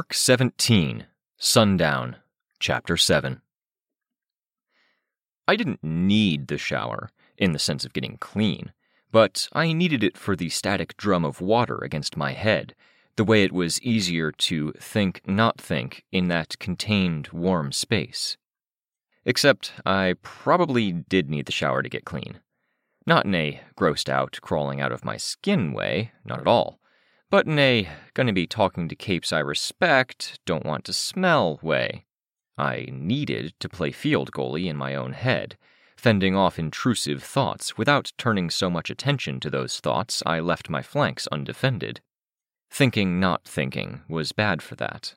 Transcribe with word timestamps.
Arc 0.00 0.14
17, 0.14 1.04
Sundown, 1.36 2.16
Chapter 2.58 2.96
7. 2.96 3.42
I 5.46 5.56
didn't 5.56 5.84
need 5.84 6.48
the 6.48 6.56
shower, 6.56 7.10
in 7.36 7.52
the 7.52 7.58
sense 7.58 7.84
of 7.84 7.92
getting 7.92 8.16
clean, 8.16 8.72
but 9.12 9.46
I 9.52 9.74
needed 9.74 10.02
it 10.02 10.16
for 10.16 10.34
the 10.34 10.48
static 10.48 10.96
drum 10.96 11.22
of 11.22 11.42
water 11.42 11.76
against 11.82 12.16
my 12.16 12.32
head, 12.32 12.74
the 13.16 13.24
way 13.24 13.44
it 13.44 13.52
was 13.52 13.78
easier 13.82 14.32
to 14.32 14.72
think 14.78 15.20
not 15.26 15.60
think 15.60 16.06
in 16.10 16.28
that 16.28 16.58
contained 16.58 17.28
warm 17.28 17.70
space. 17.70 18.38
Except 19.26 19.74
I 19.84 20.14
probably 20.22 20.92
did 20.92 21.28
need 21.28 21.44
the 21.44 21.52
shower 21.52 21.82
to 21.82 21.90
get 21.90 22.06
clean. 22.06 22.40
Not 23.04 23.26
in 23.26 23.34
a 23.34 23.60
grossed 23.76 24.08
out, 24.08 24.38
crawling 24.40 24.80
out 24.80 24.92
of 24.92 25.04
my 25.04 25.18
skin 25.18 25.74
way, 25.74 26.12
not 26.24 26.40
at 26.40 26.46
all 26.46 26.79
but 27.30 27.46
a 27.48 27.88
gonna 28.14 28.32
be 28.32 28.46
talking 28.46 28.88
to 28.88 28.96
capes 28.96 29.32
I 29.32 29.38
respect, 29.38 30.40
don't 30.44 30.66
want 30.66 30.84
to 30.84 30.92
smell 30.92 31.58
way. 31.62 32.04
I 32.58 32.88
needed 32.92 33.54
to 33.60 33.68
play 33.68 33.92
field 33.92 34.32
goalie 34.32 34.66
in 34.66 34.76
my 34.76 34.94
own 34.94 35.12
head, 35.12 35.56
fending 35.96 36.36
off 36.36 36.58
intrusive 36.58 37.22
thoughts 37.22 37.78
without 37.78 38.12
turning 38.18 38.50
so 38.50 38.68
much 38.68 38.90
attention 38.90 39.40
to 39.40 39.50
those 39.50 39.80
thoughts 39.80 40.22
I 40.26 40.40
left 40.40 40.68
my 40.68 40.82
flanks 40.82 41.26
undefended. 41.28 42.00
Thinking 42.70 43.20
not 43.20 43.44
thinking 43.44 44.02
was 44.08 44.32
bad 44.32 44.62
for 44.62 44.74
that. 44.76 45.14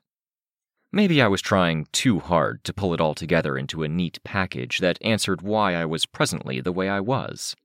Maybe 0.92 1.22
I 1.22 1.28
was 1.28 1.42
trying 1.42 1.88
too 1.92 2.20
hard 2.20 2.64
to 2.66 2.74
pull 2.74 2.94
it 2.94 3.02
all 3.02 3.16
together 3.16 3.58
into 3.58 3.82
a 3.82 3.88
neat 3.88 4.20
package 4.24 4.78
that 4.80 5.00
answered 5.02 5.42
why 5.42 5.74
I 5.74 5.86
was 5.86 6.06
presently 6.06 6.62
the 6.62 6.72
way 6.72 6.88
I 6.88 7.00
was. 7.00 7.56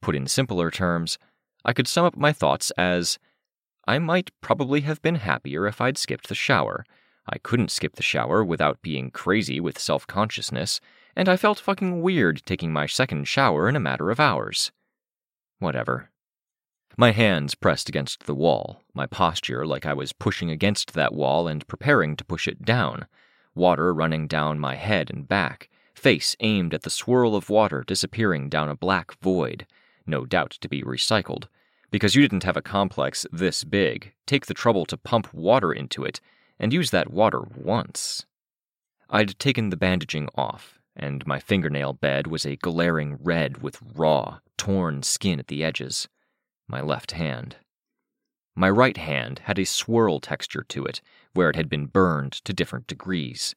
Put 0.00 0.16
in 0.16 0.26
simpler 0.26 0.70
terms, 0.70 1.18
I 1.64 1.74
could 1.74 1.86
sum 1.86 2.06
up 2.06 2.16
my 2.16 2.32
thoughts 2.32 2.70
as 2.72 3.18
I 3.86 3.98
might 3.98 4.30
probably 4.40 4.82
have 4.82 5.02
been 5.02 5.16
happier 5.16 5.66
if 5.66 5.80
I'd 5.80 5.98
skipped 5.98 6.28
the 6.28 6.36
shower. 6.36 6.84
I 7.28 7.38
couldn't 7.38 7.70
skip 7.70 7.96
the 7.96 8.02
shower 8.02 8.44
without 8.44 8.80
being 8.80 9.10
crazy 9.10 9.58
with 9.58 9.78
self 9.78 10.06
consciousness, 10.06 10.80
and 11.16 11.28
I 11.28 11.36
felt 11.36 11.58
fucking 11.58 12.00
weird 12.00 12.42
taking 12.46 12.72
my 12.72 12.86
second 12.86 13.26
shower 13.26 13.68
in 13.68 13.74
a 13.74 13.80
matter 13.80 14.10
of 14.10 14.20
hours. 14.20 14.70
Whatever. 15.58 16.10
My 16.96 17.10
hands 17.10 17.54
pressed 17.54 17.88
against 17.88 18.26
the 18.26 18.34
wall, 18.34 18.82
my 18.94 19.06
posture 19.06 19.66
like 19.66 19.86
I 19.86 19.94
was 19.94 20.12
pushing 20.12 20.50
against 20.50 20.92
that 20.92 21.14
wall 21.14 21.48
and 21.48 21.66
preparing 21.66 22.16
to 22.16 22.24
push 22.24 22.46
it 22.46 22.64
down, 22.64 23.06
water 23.54 23.92
running 23.92 24.28
down 24.28 24.58
my 24.58 24.76
head 24.76 25.10
and 25.10 25.26
back, 25.26 25.68
face 25.94 26.36
aimed 26.40 26.74
at 26.74 26.82
the 26.82 26.90
swirl 26.90 27.34
of 27.34 27.50
water 27.50 27.82
disappearing 27.84 28.48
down 28.48 28.68
a 28.68 28.76
black 28.76 29.18
void, 29.20 29.66
no 30.06 30.24
doubt 30.24 30.50
to 30.60 30.68
be 30.68 30.82
recycled 30.82 31.46
because 31.92 32.14
you 32.14 32.22
didn't 32.22 32.42
have 32.42 32.56
a 32.56 32.62
complex 32.62 33.26
this 33.30 33.62
big, 33.62 34.14
take 34.26 34.46
the 34.46 34.54
trouble 34.54 34.86
to 34.86 34.96
pump 34.96 35.32
water 35.32 35.72
into 35.72 36.04
it 36.04 36.20
and 36.58 36.72
use 36.72 36.90
that 36.90 37.12
water 37.12 37.42
once. 37.54 38.24
I'd 39.10 39.38
taken 39.38 39.68
the 39.68 39.76
bandaging 39.76 40.28
off, 40.34 40.80
and 40.96 41.24
my 41.26 41.38
fingernail 41.38 41.92
bed 41.92 42.26
was 42.26 42.46
a 42.46 42.56
glaring 42.56 43.18
red 43.22 43.62
with 43.62 43.78
raw, 43.94 44.38
torn 44.56 45.02
skin 45.02 45.38
at 45.38 45.48
the 45.48 45.62
edges. 45.62 46.08
My 46.66 46.80
left 46.80 47.12
hand. 47.12 47.56
My 48.56 48.70
right 48.70 48.96
hand 48.96 49.40
had 49.40 49.58
a 49.58 49.66
swirl 49.66 50.18
texture 50.18 50.64
to 50.70 50.86
it, 50.86 51.02
where 51.34 51.50
it 51.50 51.56
had 51.56 51.68
been 51.68 51.86
burned 51.86 52.32
to 52.44 52.54
different 52.54 52.86
degrees. 52.86 53.54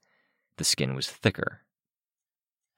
The 0.57 0.65
skin 0.65 0.93
was 0.93 1.09
thicker. 1.09 1.61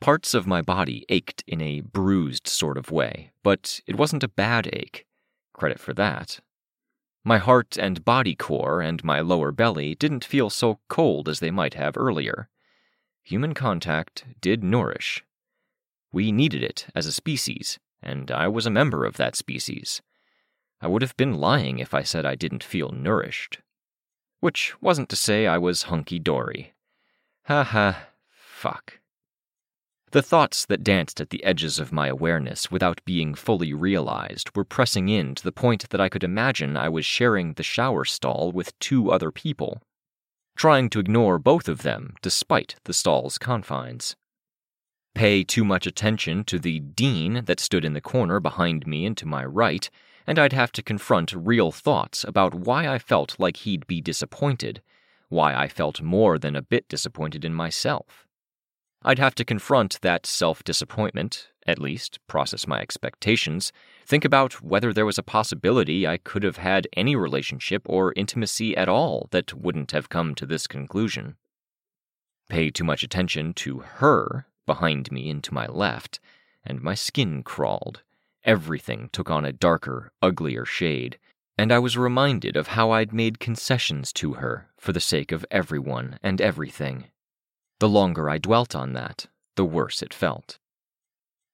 Parts 0.01 0.35
of 0.35 0.45
my 0.45 0.61
body 0.61 1.03
ached 1.09 1.43
in 1.47 1.61
a 1.61 1.81
bruised 1.81 2.47
sort 2.47 2.77
of 2.77 2.91
way, 2.91 3.31
but 3.41 3.81
it 3.87 3.95
wasn't 3.95 4.23
a 4.23 4.27
bad 4.27 4.69
ache. 4.71 5.06
Credit 5.57 5.79
for 5.79 5.93
that. 5.95 6.39
My 7.25 7.39
heart 7.39 7.77
and 7.77 8.05
body 8.05 8.35
core 8.35 8.79
and 8.79 9.03
my 9.03 9.19
lower 9.19 9.51
belly 9.51 9.95
didn't 9.95 10.23
feel 10.23 10.49
so 10.49 10.79
cold 10.87 11.27
as 11.27 11.41
they 11.41 11.51
might 11.51 11.73
have 11.73 11.97
earlier. 11.97 12.47
Human 13.23 13.53
contact 13.53 14.23
did 14.39 14.63
nourish. 14.63 15.25
We 16.13 16.31
needed 16.31 16.63
it 16.63 16.87
as 16.95 17.05
a 17.05 17.11
species, 17.11 17.79
and 18.01 18.31
I 18.31 18.47
was 18.47 18.65
a 18.65 18.69
member 18.71 19.03
of 19.03 19.17
that 19.17 19.35
species. 19.35 20.01
I 20.79 20.87
would 20.87 21.01
have 21.01 21.17
been 21.17 21.33
lying 21.33 21.79
if 21.79 21.93
I 21.93 22.03
said 22.03 22.25
I 22.25 22.35
didn't 22.35 22.63
feel 22.63 22.91
nourished. 22.91 23.59
Which 24.39 24.79
wasn't 24.79 25.09
to 25.09 25.15
say 25.15 25.47
I 25.47 25.57
was 25.57 25.83
hunky 25.83 26.19
dory. 26.19 26.75
Ha 27.45 27.63
ha, 27.63 28.07
fuck. 28.29 28.99
The 30.11 30.21
thoughts 30.21 30.65
that 30.67 30.85
danced 30.85 31.19
at 31.19 31.31
the 31.31 31.43
edges 31.43 31.79
of 31.79 31.91
my 31.91 32.07
awareness 32.07 32.71
without 32.71 33.03
being 33.03 33.35
fully 33.35 33.73
realized 33.73 34.55
were 34.55 34.63
pressing 34.63 35.09
in 35.09 35.35
to 35.35 35.43
the 35.43 35.51
point 35.51 35.89
that 35.89 35.99
I 35.99 36.07
could 36.07 36.23
imagine 36.23 36.77
I 36.77 36.87
was 36.87 37.05
sharing 37.05 37.53
the 37.53 37.63
shower 37.63 38.05
stall 38.05 38.53
with 38.53 38.77
two 38.79 39.11
other 39.11 39.31
people, 39.31 39.81
trying 40.55 40.89
to 40.91 41.01
ignore 41.01 41.37
both 41.37 41.67
of 41.67 41.81
them 41.81 42.13
despite 42.21 42.75
the 42.85 42.93
stall's 42.93 43.37
confines. 43.37 44.15
Pay 45.13 45.43
too 45.43 45.65
much 45.65 45.85
attention 45.85 46.45
to 46.45 46.57
the 46.57 46.79
dean 46.79 47.43
that 47.45 47.59
stood 47.59 47.83
in 47.83 47.93
the 47.93 47.99
corner 47.99 48.39
behind 48.39 48.87
me 48.87 49.05
and 49.05 49.17
to 49.17 49.25
my 49.25 49.43
right, 49.43 49.89
and 50.25 50.39
I'd 50.39 50.53
have 50.53 50.71
to 50.73 50.83
confront 50.83 51.33
real 51.33 51.71
thoughts 51.71 52.23
about 52.23 52.53
why 52.55 52.87
I 52.87 52.97
felt 52.97 53.37
like 53.39 53.57
he'd 53.57 53.85
be 53.87 53.99
disappointed, 53.99 54.81
why 55.27 55.53
I 55.53 55.67
felt 55.67 56.01
more 56.01 56.39
than 56.39 56.55
a 56.55 56.61
bit 56.61 56.87
disappointed 56.87 57.43
in 57.43 57.53
myself. 57.53 58.26
I'd 59.07 59.19
have 59.19 59.35
to 59.35 59.45
confront 59.45 60.01
that 60.01 60.25
self 60.25 60.65
disappointment, 60.65 61.47
at 61.65 61.79
least 61.79 62.19
process 62.27 62.67
my 62.67 62.81
expectations, 62.81 63.71
think 64.05 64.25
about 64.25 64.61
whether 64.61 64.91
there 64.91 65.05
was 65.05 65.17
a 65.17 65.23
possibility 65.23 66.05
I 66.05 66.17
could 66.17 66.43
have 66.43 66.57
had 66.57 66.89
any 66.91 67.15
relationship 67.15 67.83
or 67.85 68.11
intimacy 68.17 68.75
at 68.75 68.89
all 68.89 69.29
that 69.31 69.53
wouldn't 69.53 69.91
have 69.91 70.09
come 70.09 70.35
to 70.35 70.45
this 70.45 70.67
conclusion. 70.67 71.37
Pay 72.49 72.69
too 72.69 72.83
much 72.83 73.01
attention 73.01 73.53
to 73.53 73.79
her 73.79 74.47
behind 74.65 75.09
me 75.09 75.29
and 75.29 75.41
to 75.45 75.53
my 75.53 75.67
left, 75.67 76.19
and 76.65 76.81
my 76.81 76.93
skin 76.93 77.43
crawled. 77.43 78.03
Everything 78.43 79.09
took 79.13 79.31
on 79.31 79.45
a 79.45 79.53
darker, 79.53 80.11
uglier 80.21 80.65
shade, 80.65 81.17
and 81.57 81.71
I 81.71 81.79
was 81.79 81.97
reminded 81.97 82.57
of 82.57 82.67
how 82.67 82.91
I'd 82.91 83.13
made 83.13 83.39
concessions 83.39 84.11
to 84.19 84.33
her 84.33 84.67
for 84.77 84.91
the 84.91 84.99
sake 84.99 85.31
of 85.31 85.45
everyone 85.49 86.19
and 86.21 86.41
everything. 86.41 87.05
The 87.79 87.89
longer 87.89 88.29
I 88.29 88.37
dwelt 88.37 88.75
on 88.75 88.93
that, 88.93 89.27
the 89.55 89.65
worse 89.65 90.01
it 90.01 90.13
felt. 90.13 90.59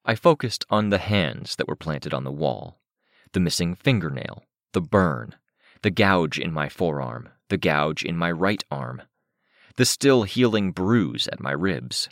I 0.06 0.16
focused 0.16 0.66
on 0.69 0.89
the 0.89 0.97
hands 0.97 1.56
that 1.56 1.67
were 1.67 1.75
planted 1.75 2.13
on 2.13 2.23
the 2.23 2.31
wall 2.31 2.79
the 3.34 3.39
missing 3.39 3.73
fingernail, 3.73 4.44
the 4.73 4.81
burn, 4.81 5.33
the 5.81 5.89
gouge 5.89 6.38
in 6.38 6.53
my 6.53 6.69
forearm, 6.69 7.29
the 7.50 7.57
gouge 7.57 8.03
in 8.03 8.16
my 8.16 8.31
right 8.31 8.63
arm, 8.69 9.01
the 9.75 9.85
still 9.85 10.22
healing 10.22 10.72
bruise 10.72 11.28
at 11.29 11.39
my 11.39 11.51
ribs. 11.51 12.09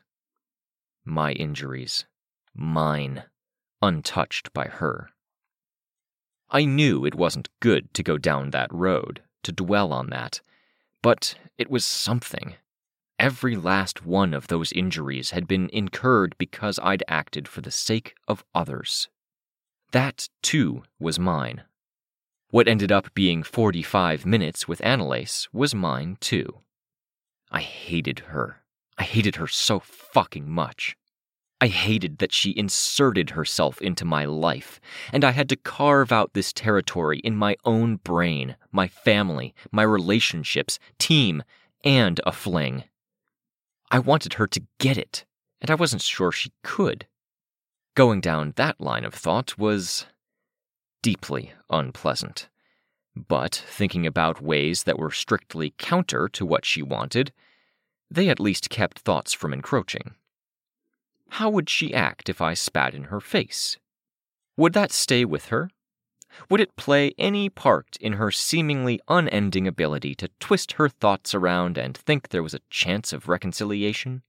My 1.05 1.31
injuries. 1.33 2.05
Mine. 2.55 3.23
Untouched 3.83 4.51
by 4.51 4.65
her. 4.65 5.11
I 6.49 6.65
knew 6.65 7.05
it 7.05 7.15
wasn't 7.15 7.49
good 7.59 7.93
to 7.93 8.03
go 8.03 8.17
down 8.17 8.49
that 8.49 8.73
road, 8.73 9.21
to 9.43 9.51
dwell 9.51 9.93
on 9.93 10.09
that, 10.09 10.41
but 11.01 11.35
it 11.57 11.69
was 11.69 11.85
something. 11.85 12.55
Every 13.21 13.55
last 13.55 14.03
one 14.03 14.33
of 14.33 14.47
those 14.47 14.71
injuries 14.71 15.29
had 15.29 15.47
been 15.47 15.69
incurred 15.71 16.33
because 16.39 16.79
I'd 16.81 17.03
acted 17.07 17.47
for 17.47 17.61
the 17.61 17.69
sake 17.69 18.15
of 18.27 18.43
others. 18.55 19.09
That, 19.91 20.27
too, 20.41 20.81
was 20.99 21.19
mine. 21.19 21.61
What 22.49 22.67
ended 22.67 22.91
up 22.91 23.13
being 23.13 23.43
45 23.43 24.25
minutes 24.25 24.67
with 24.67 24.81
Anelace 24.81 25.47
was 25.53 25.75
mine, 25.75 26.17
too. 26.19 26.61
I 27.51 27.59
hated 27.61 28.21
her. 28.29 28.63
I 28.97 29.03
hated 29.03 29.35
her 29.35 29.45
so 29.45 29.79
fucking 29.79 30.49
much. 30.49 30.97
I 31.61 31.67
hated 31.67 32.17
that 32.17 32.33
she 32.33 32.57
inserted 32.57 33.29
herself 33.29 33.79
into 33.83 34.03
my 34.03 34.25
life, 34.25 34.81
and 35.13 35.23
I 35.23 35.29
had 35.29 35.47
to 35.49 35.55
carve 35.55 36.11
out 36.11 36.33
this 36.33 36.51
territory 36.51 37.19
in 37.19 37.35
my 37.35 37.55
own 37.65 37.97
brain, 37.97 38.55
my 38.71 38.87
family, 38.87 39.53
my 39.71 39.83
relationships, 39.83 40.79
team, 40.97 41.43
and 41.83 42.19
a 42.25 42.31
fling. 42.31 42.85
I 43.91 43.99
wanted 43.99 44.35
her 44.35 44.47
to 44.47 44.63
get 44.79 44.97
it, 44.97 45.25
and 45.59 45.69
I 45.69 45.75
wasn't 45.75 46.01
sure 46.01 46.31
she 46.31 46.53
could. 46.63 47.07
Going 47.93 48.21
down 48.21 48.53
that 48.55 48.79
line 48.79 49.03
of 49.03 49.13
thought 49.13 49.57
was 49.57 50.05
deeply 51.01 51.51
unpleasant. 51.69 52.47
But 53.15 53.53
thinking 53.67 54.07
about 54.07 54.41
ways 54.41 54.83
that 54.83 54.97
were 54.97 55.11
strictly 55.11 55.73
counter 55.77 56.29
to 56.29 56.45
what 56.45 56.65
she 56.65 56.81
wanted, 56.81 57.33
they 58.09 58.29
at 58.29 58.39
least 58.39 58.69
kept 58.69 58.99
thoughts 58.99 59.33
from 59.33 59.51
encroaching. 59.51 60.15
How 61.31 61.49
would 61.49 61.69
she 61.69 61.93
act 61.93 62.29
if 62.29 62.41
I 62.41 62.53
spat 62.53 62.93
in 62.93 63.05
her 63.05 63.19
face? 63.19 63.77
Would 64.55 64.71
that 64.73 64.93
stay 64.93 65.25
with 65.25 65.47
her? 65.47 65.69
Would 66.49 66.61
it 66.61 66.75
play 66.75 67.13
any 67.17 67.49
part 67.49 67.97
in 67.99 68.13
her 68.13 68.31
seemingly 68.31 68.99
unending 69.07 69.67
ability 69.67 70.15
to 70.15 70.29
twist 70.39 70.73
her 70.73 70.89
thoughts 70.89 71.33
around 71.33 71.77
and 71.77 71.97
think 71.97 72.29
there 72.29 72.43
was 72.43 72.53
a 72.53 72.61
chance 72.69 73.13
of 73.13 73.27
reconciliation? 73.27 74.23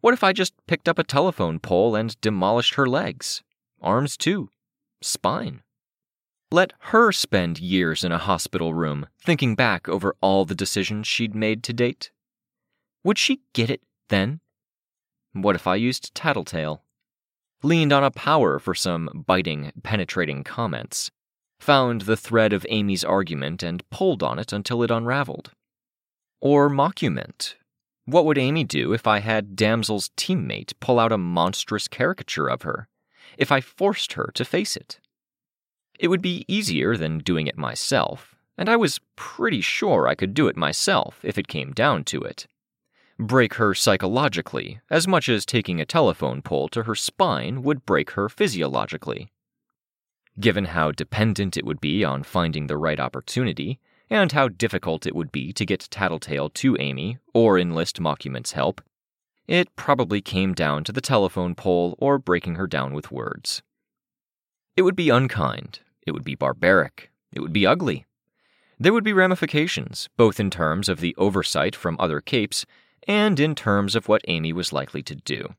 What 0.00 0.14
if 0.14 0.24
I 0.24 0.32
just 0.32 0.54
picked 0.66 0.88
up 0.88 0.98
a 0.98 1.04
telephone 1.04 1.58
pole 1.58 1.94
and 1.94 2.20
demolished 2.20 2.74
her 2.74 2.86
legs? 2.86 3.42
Arms 3.80 4.16
too. 4.16 4.50
Spine. 5.00 5.62
Let 6.50 6.72
her 6.80 7.12
spend 7.12 7.60
years 7.60 8.04
in 8.04 8.12
a 8.12 8.18
hospital 8.18 8.74
room 8.74 9.06
thinking 9.18 9.54
back 9.54 9.88
over 9.88 10.14
all 10.20 10.44
the 10.44 10.54
decisions 10.54 11.06
she'd 11.06 11.34
made 11.34 11.62
to 11.64 11.72
date. 11.72 12.10
Would 13.04 13.16
she 13.16 13.40
get 13.52 13.70
it 13.70 13.80
then? 14.08 14.40
What 15.32 15.56
if 15.56 15.66
I 15.66 15.76
used 15.76 16.14
Tattletale? 16.14 16.82
Leaned 17.64 17.92
on 17.92 18.02
a 18.02 18.10
power 18.10 18.58
for 18.58 18.74
some 18.74 19.24
biting, 19.26 19.72
penetrating 19.84 20.42
comments. 20.42 21.10
Found 21.60 22.02
the 22.02 22.16
thread 22.16 22.52
of 22.52 22.66
Amy's 22.68 23.04
argument 23.04 23.62
and 23.62 23.88
pulled 23.88 24.20
on 24.20 24.40
it 24.40 24.52
until 24.52 24.82
it 24.82 24.90
unraveled. 24.90 25.52
Or 26.40 26.68
Mockument. 26.68 27.54
What 28.04 28.24
would 28.24 28.36
Amy 28.36 28.64
do 28.64 28.92
if 28.92 29.06
I 29.06 29.20
had 29.20 29.54
Damsel's 29.54 30.10
teammate 30.16 30.72
pull 30.80 30.98
out 30.98 31.12
a 31.12 31.18
monstrous 31.18 31.86
caricature 31.86 32.48
of 32.48 32.62
her? 32.62 32.88
If 33.38 33.52
I 33.52 33.60
forced 33.60 34.14
her 34.14 34.32
to 34.34 34.44
face 34.44 34.76
it? 34.76 34.98
It 36.00 36.08
would 36.08 36.22
be 36.22 36.44
easier 36.48 36.96
than 36.96 37.18
doing 37.18 37.46
it 37.46 37.56
myself, 37.56 38.34
and 38.58 38.68
I 38.68 38.74
was 38.74 38.98
pretty 39.14 39.60
sure 39.60 40.08
I 40.08 40.16
could 40.16 40.34
do 40.34 40.48
it 40.48 40.56
myself 40.56 41.20
if 41.22 41.38
it 41.38 41.46
came 41.46 41.70
down 41.70 42.02
to 42.04 42.22
it. 42.22 42.48
Break 43.22 43.54
her 43.54 43.72
psychologically, 43.72 44.80
as 44.90 45.06
much 45.06 45.28
as 45.28 45.46
taking 45.46 45.80
a 45.80 45.86
telephone 45.86 46.42
pole 46.42 46.68
to 46.70 46.82
her 46.82 46.96
spine 46.96 47.62
would 47.62 47.86
break 47.86 48.10
her 48.10 48.28
physiologically. 48.28 49.30
Given 50.40 50.64
how 50.64 50.90
dependent 50.90 51.56
it 51.56 51.64
would 51.64 51.80
be 51.80 52.02
on 52.02 52.24
finding 52.24 52.66
the 52.66 52.76
right 52.76 52.98
opportunity, 52.98 53.78
and 54.10 54.32
how 54.32 54.48
difficult 54.48 55.06
it 55.06 55.14
would 55.14 55.30
be 55.30 55.52
to 55.52 55.64
get 55.64 55.86
Tattletale 55.88 56.50
to 56.50 56.76
Amy 56.80 57.18
or 57.32 57.60
enlist 57.60 58.00
Mockument's 58.00 58.52
help, 58.52 58.80
it 59.46 59.74
probably 59.76 60.20
came 60.20 60.52
down 60.52 60.82
to 60.82 60.90
the 60.90 61.00
telephone 61.00 61.54
pole 61.54 61.94
or 62.00 62.18
breaking 62.18 62.56
her 62.56 62.66
down 62.66 62.92
with 62.92 63.12
words. 63.12 63.62
It 64.76 64.82
would 64.82 64.96
be 64.96 65.10
unkind, 65.10 65.78
it 66.04 66.10
would 66.10 66.24
be 66.24 66.34
barbaric. 66.34 67.12
It 67.32 67.38
would 67.38 67.52
be 67.52 67.66
ugly. 67.68 68.04
There 68.80 68.92
would 68.92 69.04
be 69.04 69.12
ramifications, 69.12 70.08
both 70.16 70.40
in 70.40 70.50
terms 70.50 70.88
of 70.88 70.98
the 70.98 71.14
oversight 71.16 71.76
from 71.76 71.96
other 72.00 72.20
capes 72.20 72.66
and 73.06 73.38
in 73.40 73.54
terms 73.54 73.94
of 73.94 74.08
what 74.08 74.22
Amy 74.28 74.52
was 74.52 74.72
likely 74.72 75.02
to 75.02 75.14
do. 75.14 75.54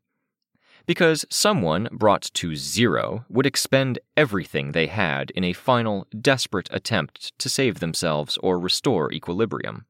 Because 0.85 1.25
someone 1.29 1.87
brought 1.91 2.29
to 2.33 2.55
zero 2.55 3.25
would 3.29 3.45
expend 3.45 3.99
everything 4.17 4.71
they 4.71 4.87
had 4.87 5.31
in 5.31 5.43
a 5.43 5.53
final, 5.53 6.07
desperate 6.19 6.67
attempt 6.71 7.37
to 7.39 7.47
save 7.47 7.79
themselves 7.79 8.37
or 8.43 8.59
restore 8.59 9.11
equilibrium. 9.11 9.85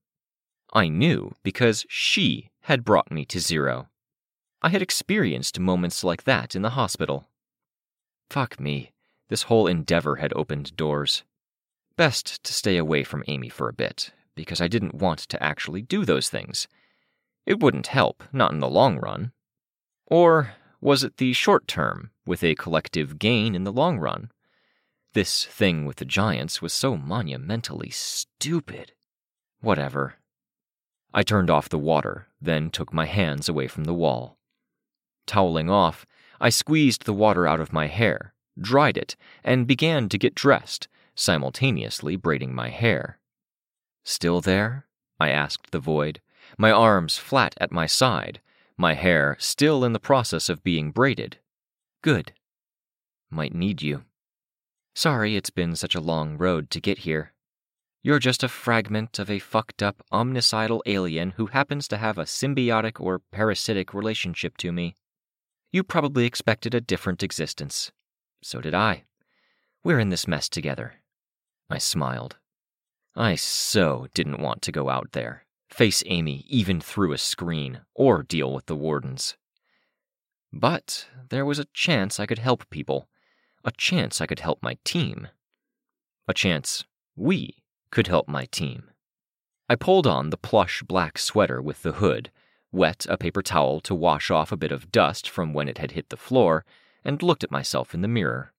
I 0.72 0.88
knew 0.88 1.34
because 1.44 1.86
she 1.90 2.52
had 2.62 2.86
brought 2.86 3.12
me 3.12 3.26
to 3.26 3.40
zero. 3.40 3.90
I 4.62 4.70
had 4.70 4.82
experienced 4.82 5.60
moments 5.60 6.04
like 6.04 6.24
that 6.24 6.56
in 6.56 6.62
the 6.62 6.72
hospital. 6.72 7.28
Fuck 8.30 8.60
me. 8.60 8.92
This 9.30 9.44
whole 9.44 9.68
endeavor 9.68 10.18
had 10.18 10.34
opened 10.36 10.76
doors. 10.76 11.24
Best 11.96 12.44
to 12.44 12.54
stay 12.54 12.78
away 12.78 13.04
from 13.04 13.24
Amy 13.28 13.50
for 13.50 13.68
a 13.68 13.74
bit, 13.74 14.12
because 14.36 14.62
I 14.62 14.68
didn't 14.68 14.96
want 14.96 15.20
to 15.20 15.44
actually 15.44 15.82
do 15.82 16.06
those 16.06 16.30
things. 16.30 16.68
It 17.46 17.60
wouldn't 17.60 17.88
help, 17.88 18.24
not 18.32 18.52
in 18.52 18.60
the 18.60 18.70
long 18.70 18.98
run. 18.98 19.32
Or 20.06 20.54
was 20.80 21.04
it 21.04 21.18
the 21.18 21.34
short 21.34 21.68
term, 21.68 22.12
with 22.26 22.44
a 22.44 22.56
collective 22.56 23.20
gain 23.20 23.56
in 23.56 23.64
the 23.64 23.72
long 23.72 24.00
run? 24.00 24.32
This 25.14 25.46
thing 25.46 25.86
with 25.86 25.98
the 25.98 26.06
giants 26.06 26.62
was 26.62 26.74
so 26.74 26.98
monumentally 26.98 27.90
stupid. 27.90 28.94
Whatever. 29.62 30.16
I 31.14 31.24
turned 31.24 31.50
off 31.50 31.70
the 31.70 31.78
water, 31.78 32.28
then 32.42 32.70
took 32.70 32.92
my 32.92 33.06
hands 33.06 33.48
away 33.48 33.68
from 33.68 33.84
the 33.84 33.94
wall. 33.94 34.38
Toweling 35.28 35.70
off, 35.70 36.06
I 36.42 36.50
squeezed 36.50 37.06
the 37.06 37.14
water 37.14 37.48
out 37.48 37.60
of 37.60 37.72
my 37.72 37.88
hair, 37.88 38.34
dried 38.60 38.98
it, 38.98 39.16
and 39.44 39.68
began 39.68 40.10
to 40.10 40.18
get 40.18 40.36
dressed, 40.36 40.88
simultaneously 41.16 42.16
braiding 42.16 42.54
my 42.54 42.70
hair. 42.70 43.20
Still 44.04 44.42
there? 44.42 44.88
I 45.20 45.30
asked 45.30 45.72
the 45.72 45.80
void, 45.80 46.20
my 46.58 46.72
arms 46.72 47.18
flat 47.18 47.56
at 47.60 47.72
my 47.72 47.86
side, 47.86 48.42
my 48.78 48.94
hair 48.94 49.36
still 49.40 49.84
in 49.84 49.94
the 49.94 50.00
process 50.00 50.50
of 50.50 50.64
being 50.64 50.92
braided. 50.92 51.38
Good. 52.02 52.34
Might 53.30 53.54
need 53.54 53.82
you. 53.82 54.04
Sorry 54.96 55.36
it's 55.36 55.50
been 55.50 55.76
such 55.76 55.96
a 55.96 56.02
long 56.02 56.38
road 56.38 56.70
to 56.72 56.82
get 56.82 57.00
here. 57.00 57.34
You're 58.04 58.20
just 58.20 58.44
a 58.44 58.50
fragment 58.50 59.18
of 59.18 59.30
a 59.30 59.40
fucked 59.40 59.82
up 59.82 60.04
omnicidal 60.12 60.82
alien 60.86 61.32
who 61.32 61.48
happens 61.48 61.88
to 61.88 61.98
have 61.98 62.18
a 62.18 62.26
symbiotic 62.26 63.00
or 63.00 63.20
parasitic 63.32 63.94
relationship 63.94 64.58
to 64.58 64.72
me. 64.72 64.96
You 65.72 65.84
probably 65.84 66.26
expected 66.26 66.76
a 66.76 66.82
different 66.82 67.24
existence. 67.24 67.92
So 68.44 68.60
did 68.60 68.74
I. 68.74 69.06
We're 69.84 70.00
in 70.00 70.10
this 70.10 70.28
mess 70.28 70.50
together. 70.50 70.96
I 71.70 71.78
smiled. 71.78 72.36
I 73.16 73.36
so 73.36 74.08
didn't 74.14 74.42
want 74.42 74.62
to 74.64 74.72
go 74.72 74.90
out 74.90 75.14
there, 75.14 75.43
face 75.74 76.04
Amy 76.06 76.46
even 76.48 76.80
through 76.80 77.12
a 77.12 77.18
screen, 77.18 77.82
or 77.96 78.22
deal 78.22 78.54
with 78.54 78.68
the 78.68 78.76
wardens. 78.76 79.36
But 80.52 81.08
there 81.30 81.46
was 81.46 81.58
a 81.58 81.66
chance 81.74 82.20
I 82.20 82.28
could 82.28 82.38
help 82.38 82.70
people, 82.70 83.10
a 83.66 83.72
chance 83.72 84.22
I 84.22 84.28
could 84.28 84.40
help 84.40 84.62
my 84.62 84.78
team, 84.84 85.30
a 86.28 86.34
chance 86.34 86.86
we 87.16 87.64
could 87.90 88.08
help 88.08 88.28
my 88.28 88.46
team. 88.46 88.92
I 89.68 89.76
pulled 89.76 90.06
on 90.06 90.30
the 90.30 90.38
plush 90.38 90.84
black 90.84 91.18
sweater 91.18 91.60
with 91.62 91.82
the 91.82 91.94
hood, 91.94 92.32
wet 92.72 93.08
a 93.10 93.18
paper 93.18 93.42
towel 93.42 93.82
to 93.82 93.96
wash 93.96 94.30
off 94.30 94.52
a 94.52 94.58
bit 94.58 94.72
of 94.72 94.92
dust 94.92 95.28
from 95.28 95.54
when 95.54 95.68
it 95.68 95.80
had 95.80 95.92
hit 95.92 96.10
the 96.10 96.18
floor, 96.18 96.66
and 97.04 97.24
looked 97.24 97.44
at 97.44 97.52
myself 97.52 97.96
in 97.96 98.02
the 98.02 98.08
mirror. 98.08 98.54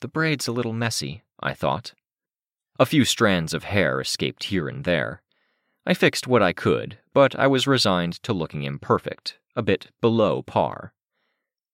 The 0.00 0.08
braid's 0.08 0.48
a 0.48 0.52
little 0.52 0.72
messy, 0.72 1.22
I 1.38 1.52
thought. 1.52 1.92
A 2.78 2.86
few 2.86 3.04
strands 3.04 3.52
of 3.52 3.64
hair 3.64 4.00
escaped 4.00 4.44
here 4.44 4.66
and 4.66 4.84
there. 4.84 5.22
I 5.84 5.94
fixed 5.94 6.26
what 6.26 6.42
I 6.42 6.52
could, 6.52 6.98
but 7.12 7.34
I 7.34 7.46
was 7.46 7.66
resigned 7.66 8.22
to 8.22 8.32
looking 8.32 8.62
imperfect, 8.62 9.38
a 9.56 9.62
bit 9.62 9.88
below 10.00 10.42
par. 10.42 10.94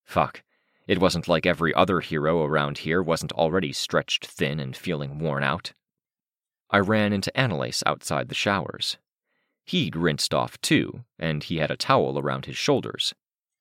Fuck, 0.04 0.42
it 0.86 0.98
wasn't 0.98 1.28
like 1.28 1.44
every 1.44 1.74
other 1.74 2.00
hero 2.00 2.42
around 2.42 2.78
here 2.78 3.02
wasn't 3.02 3.32
already 3.32 3.72
stretched 3.74 4.26
thin 4.26 4.58
and 4.58 4.74
feeling 4.74 5.18
worn 5.18 5.42
out. 5.42 5.74
I 6.70 6.78
ran 6.78 7.12
into 7.12 7.36
Anelace 7.38 7.82
outside 7.84 8.28
the 8.28 8.34
showers. 8.34 8.96
He'd 9.64 9.94
rinsed 9.94 10.32
off 10.32 10.58
too, 10.62 11.04
and 11.18 11.44
he 11.44 11.58
had 11.58 11.70
a 11.70 11.76
towel 11.76 12.18
around 12.18 12.46
his 12.46 12.56
shoulders, 12.56 13.14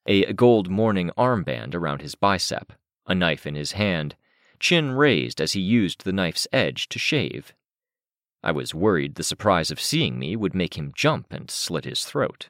a 0.06 0.32
gold 0.32 0.70
mourning 0.70 1.12
armband 1.18 1.76
around 1.76 2.02
his 2.02 2.16
bicep, 2.16 2.72
a 3.06 3.14
knife 3.14 3.46
in 3.46 3.56
his 3.56 3.74
hand, 3.74 4.16
chin 4.58 4.92
raised 4.92 5.42
as 5.42 5.52
he 5.52 5.60
used 5.60 6.06
the 6.06 6.14
knife's 6.14 6.48
edge 6.54 6.88
to 6.90 6.98
shave. 6.98 7.54
I 8.44 8.52
was 8.52 8.74
worried 8.74 9.16
the 9.16 9.24
surprise 9.24 9.72
of 9.72 9.82
seeing 9.82 10.20
me 10.20 10.36
would 10.36 10.56
make 10.56 10.78
him 10.78 10.94
jump 10.96 11.32
and 11.32 11.50
slit 11.50 11.86
his 11.86 12.06
throat. 12.06 12.50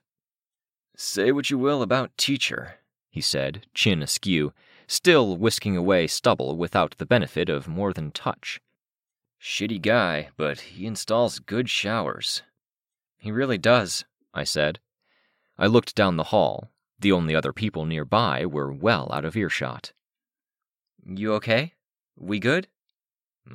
Say 0.95 1.31
what 1.31 1.49
you 1.49 1.57
will 1.57 1.81
about 1.81 2.17
Teacher, 2.17 2.75
he 3.09 3.21
said, 3.21 3.65
chin 3.73 4.01
askew, 4.01 4.53
still 4.87 5.37
whisking 5.37 5.75
away 5.75 6.07
stubble 6.07 6.55
without 6.55 6.95
the 6.97 7.05
benefit 7.05 7.49
of 7.49 7.67
more 7.67 7.93
than 7.93 8.11
touch. 8.11 8.59
Shitty 9.41 9.81
guy, 9.81 10.29
but 10.37 10.59
he 10.61 10.85
installs 10.85 11.39
good 11.39 11.69
showers. 11.69 12.41
He 13.17 13.31
really 13.31 13.57
does, 13.57 14.05
I 14.33 14.43
said. 14.43 14.79
I 15.57 15.67
looked 15.67 15.95
down 15.95 16.17
the 16.17 16.25
hall, 16.25 16.69
the 16.99 17.11
only 17.11 17.35
other 17.35 17.53
people 17.53 17.85
nearby 17.85 18.45
were 18.45 18.71
well 18.71 19.09
out 19.11 19.25
of 19.25 19.35
earshot. 19.35 19.93
You 21.05 21.33
okay? 21.35 21.73
We 22.15 22.39
good? 22.39 22.67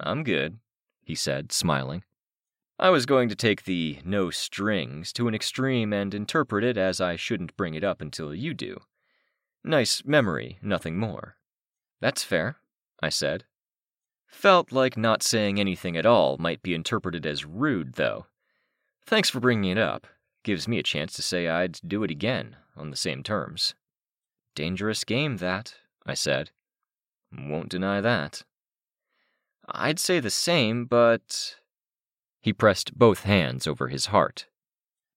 I'm 0.01 0.25
good, 0.25 0.59
he 1.03 1.15
said, 1.15 1.53
smiling. 1.53 2.05
I 2.79 2.91
was 2.91 3.07
going 3.07 3.29
to 3.29 3.37
take 3.37 3.65
the 3.65 3.99
no 4.05 4.31
strings 4.31 5.13
to 5.15 5.29
an 5.29 5.35
extreme 5.35 5.93
and 5.93 6.15
interpret 6.15 6.65
it 6.65 6.77
as 6.77 7.01
I 7.01 7.17
shouldn't 7.17 7.57
bring 7.57 7.75
it 7.75 7.85
up 7.85 8.01
until 8.01 8.35
you 8.35 8.55
do. 8.55 8.81
Nice 9.65 10.05
memory, 10.05 10.59
nothing 10.61 10.99
more. 10.99 11.37
That's 12.01 12.25
fair, 12.25 12.57
I 13.01 13.11
said. 13.11 13.45
Felt 14.27 14.73
like 14.73 14.97
not 14.97 15.23
saying 15.23 15.61
anything 15.61 15.97
at 15.97 16.07
all 16.07 16.39
might 16.39 16.63
be 16.63 16.75
interpreted 16.75 17.27
as 17.27 17.45
rude, 17.45 17.95
though. 17.95 18.27
Thanks 19.05 19.31
for 19.31 19.41
bringing 19.41 19.71
it 19.71 19.79
up. 19.79 20.07
Gives 20.43 20.67
me 20.67 20.79
a 20.79 20.83
chance 20.83 21.13
to 21.15 21.23
say 21.23 21.49
I'd 21.49 21.79
do 21.87 22.03
it 22.03 22.11
again, 22.11 22.57
on 22.77 22.91
the 22.91 22.97
same 22.97 23.23
terms. 23.23 23.75
Dangerous 24.55 25.05
game, 25.05 25.37
that, 25.37 25.75
I 26.05 26.15
said. 26.15 26.51
Won't 27.31 27.69
deny 27.69 28.01
that. 28.01 28.43
I'd 29.69 30.01
say 30.01 30.19
the 30.19 30.31
same, 30.31 30.87
but. 30.87 31.57
He 32.43 32.53
pressed 32.53 32.99
both 32.99 33.23
hands 33.23 33.67
over 33.67 33.89
his 33.89 34.07
heart. 34.07 34.47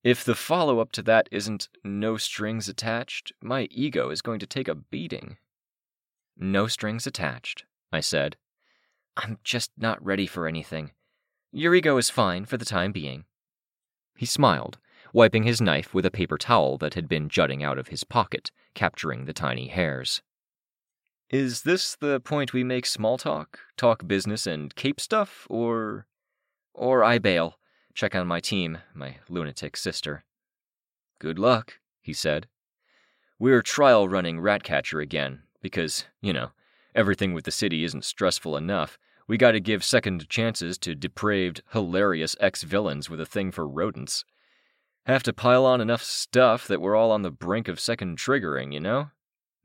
If 0.03 0.23
the 0.23 0.35
follow 0.35 0.79
up 0.79 0.91
to 0.93 1.01
that 1.01 1.27
isn't 1.31 1.67
no 1.83 2.17
strings 2.17 2.69
attached, 2.69 3.33
my 3.41 3.67
ego 3.71 4.11
is 4.11 4.21
going 4.21 4.39
to 4.39 4.45
take 4.45 4.67
a 4.67 4.75
beating. 4.75 5.37
No 6.37 6.67
strings 6.67 7.07
attached, 7.07 7.65
I 7.91 8.01
said. 8.01 8.37
I'm 9.17 9.39
just 9.43 9.71
not 9.77 10.03
ready 10.05 10.27
for 10.27 10.47
anything. 10.47 10.91
Your 11.51 11.73
ego 11.73 11.97
is 11.97 12.11
fine 12.11 12.45
for 12.45 12.57
the 12.57 12.65
time 12.65 12.91
being. 12.91 13.25
He 14.15 14.27
smiled, 14.27 14.77
wiping 15.11 15.43
his 15.43 15.59
knife 15.59 15.93
with 15.93 16.05
a 16.05 16.11
paper 16.11 16.37
towel 16.37 16.77
that 16.77 16.93
had 16.93 17.07
been 17.07 17.29
jutting 17.29 17.63
out 17.63 17.79
of 17.79 17.87
his 17.87 18.03
pocket, 18.03 18.51
capturing 18.75 19.25
the 19.25 19.33
tiny 19.33 19.69
hairs. 19.69 20.21
Is 21.31 21.63
this 21.63 21.95
the 21.95 22.19
point 22.19 22.53
we 22.53 22.63
make 22.63 22.85
small 22.85 23.17
talk, 23.17 23.59
talk 23.77 24.07
business 24.07 24.45
and 24.45 24.75
cape 24.75 24.99
stuff, 24.99 25.47
or. 25.49 26.05
Or 26.75 27.03
I 27.03 27.17
bail, 27.17 27.57
check 27.93 28.13
on 28.15 28.27
my 28.27 28.39
team, 28.39 28.79
my 28.93 29.17
lunatic 29.29 29.77
sister? 29.77 30.23
Good 31.19 31.39
luck, 31.39 31.79
he 32.01 32.13
said. 32.13 32.47
We're 33.39 33.61
trial 33.61 34.07
running 34.07 34.39
Ratcatcher 34.39 34.99
again, 34.99 35.43
because, 35.61 36.05
you 36.21 36.33
know, 36.33 36.51
everything 36.93 37.33
with 37.33 37.45
the 37.45 37.51
city 37.51 37.83
isn't 37.83 38.05
stressful 38.05 38.55
enough. 38.55 38.97
We 39.27 39.37
gotta 39.37 39.59
give 39.59 39.83
second 39.83 40.29
chances 40.29 40.77
to 40.79 40.93
depraved, 40.93 41.63
hilarious 41.71 42.35
ex 42.39 42.63
villains 42.63 43.09
with 43.09 43.19
a 43.19 43.25
thing 43.25 43.51
for 43.51 43.67
rodents. 43.67 44.23
Have 45.05 45.23
to 45.23 45.33
pile 45.33 45.65
on 45.65 45.81
enough 45.81 46.03
stuff 46.03 46.67
that 46.67 46.81
we're 46.81 46.95
all 46.95 47.11
on 47.11 47.21
the 47.21 47.31
brink 47.31 47.67
of 47.67 47.79
second 47.79 48.17
triggering, 48.17 48.73
you 48.73 48.79
know? 48.79 49.11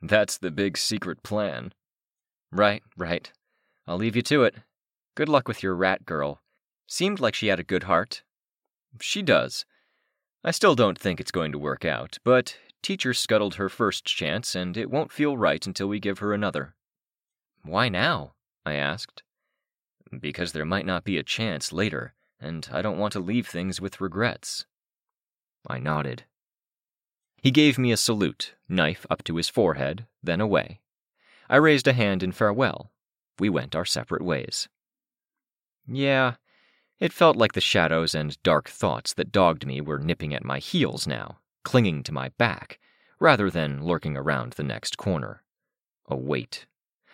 That's 0.03 0.39
the 0.39 0.51
big 0.51 0.79
secret 0.79 1.23
plan. 1.23 1.73
Right, 2.51 2.83
right. 2.97 3.31
I'll 3.87 3.97
leave 3.97 4.17
you 4.17 4.23
to 4.23 4.45
it. 4.45 4.55
Good 5.15 5.29
luck 5.29 5.47
with 5.47 5.63
your 5.63 5.75
rat 5.75 6.07
girl. 6.07 6.41
Seemed 6.91 7.21
like 7.21 7.37
she 7.37 7.47
had 7.47 7.61
a 7.61 7.63
good 7.73 7.85
heart. 7.85 8.25
She 9.01 9.23
does. 9.23 9.65
I 10.43 10.51
still 10.51 10.75
don't 10.75 10.99
think 10.99 11.21
it's 11.21 11.31
going 11.31 11.53
to 11.53 11.59
work 11.59 11.85
out, 11.85 12.19
but 12.25 12.59
teacher 12.83 13.15
scuttled 13.15 13.55
her 13.55 13.69
first 13.69 14.05
chance, 14.05 14.57
and 14.57 14.77
it 14.77 14.91
won't 14.91 15.13
feel 15.13 15.37
right 15.37 15.65
until 15.65 15.87
we 15.87 16.01
give 16.01 16.19
her 16.19 16.35
another. 16.35 16.75
Why 17.63 17.89
now? 17.89 18.33
I 18.67 18.75
asked. 18.75 19.23
Because 20.19 20.51
there 20.51 20.65
might 20.65 20.85
not 20.85 21.05
be 21.05 21.17
a 21.17 21.23
chance 21.23 21.73
later, 21.73 22.15
and 22.41 22.69
I 22.73 22.83
don't 22.83 22.99
want 22.99 23.13
to 23.13 23.21
leave 23.21 23.47
things 23.47 23.81
with 23.81 24.01
regrets. 24.01 24.67
I 25.69 25.79
nodded. 25.79 26.25
He 27.41 27.53
gave 27.53 27.79
me 27.79 27.93
a 27.93 27.97
salute, 27.97 28.57
knife 28.69 29.07
up 29.09 29.23
to 29.25 29.37
his 29.37 29.49
forehead, 29.49 30.09
then 30.25 30.41
away. 30.41 30.81
I 31.49 31.57
raised 31.57 31.87
a 31.87 31.93
hand 31.93 32.25
in 32.25 32.33
farewell. 32.33 32.91
We 33.39 33.49
went 33.49 33.77
our 33.77 33.85
separate 33.85 34.23
ways. 34.23 34.69
Yeah, 35.87 36.35
it 37.01 37.13
felt 37.13 37.37
like 37.37 37.55
the 37.55 37.61
shadows 37.61 38.15
and 38.15 38.41
dark 38.43 38.69
thoughts 38.69 39.15
that 39.15 39.33
dogged 39.33 39.67
me 39.67 39.81
were 39.81 39.99
nipping 39.99 40.35
at 40.35 40.45
my 40.45 40.59
heels 40.59 41.07
now, 41.07 41.39
clinging 41.65 42.03
to 42.05 42.13
my 42.13 42.29
back, 42.39 42.79
rather 43.19 43.51
than 43.51 43.83
lurking 43.83 44.17
around 44.17 44.53
the 44.53 44.63
next 44.63 44.99
corner. 44.99 45.43
A 46.07 46.17
weight. 46.17 46.67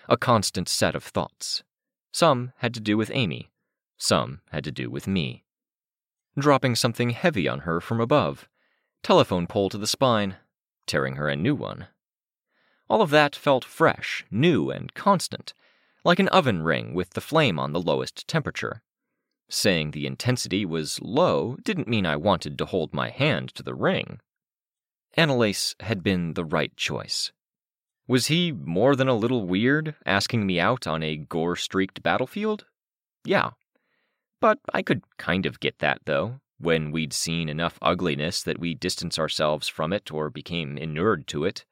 A 0.08 0.16
constant 0.16 0.68
set 0.68 0.94
of 0.94 1.04
thoughts. 1.04 1.62
Some 2.12 2.52
had 2.58 2.74
to 2.74 2.80
do 2.80 2.96
with 2.96 3.10
Amy. 3.14 3.50
Some 3.96 4.40
had 4.50 4.64
to 4.64 4.72
do 4.72 4.90
with 4.90 5.06
me. 5.06 5.44
Dropping 6.36 6.74
something 6.74 7.10
heavy 7.10 7.48
on 7.48 7.60
her 7.60 7.80
from 7.80 8.00
above 8.00 8.48
telephone 9.06 9.46
pole 9.46 9.68
to 9.68 9.78
the 9.78 9.86
spine, 9.86 10.34
tearing 10.84 11.14
her 11.14 11.28
a 11.28 11.36
new 11.36 11.54
one. 11.54 11.86
All 12.90 13.02
of 13.02 13.10
that 13.10 13.36
felt 13.36 13.64
fresh, 13.64 14.24
new, 14.32 14.68
and 14.68 14.92
constant, 14.94 15.54
like 16.02 16.18
an 16.18 16.26
oven 16.30 16.62
ring 16.62 16.92
with 16.92 17.10
the 17.10 17.20
flame 17.20 17.56
on 17.56 17.72
the 17.72 17.80
lowest 17.80 18.26
temperature. 18.26 18.82
Saying 19.48 19.90
the 19.90 20.06
intensity 20.06 20.64
was 20.64 21.00
low 21.00 21.56
didn't 21.62 21.88
mean 21.88 22.04
I 22.04 22.16
wanted 22.16 22.58
to 22.58 22.66
hold 22.66 22.92
my 22.92 23.10
hand 23.10 23.54
to 23.54 23.62
the 23.62 23.74
ring. 23.74 24.20
Anelace 25.16 25.74
had 25.80 26.02
been 26.02 26.34
the 26.34 26.44
right 26.44 26.76
choice. 26.76 27.32
Was 28.08 28.26
he 28.26 28.52
more 28.52 28.94
than 28.94 29.08
a 29.08 29.14
little 29.14 29.46
weird, 29.46 29.94
asking 30.04 30.46
me 30.46 30.60
out 30.60 30.86
on 30.86 31.02
a 31.02 31.16
gore 31.16 31.56
streaked 31.56 32.02
battlefield? 32.02 32.66
Yeah. 33.24 33.50
But 34.40 34.58
I 34.72 34.82
could 34.82 35.02
kind 35.16 35.46
of 35.46 35.60
get 35.60 35.78
that, 35.78 36.02
though 36.04 36.40
when 36.58 36.90
we'd 36.90 37.12
seen 37.12 37.48
enough 37.48 37.78
ugliness 37.82 38.42
that 38.42 38.58
we 38.58 38.74
distanced 38.74 39.18
ourselves 39.18 39.68
from 39.68 39.92
it 39.92 40.10
or 40.10 40.30
became 40.30 40.78
inured 40.78 41.26
to 41.28 41.44
it. 41.44 41.64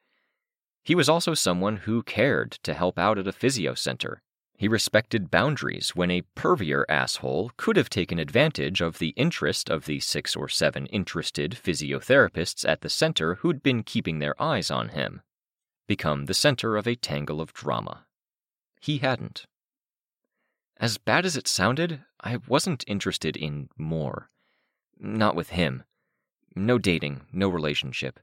He 0.82 0.94
was 0.94 1.08
also 1.08 1.32
someone 1.32 1.78
who 1.78 2.02
cared 2.02 2.52
to 2.62 2.74
help 2.74 2.98
out 2.98 3.18
at 3.18 3.26
a 3.26 3.32
physio 3.32 3.74
center. 3.74 4.22
He 4.56 4.68
respected 4.68 5.30
boundaries 5.30 5.96
when 5.96 6.10
a 6.10 6.22
pervier 6.36 6.84
asshole 6.88 7.50
could 7.56 7.76
have 7.76 7.90
taken 7.90 8.18
advantage 8.18 8.80
of 8.80 8.98
the 8.98 9.08
interest 9.10 9.68
of 9.68 9.86
the 9.86 10.00
six 10.00 10.36
or 10.36 10.48
seven 10.48 10.86
interested 10.86 11.52
physiotherapists 11.52 12.68
at 12.68 12.80
the 12.80 12.88
center 12.88 13.36
who'd 13.36 13.62
been 13.62 13.82
keeping 13.82 14.20
their 14.20 14.40
eyes 14.40 14.70
on 14.70 14.90
him. 14.90 15.22
Become 15.88 16.26
the 16.26 16.34
center 16.34 16.76
of 16.76 16.86
a 16.86 16.94
tangle 16.94 17.40
of 17.40 17.52
drama. 17.52 18.06
He 18.80 18.98
hadn't. 18.98 19.46
As 20.78 20.98
bad 20.98 21.26
as 21.26 21.36
it 21.36 21.48
sounded, 21.48 22.04
I 22.20 22.38
wasn't 22.48 22.84
interested 22.86 23.36
in 23.36 23.68
more. 23.76 24.30
Not 24.98 25.34
with 25.34 25.50
him. 25.50 25.82
No 26.54 26.78
dating, 26.78 27.22
no 27.32 27.48
relationship. 27.48 28.20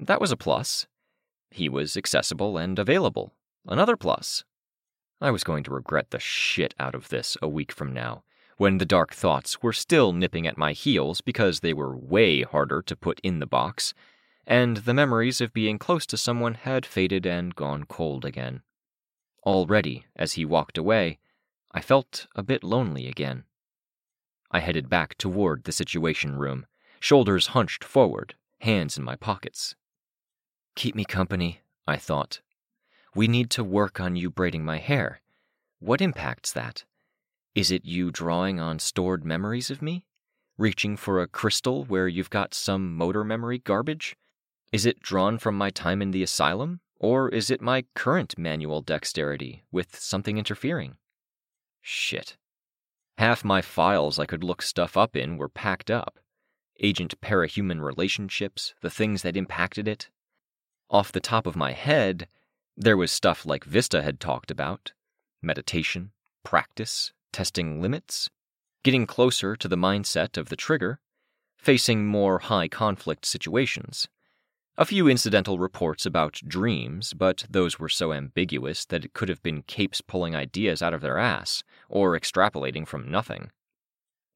That 0.00 0.20
was 0.20 0.32
a 0.32 0.36
plus. 0.36 0.86
He 1.50 1.68
was 1.68 1.96
accessible 1.96 2.56
and 2.56 2.78
available. 2.78 3.34
Another 3.66 3.96
plus. 3.96 4.44
I 5.20 5.30
was 5.30 5.44
going 5.44 5.64
to 5.64 5.72
regret 5.72 6.10
the 6.10 6.20
shit 6.20 6.74
out 6.78 6.94
of 6.94 7.08
this 7.08 7.36
a 7.42 7.48
week 7.48 7.72
from 7.72 7.92
now, 7.92 8.22
when 8.56 8.78
the 8.78 8.86
dark 8.86 9.12
thoughts 9.12 9.62
were 9.62 9.72
still 9.72 10.12
nipping 10.12 10.46
at 10.46 10.56
my 10.56 10.72
heels 10.72 11.20
because 11.20 11.60
they 11.60 11.72
were 11.72 11.96
way 11.96 12.42
harder 12.42 12.82
to 12.82 12.96
put 12.96 13.20
in 13.20 13.38
the 13.38 13.46
box, 13.46 13.94
and 14.46 14.78
the 14.78 14.94
memories 14.94 15.40
of 15.40 15.52
being 15.52 15.78
close 15.78 16.06
to 16.06 16.16
someone 16.16 16.54
had 16.54 16.86
faded 16.86 17.26
and 17.26 17.54
gone 17.56 17.84
cold 17.84 18.24
again. 18.24 18.62
Already, 19.44 20.06
as 20.14 20.34
he 20.34 20.44
walked 20.44 20.78
away, 20.78 21.18
I 21.72 21.80
felt 21.80 22.26
a 22.34 22.42
bit 22.42 22.62
lonely 22.62 23.08
again. 23.08 23.44
I 24.50 24.60
headed 24.60 24.88
back 24.88 25.18
toward 25.18 25.64
the 25.64 25.72
Situation 25.72 26.36
Room, 26.36 26.66
shoulders 27.00 27.48
hunched 27.48 27.84
forward, 27.84 28.34
hands 28.60 28.96
in 28.96 29.04
my 29.04 29.16
pockets. 29.16 29.74
Keep 30.74 30.94
me 30.94 31.04
company, 31.04 31.60
I 31.86 31.96
thought. 31.96 32.40
We 33.14 33.28
need 33.28 33.50
to 33.50 33.64
work 33.64 34.00
on 34.00 34.16
you 34.16 34.30
braiding 34.30 34.64
my 34.64 34.78
hair. 34.78 35.20
What 35.80 36.00
impacts 36.00 36.52
that? 36.52 36.84
Is 37.54 37.70
it 37.70 37.84
you 37.84 38.10
drawing 38.10 38.60
on 38.60 38.78
stored 38.78 39.24
memories 39.24 39.70
of 39.70 39.82
me? 39.82 40.04
Reaching 40.56 40.96
for 40.96 41.20
a 41.20 41.28
crystal 41.28 41.84
where 41.84 42.08
you've 42.08 42.30
got 42.30 42.54
some 42.54 42.94
motor 42.94 43.24
memory 43.24 43.58
garbage? 43.58 44.16
Is 44.72 44.86
it 44.86 45.00
drawn 45.00 45.38
from 45.38 45.56
my 45.56 45.70
time 45.70 46.02
in 46.02 46.10
the 46.10 46.22
asylum? 46.22 46.80
Or 47.00 47.28
is 47.28 47.50
it 47.50 47.62
my 47.62 47.84
current 47.94 48.36
manual 48.36 48.82
dexterity 48.82 49.62
with 49.70 49.98
something 49.98 50.36
interfering? 50.36 50.96
Shit. 51.80 52.36
Half 53.18 53.44
my 53.44 53.62
files 53.62 54.18
I 54.18 54.26
could 54.26 54.44
look 54.44 54.62
stuff 54.62 54.96
up 54.96 55.16
in 55.16 55.36
were 55.36 55.48
packed 55.48 55.90
up 55.90 56.18
agent 56.80 57.20
parahuman 57.20 57.80
relationships, 57.82 58.74
the 58.80 58.90
things 58.90 59.22
that 59.22 59.36
impacted 59.36 59.88
it. 59.88 60.08
Off 60.90 61.12
the 61.12 61.20
top 61.20 61.46
of 61.46 61.56
my 61.56 61.72
head, 61.72 62.28
there 62.80 62.96
was 62.96 63.10
stuff 63.10 63.44
like 63.44 63.64
Vista 63.64 64.02
had 64.02 64.20
talked 64.20 64.52
about 64.52 64.92
meditation, 65.42 66.12
practice, 66.44 67.12
testing 67.32 67.82
limits, 67.82 68.30
getting 68.84 69.04
closer 69.04 69.56
to 69.56 69.66
the 69.66 69.76
mindset 69.76 70.36
of 70.36 70.48
the 70.48 70.56
trigger, 70.56 71.00
facing 71.56 72.06
more 72.06 72.38
high 72.38 72.68
conflict 72.68 73.26
situations. 73.26 74.08
A 74.76 74.84
few 74.84 75.08
incidental 75.08 75.58
reports 75.58 76.06
about 76.06 76.40
dreams, 76.46 77.12
but 77.14 77.44
those 77.50 77.80
were 77.80 77.88
so 77.88 78.12
ambiguous 78.12 78.84
that 78.86 79.04
it 79.04 79.12
could 79.12 79.28
have 79.28 79.42
been 79.42 79.62
capes 79.62 80.00
pulling 80.00 80.36
ideas 80.36 80.80
out 80.80 80.94
of 80.94 81.00
their 81.00 81.18
ass, 81.18 81.64
or 81.88 82.16
extrapolating 82.16 82.86
from 82.86 83.10
nothing. 83.10 83.50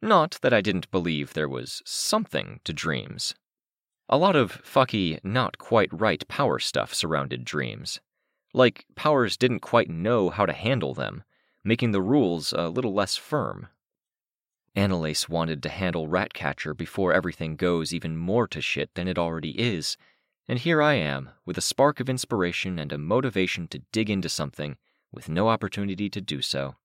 Not 0.01 0.39
that 0.43 0.53
I 0.53 0.61
didn't 0.61 0.91
believe 0.91 1.33
there 1.33 1.49
was 1.49 1.81
something 1.87 2.59
to 2.65 2.73
dreams. 2.73 3.37
A 4.09 4.19
lot 4.19 4.35
of 4.35 4.61
fucky, 4.65 5.21
not 5.23 5.59
quite 5.59 5.93
right 5.93 6.27
power 6.27 6.59
stuff 6.59 6.93
surrounded 6.93 7.45
dreams. 7.45 8.01
Like 8.55 8.85
powers 8.95 9.37
didn't 9.37 9.61
quite 9.61 9.89
know 9.89 10.31
how 10.31 10.47
to 10.47 10.53
handle 10.53 10.95
them, 10.95 11.25
making 11.65 11.93
the 11.93 12.03
rules 12.03 12.53
a 12.53 12.69
little 12.69 12.93
less 12.93 13.17
firm. 13.17 13.69
Anelace 14.75 15.29
wanted 15.29 15.63
to 15.63 15.69
handle 15.69 16.09
Ratcatcher 16.09 16.75
before 16.75 17.13
everything 17.13 17.57
goes 17.57 17.93
even 17.93 18.17
more 18.17 18.47
to 18.49 18.61
shit 18.61 18.95
than 18.95 19.09
it 19.09 19.19
already 19.19 19.51
is, 19.61 19.97
and 20.49 20.59
here 20.59 20.83
I 20.83 20.95
am, 20.95 21.31
with 21.45 21.59
a 21.59 21.63
spark 21.63 22.01
of 22.01 22.09
inspiration 22.09 22.79
and 22.79 22.93
a 22.93 22.99
motivation 22.99 23.69
to 23.69 23.83
dig 23.93 24.11
into 24.11 24.29
something, 24.29 24.77
with 25.11 25.29
no 25.29 25.49
opportunity 25.49 26.09
to 26.11 26.21
do 26.21 26.43
so. 26.43 26.77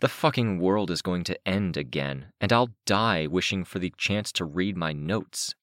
The 0.00 0.08
fucking 0.08 0.58
world 0.58 0.90
is 0.90 1.02
going 1.02 1.24
to 1.24 1.48
end 1.48 1.76
again, 1.76 2.32
and 2.40 2.52
I'll 2.52 2.70
die 2.86 3.26
wishing 3.26 3.64
for 3.64 3.78
the 3.78 3.92
chance 3.96 4.32
to 4.32 4.44
read 4.44 4.76
my 4.76 4.92
notes. 4.92 5.54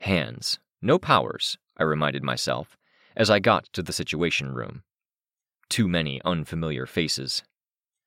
Hands, 0.00 0.58
no 0.80 0.98
powers, 0.98 1.56
I 1.76 1.84
reminded 1.84 2.22
myself, 2.22 2.77
as 3.18 3.28
I 3.28 3.40
got 3.40 3.64
to 3.72 3.82
the 3.82 3.92
situation 3.92 4.54
room. 4.54 4.84
Too 5.68 5.88
many 5.88 6.22
unfamiliar 6.24 6.86
faces. 6.86 7.42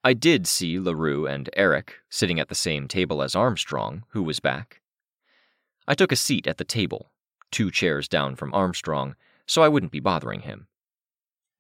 I 0.04 0.14
did 0.14 0.48
see 0.48 0.80
LaRue 0.80 1.28
and 1.28 1.50
Eric 1.56 1.98
sitting 2.10 2.40
at 2.40 2.50
the 2.50 2.56
same 2.56 2.88
table 2.88 3.22
as 3.22 3.36
Armstrong, 3.36 4.04
who 4.10 4.24
was 4.24 4.40
back. 4.40 4.82
I 5.88 5.94
took 5.94 6.12
a 6.12 6.16
seat 6.16 6.48
at 6.48 6.58
the 6.58 6.64
table, 6.64 7.12
two 7.52 7.70
chairs 7.70 8.08
down 8.08 8.36
from 8.36 8.54
Armstrong, 8.54 9.16
so 9.46 9.62
I 9.62 9.68
wouldn't 9.68 9.92
be 9.92 10.00
bothering 10.00 10.40
him. 10.40 10.68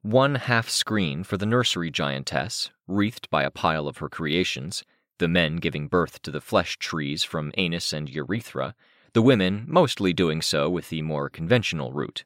One 0.01 0.35
half 0.35 0.69
screen 0.69 1.23
for 1.23 1.37
the 1.37 1.45
nursery 1.45 1.91
giantess, 1.91 2.71
wreathed 2.87 3.29
by 3.29 3.43
a 3.43 3.51
pile 3.51 3.87
of 3.87 3.97
her 3.97 4.09
creations, 4.09 4.83
the 5.19 5.27
men 5.27 5.57
giving 5.57 5.87
birth 5.87 6.21
to 6.23 6.31
the 6.31 6.41
flesh 6.41 6.77
trees 6.77 7.23
from 7.23 7.51
anus 7.57 7.93
and 7.93 8.09
urethra, 8.09 8.73
the 9.13 9.21
women 9.21 9.65
mostly 9.67 10.13
doing 10.13 10.41
so 10.41 10.69
with 10.69 10.89
the 10.89 11.03
more 11.03 11.29
conventional 11.29 11.91
route. 11.91 12.23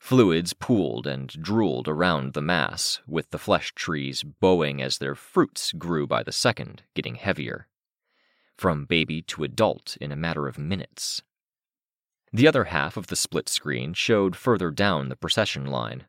Fluids 0.00 0.54
pooled 0.54 1.06
and 1.06 1.28
drooled 1.28 1.86
around 1.86 2.32
the 2.32 2.42
mass, 2.42 3.00
with 3.06 3.30
the 3.30 3.38
flesh 3.38 3.72
trees 3.74 4.22
bowing 4.22 4.82
as 4.82 4.98
their 4.98 5.14
fruits 5.14 5.72
grew 5.72 6.06
by 6.06 6.22
the 6.22 6.32
second, 6.32 6.82
getting 6.94 7.14
heavier. 7.16 7.68
From 8.56 8.86
baby 8.86 9.20
to 9.22 9.44
adult 9.44 9.98
in 10.00 10.10
a 10.10 10.16
matter 10.16 10.48
of 10.48 10.58
minutes. 10.58 11.22
The 12.32 12.48
other 12.48 12.64
half 12.64 12.96
of 12.96 13.08
the 13.08 13.14
split 13.14 13.48
screen 13.48 13.92
showed 13.92 14.36
further 14.36 14.70
down 14.70 15.10
the 15.10 15.16
procession 15.16 15.66
line. 15.66 16.06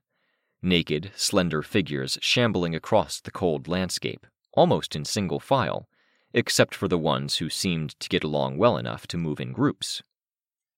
Naked, 0.62 1.12
slender 1.16 1.62
figures 1.62 2.18
shambling 2.22 2.74
across 2.74 3.20
the 3.20 3.32
cold 3.32 3.68
landscape, 3.68 4.26
almost 4.54 4.96
in 4.96 5.04
single 5.04 5.40
file, 5.40 5.88
except 6.34 6.76
for 6.76 6.88
the 6.88 6.98
ones 6.98 7.38
who 7.38 7.50
seemed 7.50 8.00
to 8.00 8.10
get 8.10 8.24
along 8.24 8.58
well 8.58 8.78
enough 8.78 9.06
to 9.08 9.18
move 9.18 9.42
in 9.42 9.52
groups. 9.52 10.02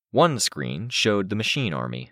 One 0.09 0.39
screen 0.39 0.89
showed 0.89 1.29
the 1.29 1.35
machine 1.35 1.73
army. 1.73 2.11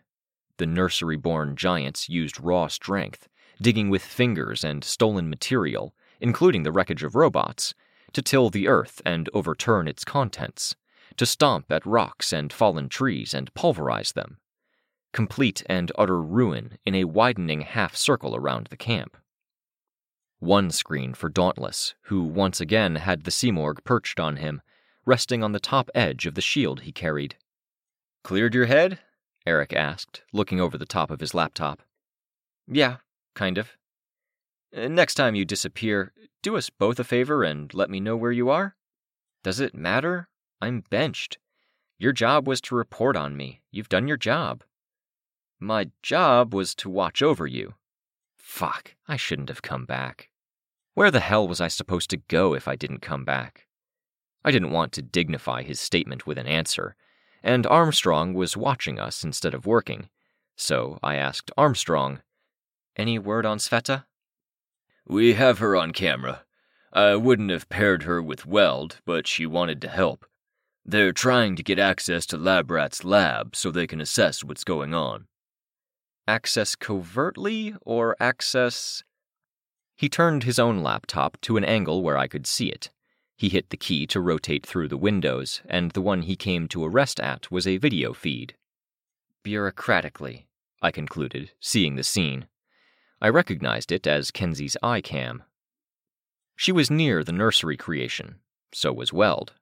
The 0.61 0.67
nursery 0.67 1.17
born 1.17 1.55
giants 1.55 2.07
used 2.07 2.39
raw 2.39 2.67
strength, 2.67 3.27
digging 3.59 3.89
with 3.89 4.03
fingers 4.03 4.63
and 4.63 4.83
stolen 4.83 5.27
material, 5.27 5.95
including 6.19 6.61
the 6.61 6.71
wreckage 6.71 7.01
of 7.01 7.15
robots, 7.15 7.73
to 8.13 8.21
till 8.21 8.51
the 8.51 8.67
earth 8.67 9.01
and 9.03 9.27
overturn 9.33 9.87
its 9.87 10.05
contents, 10.05 10.75
to 11.17 11.25
stomp 11.25 11.71
at 11.71 11.83
rocks 11.83 12.31
and 12.31 12.53
fallen 12.53 12.89
trees 12.89 13.33
and 13.33 13.51
pulverize 13.55 14.11
them. 14.11 14.37
Complete 15.13 15.63
and 15.65 15.91
utter 15.97 16.21
ruin 16.21 16.77
in 16.85 16.93
a 16.93 17.05
widening 17.05 17.61
half 17.61 17.95
circle 17.95 18.35
around 18.35 18.67
the 18.67 18.77
camp. 18.77 19.17
One 20.37 20.69
screen 20.69 21.15
for 21.15 21.27
Dauntless, 21.27 21.95
who 22.03 22.21
once 22.21 22.61
again 22.61 22.97
had 22.97 23.23
the 23.23 23.31
Simurgh 23.31 23.83
perched 23.83 24.19
on 24.19 24.35
him, 24.35 24.61
resting 25.07 25.43
on 25.43 25.53
the 25.53 25.59
top 25.59 25.89
edge 25.95 26.27
of 26.27 26.35
the 26.35 26.39
shield 26.39 26.81
he 26.81 26.91
carried. 26.91 27.35
Cleared 28.23 28.53
your 28.53 28.67
head? 28.67 28.99
Eric 29.45 29.73
asked, 29.73 30.21
looking 30.31 30.59
over 30.61 30.77
the 30.77 30.85
top 30.85 31.09
of 31.09 31.19
his 31.19 31.33
laptop. 31.33 31.81
Yeah, 32.67 32.97
kind 33.35 33.57
of. 33.57 33.77
Uh, 34.75 34.87
next 34.87 35.15
time 35.15 35.35
you 35.35 35.45
disappear, 35.45 36.13
do 36.43 36.55
us 36.55 36.69
both 36.69 36.99
a 36.99 37.03
favor 37.03 37.43
and 37.43 37.73
let 37.73 37.89
me 37.89 37.99
know 37.99 38.15
where 38.15 38.31
you 38.31 38.49
are. 38.49 38.75
Does 39.43 39.59
it 39.59 39.73
matter? 39.73 40.29
I'm 40.61 40.83
benched. 40.89 41.39
Your 41.97 42.13
job 42.13 42.47
was 42.47 42.61
to 42.61 42.75
report 42.75 43.15
on 43.15 43.35
me. 43.35 43.61
You've 43.71 43.89
done 43.89 44.07
your 44.07 44.17
job. 44.17 44.63
My 45.59 45.91
job 46.01 46.53
was 46.53 46.73
to 46.75 46.89
watch 46.89 47.21
over 47.21 47.45
you. 47.45 47.75
Fuck, 48.35 48.95
I 49.07 49.17
shouldn't 49.17 49.49
have 49.49 49.61
come 49.61 49.85
back. 49.85 50.29
Where 50.93 51.11
the 51.11 51.19
hell 51.19 51.47
was 51.47 51.61
I 51.61 51.67
supposed 51.67 52.09
to 52.09 52.17
go 52.17 52.53
if 52.53 52.67
I 52.67 52.75
didn't 52.75 53.01
come 53.01 53.23
back? 53.23 53.67
I 54.43 54.51
didn't 54.51 54.71
want 54.71 54.91
to 54.93 55.01
dignify 55.01 55.63
his 55.63 55.79
statement 55.79 56.25
with 56.25 56.37
an 56.37 56.47
answer, 56.47 56.95
and 57.43 57.65
Armstrong 57.67 58.33
was 58.33 58.57
watching 58.57 58.99
us 58.99 59.23
instead 59.23 59.53
of 59.53 59.65
working, 59.65 60.09
so 60.55 60.99
I 61.01 61.15
asked 61.15 61.51
Armstrong, 61.57 62.21
Any 62.95 63.17
word 63.19 63.45
on 63.45 63.57
Sveta? 63.57 64.05
We 65.05 65.33
have 65.33 65.59
her 65.59 65.75
on 65.75 65.93
camera. 65.93 66.43
I 66.93 67.15
wouldn't 67.15 67.51
have 67.51 67.69
paired 67.69 68.03
her 68.03 68.21
with 68.21 68.45
Weld, 68.45 68.99
but 69.05 69.27
she 69.27 69.45
wanted 69.45 69.81
to 69.81 69.87
help. 69.87 70.25
They're 70.85 71.13
trying 71.13 71.55
to 71.55 71.63
get 71.63 71.79
access 71.79 72.25
to 72.27 72.37
Labrat's 72.37 73.03
lab 73.03 73.55
so 73.55 73.71
they 73.71 73.87
can 73.87 74.01
assess 74.01 74.43
what's 74.43 74.63
going 74.63 74.93
on. 74.93 75.27
Access 76.27 76.75
covertly 76.75 77.75
or 77.81 78.15
access 78.19 79.03
he 80.01 80.09
turned 80.09 80.41
his 80.41 80.57
own 80.57 80.81
laptop 80.81 81.39
to 81.41 81.57
an 81.57 81.63
angle 81.63 82.01
where 82.01 82.17
I 82.17 82.27
could 82.27 82.47
see 82.47 82.69
it. 82.69 82.89
He 83.41 83.49
hit 83.49 83.71
the 83.71 83.75
key 83.75 84.05
to 84.05 84.21
rotate 84.21 84.67
through 84.67 84.89
the 84.89 85.03
windows, 85.09 85.63
and 85.65 85.89
the 85.93 86.01
one 86.01 86.21
he 86.21 86.35
came 86.35 86.67
to 86.67 86.85
arrest 86.85 87.19
at 87.19 87.49
was 87.49 87.65
a 87.65 87.77
video 87.77 88.13
feed. 88.13 88.53
Bureaucratically, 89.43 90.45
I 90.79 90.91
concluded, 90.91 91.51
seeing 91.59 91.95
the 91.95 92.03
scene. 92.03 92.45
I 93.19 93.29
recognized 93.29 93.91
it 93.91 94.05
as 94.05 94.29
Kenzie's 94.29 94.77
iCam. 94.83 95.39
She 96.55 96.71
was 96.71 96.91
near 96.91 97.23
the 97.23 97.31
nursery 97.31 97.77
creation. 97.77 98.35
So 98.75 98.93
was 98.93 99.11
Weld. 99.11 99.53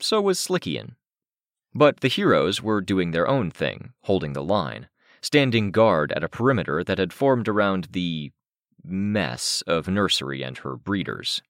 So 0.00 0.22
was 0.22 0.38
Slickian. 0.38 0.96
But 1.74 2.00
the 2.00 2.08
heroes 2.08 2.62
were 2.62 2.80
doing 2.80 3.10
their 3.10 3.28
own 3.28 3.50
thing, 3.50 3.92
holding 4.04 4.32
the 4.32 4.42
line, 4.42 4.88
standing 5.20 5.70
guard 5.70 6.12
at 6.12 6.24
a 6.24 6.30
perimeter 6.30 6.82
that 6.82 6.96
had 6.96 7.12
formed 7.12 7.46
around 7.46 7.88
the 7.90 8.32
mess 8.82 9.62
of 9.66 9.86
nursery 9.86 10.42
and 10.42 10.56
her 10.56 10.76
breeders. 10.78 11.42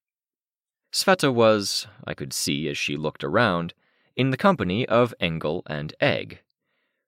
Sveta 0.92 1.33
was, 1.33 1.87
I 2.05 2.14
could 2.14 2.33
see 2.33 2.68
as 2.68 2.79
she 2.79 2.96
looked 2.96 3.22
around, 3.22 3.74
in 4.16 4.31
the 4.31 4.37
company 4.37 4.87
of 4.87 5.14
Engel 5.20 5.62
and 5.66 5.94
Egg. 6.01 6.40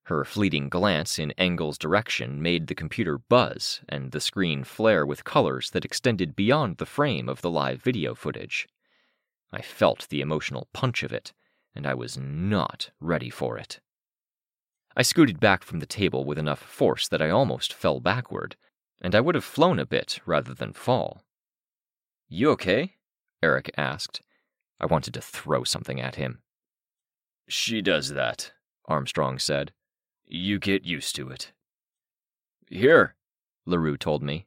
Her 0.05 0.25
fleeting 0.25 0.69
glance 0.69 1.19
in 1.19 1.31
Engel's 1.33 1.79
direction 1.79 2.43
made 2.43 2.67
the 2.67 2.75
computer 2.75 3.19
buzz 3.19 3.81
and 3.89 4.13
the 4.13 4.21
screen 4.21 4.65
flare 4.65 5.07
with 5.07 5.25
colors 5.25 5.71
that 5.71 5.85
extended 5.85 6.37
beyond 6.37 6.77
the 6.77 6.87
frame 6.87 7.29
of 7.29 7.43
the 7.43 7.51
live 7.51 7.83
video 7.83 8.15
footage. 8.15 8.69
I 9.53 9.63
felt 9.63 10.09
the 10.09 10.21
emotional 10.21 10.69
punch 10.73 11.03
of 11.03 11.13
it, 11.13 11.33
and 11.75 11.87
I 11.87 11.95
was 11.95 12.19
not 12.19 12.91
ready 13.01 13.31
for 13.31 13.57
it. 13.57 13.81
I 14.97 15.03
scooted 15.03 15.41
back 15.41 15.63
from 15.63 15.79
the 15.79 15.87
table 15.87 16.25
with 16.25 16.39
enough 16.39 16.61
force 16.61 17.09
that 17.09 17.23
I 17.23 17.31
almost 17.31 17.73
fell 17.73 18.01
backward, 18.01 18.57
and 19.01 19.15
I 19.15 19.21
would 19.21 19.37
have 19.37 19.45
flown 19.45 19.79
a 19.79 19.87
bit 19.87 20.21
rather 20.27 20.53
than 20.53 20.73
fall. 20.73 21.23
You 22.29 22.51
okay? 22.51 22.97
Eric 23.43 23.71
asked. 23.77 24.23
I 24.81 24.87
wanted 24.87 25.15
to 25.15 25.21
throw 25.21 25.65
something 25.65 26.01
at 26.01 26.17
him. 26.17 26.41
She 27.49 27.83
does 27.83 28.11
that, 28.11 28.53
Armstrong 28.87 29.39
said. 29.39 29.73
You 30.27 30.59
get 30.59 30.85
used 30.85 31.17
to 31.17 31.29
it. 31.29 31.53
Here, 32.69 33.17
LaRue 33.67 33.97
told 33.97 34.23
me. 34.23 34.47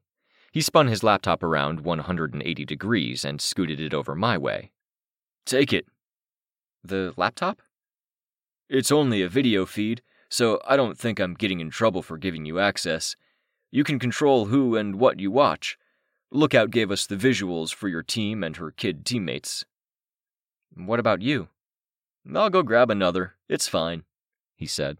He 0.51 0.61
spun 0.61 0.87
his 0.87 1.03
laptop 1.03 1.43
around 1.43 1.81
180 1.81 2.65
degrees 2.65 3.25
and 3.25 3.41
scooted 3.41 3.79
it 3.79 3.93
over 3.93 4.15
my 4.15 4.37
way. 4.37 4.71
Take 5.45 5.73
it. 5.73 5.87
The 6.83 7.13
laptop? 7.17 7.61
It's 8.69 8.91
only 8.91 9.21
a 9.21 9.29
video 9.29 9.65
feed, 9.65 10.01
so 10.29 10.61
I 10.67 10.77
don't 10.77 10.97
think 10.97 11.19
I'm 11.19 11.33
getting 11.33 11.59
in 11.59 11.69
trouble 11.69 12.01
for 12.01 12.17
giving 12.17 12.45
you 12.45 12.59
access. 12.59 13.15
You 13.71 13.83
can 13.83 13.99
control 13.99 14.45
who 14.45 14.75
and 14.75 14.99
what 14.99 15.19
you 15.19 15.31
watch. 15.31 15.77
Lookout 16.35 16.71
gave 16.71 16.89
us 16.89 17.05
the 17.05 17.15
visuals 17.15 17.71
for 17.71 17.87
your 17.87 18.01
team 18.01 18.43
and 18.43 18.57
her 18.57 18.71
kid 18.71 19.05
teammates. 19.05 19.65
What 20.75 20.99
about 20.99 21.21
you? 21.21 21.49
I'll 22.33 22.49
go 22.49 22.63
grab 22.63 22.89
another. 22.89 23.35
It's 23.47 23.67
fine, 23.67 24.03
he 24.55 24.65
said. 24.65 24.97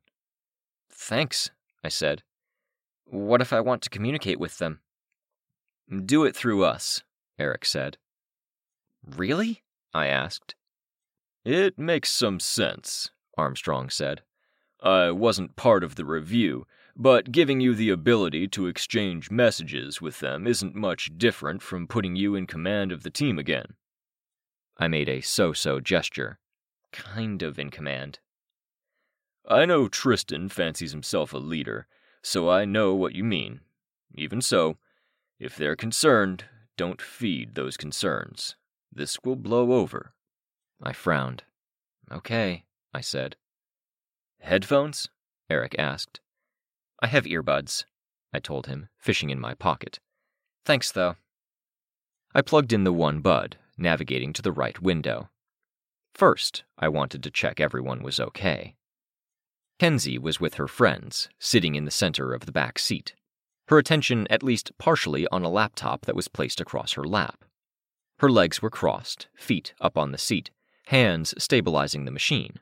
Thanks, 0.91 1.49
I 1.83 1.89
said. 1.89 2.21
What 3.05 3.41
if 3.41 3.51
I 3.51 3.61
want 3.61 3.81
to 3.81 3.89
communicate 3.89 4.39
with 4.39 4.59
them? 4.59 4.81
Do 6.05 6.23
it 6.23 6.35
through 6.35 6.65
us, 6.65 7.01
Eric 7.39 7.65
said. 7.65 7.97
Really? 9.03 9.63
I 9.91 10.05
asked. 10.07 10.53
It 11.43 11.79
makes 11.79 12.11
some 12.11 12.39
sense, 12.39 13.09
Armstrong 13.39 13.89
said. 13.89 14.21
I 14.83 15.09
wasn't 15.09 15.55
part 15.55 15.83
of 15.83 15.95
the 15.95 16.05
review, 16.05 16.67
but 16.95 17.31
giving 17.31 17.59
you 17.59 17.73
the 17.73 17.89
ability 17.89 18.47
to 18.47 18.67
exchange 18.67 19.31
messages 19.31 20.01
with 20.01 20.19
them 20.19 20.45
isn't 20.45 20.75
much 20.75 21.11
different 21.17 21.61
from 21.61 21.87
putting 21.87 22.15
you 22.15 22.35
in 22.35 22.45
command 22.45 22.91
of 22.91 23.03
the 23.03 23.09
team 23.09 23.39
again. 23.39 23.73
I 24.77 24.87
made 24.87 25.09
a 25.09 25.21
so 25.21 25.53
so 25.53 25.79
gesture. 25.79 26.39
Kind 26.91 27.41
of 27.41 27.57
in 27.57 27.71
command. 27.71 28.19
I 29.47 29.65
know 29.65 29.87
Tristan 29.87 30.49
fancies 30.49 30.91
himself 30.91 31.33
a 31.33 31.37
leader, 31.37 31.87
so 32.21 32.49
I 32.49 32.65
know 32.65 32.93
what 32.93 33.15
you 33.15 33.23
mean. 33.23 33.61
Even 34.15 34.41
so, 34.41 34.77
if 35.39 35.55
they're 35.55 35.75
concerned, 35.75 36.45
don't 36.77 37.01
feed 37.01 37.55
those 37.55 37.75
concerns. 37.75 38.55
This 38.91 39.17
will 39.23 39.35
blow 39.35 39.73
over. 39.73 40.13
I 40.81 40.93
frowned. 40.93 41.43
Okay, 42.11 42.65
I 42.93 43.01
said. 43.01 43.35
Headphones? 44.39 45.09
Eric 45.49 45.75
asked. 45.77 46.19
I 47.03 47.07
have 47.07 47.25
earbuds, 47.25 47.83
I 48.33 48.39
told 48.39 48.67
him, 48.67 48.87
fishing 48.97 49.29
in 49.29 49.37
my 49.37 49.55
pocket. 49.55 49.99
Thanks, 50.63 50.89
though. 50.89 51.17
I 52.33 52.41
plugged 52.41 52.71
in 52.71 52.85
the 52.85 52.93
one 52.93 53.19
bud, 53.19 53.57
navigating 53.77 54.31
to 54.31 54.41
the 54.41 54.53
right 54.53 54.81
window. 54.81 55.29
First, 56.13 56.63
I 56.79 56.87
wanted 56.87 57.21
to 57.23 57.29
check 57.29 57.59
everyone 57.59 58.03
was 58.03 58.21
okay. 58.21 58.75
Kenzie 59.79 60.17
was 60.17 60.39
with 60.39 60.53
her 60.53 60.67
friends, 60.69 61.27
sitting 61.39 61.75
in 61.75 61.83
the 61.83 61.91
center 61.91 62.33
of 62.33 62.45
the 62.45 62.53
back 62.53 62.79
seat, 62.79 63.15
her 63.67 63.77
attention 63.77 64.25
at 64.29 64.41
least 64.41 64.71
partially 64.77 65.27
on 65.27 65.43
a 65.43 65.49
laptop 65.49 66.05
that 66.05 66.15
was 66.15 66.29
placed 66.29 66.61
across 66.61 66.93
her 66.93 67.03
lap. 67.03 67.43
Her 68.19 68.31
legs 68.31 68.61
were 68.61 68.69
crossed, 68.69 69.27
feet 69.35 69.73
up 69.81 69.97
on 69.97 70.13
the 70.13 70.17
seat, 70.17 70.51
hands 70.85 71.33
stabilizing 71.37 72.05
the 72.05 72.11
machine. 72.11 72.59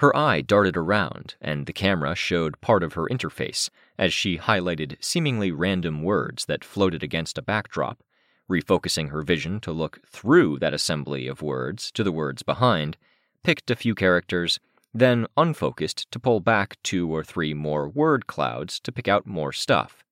Her 0.00 0.16
eye 0.16 0.40
darted 0.40 0.78
around, 0.78 1.34
and 1.42 1.66
the 1.66 1.74
camera 1.74 2.14
showed 2.14 2.62
part 2.62 2.82
of 2.82 2.94
her 2.94 3.06
interface 3.08 3.68
as 3.98 4.14
she 4.14 4.38
highlighted 4.38 4.96
seemingly 5.04 5.52
random 5.52 6.02
words 6.02 6.46
that 6.46 6.64
floated 6.64 7.02
against 7.02 7.36
a 7.36 7.42
backdrop, 7.42 8.02
refocusing 8.50 9.10
her 9.10 9.20
vision 9.20 9.60
to 9.60 9.72
look 9.72 10.00
through 10.08 10.58
that 10.60 10.72
assembly 10.72 11.26
of 11.26 11.42
words 11.42 11.92
to 11.92 12.02
the 12.02 12.12
words 12.12 12.42
behind, 12.42 12.96
picked 13.42 13.70
a 13.70 13.76
few 13.76 13.94
characters, 13.94 14.58
then 14.94 15.26
unfocused 15.36 16.10
to 16.10 16.18
pull 16.18 16.40
back 16.40 16.78
two 16.82 17.14
or 17.14 17.22
three 17.22 17.52
more 17.52 17.86
word 17.86 18.26
clouds 18.26 18.80
to 18.80 18.92
pick 18.92 19.06
out 19.06 19.26
more 19.26 19.52
stuff. 19.52 20.02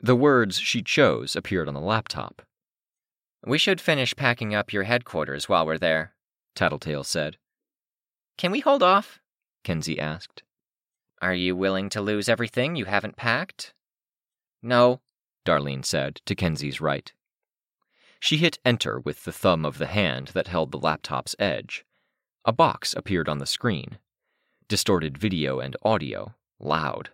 The 0.00 0.16
words 0.16 0.58
she 0.58 0.82
chose 0.82 1.36
appeared 1.36 1.68
on 1.68 1.74
the 1.74 1.80
laptop. 1.80 2.42
We 3.46 3.58
should 3.58 3.80
finish 3.80 4.16
packing 4.16 4.52
up 4.52 4.72
your 4.72 4.82
headquarters 4.82 5.48
while 5.48 5.64
we're 5.64 5.78
there, 5.78 6.16
Tattletale 6.56 7.04
said. 7.04 7.36
Can 8.36 8.50
we 8.50 8.60
hold 8.60 8.82
off? 8.82 9.20
Kenzie 9.64 10.00
asked. 10.00 10.42
Are 11.20 11.34
you 11.34 11.54
willing 11.54 11.88
to 11.90 12.00
lose 12.00 12.28
everything 12.28 12.74
you 12.74 12.86
haven't 12.86 13.16
packed? 13.16 13.74
No, 14.62 15.00
Darlene 15.44 15.84
said 15.84 16.20
to 16.26 16.34
Kenzie's 16.34 16.80
right. 16.80 17.12
She 18.18 18.36
hit 18.36 18.58
enter 18.64 19.00
with 19.00 19.24
the 19.24 19.32
thumb 19.32 19.64
of 19.64 19.78
the 19.78 19.86
hand 19.86 20.28
that 20.28 20.48
held 20.48 20.70
the 20.70 20.78
laptop's 20.78 21.34
edge. 21.38 21.84
A 22.44 22.52
box 22.52 22.94
appeared 22.94 23.28
on 23.28 23.38
the 23.38 23.46
screen. 23.46 23.98
Distorted 24.68 25.18
video 25.18 25.60
and 25.60 25.76
audio, 25.82 26.34
loud. 26.58 27.10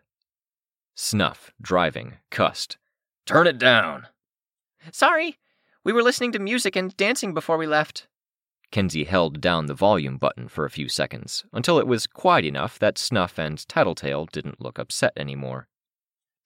Snuff, 0.94 1.52
driving, 1.60 2.14
cussed. 2.30 2.76
Turn 3.26 3.46
it 3.46 3.58
down. 3.58 4.06
Sorry, 4.92 5.38
we 5.84 5.92
were 5.92 6.02
listening 6.02 6.32
to 6.32 6.38
music 6.38 6.76
and 6.76 6.96
dancing 6.96 7.34
before 7.34 7.56
we 7.56 7.66
left. 7.66 8.06
Kenzie 8.70 9.04
held 9.04 9.40
down 9.40 9.66
the 9.66 9.74
volume 9.74 10.18
button 10.18 10.48
for 10.48 10.64
a 10.64 10.70
few 10.70 10.88
seconds, 10.88 11.44
until 11.52 11.78
it 11.78 11.86
was 11.86 12.06
quiet 12.06 12.44
enough 12.44 12.78
that 12.78 12.98
Snuff 12.98 13.38
and 13.38 13.66
Tattletale 13.66 14.26
didn't 14.26 14.60
look 14.60 14.78
upset 14.78 15.12
anymore. 15.16 15.68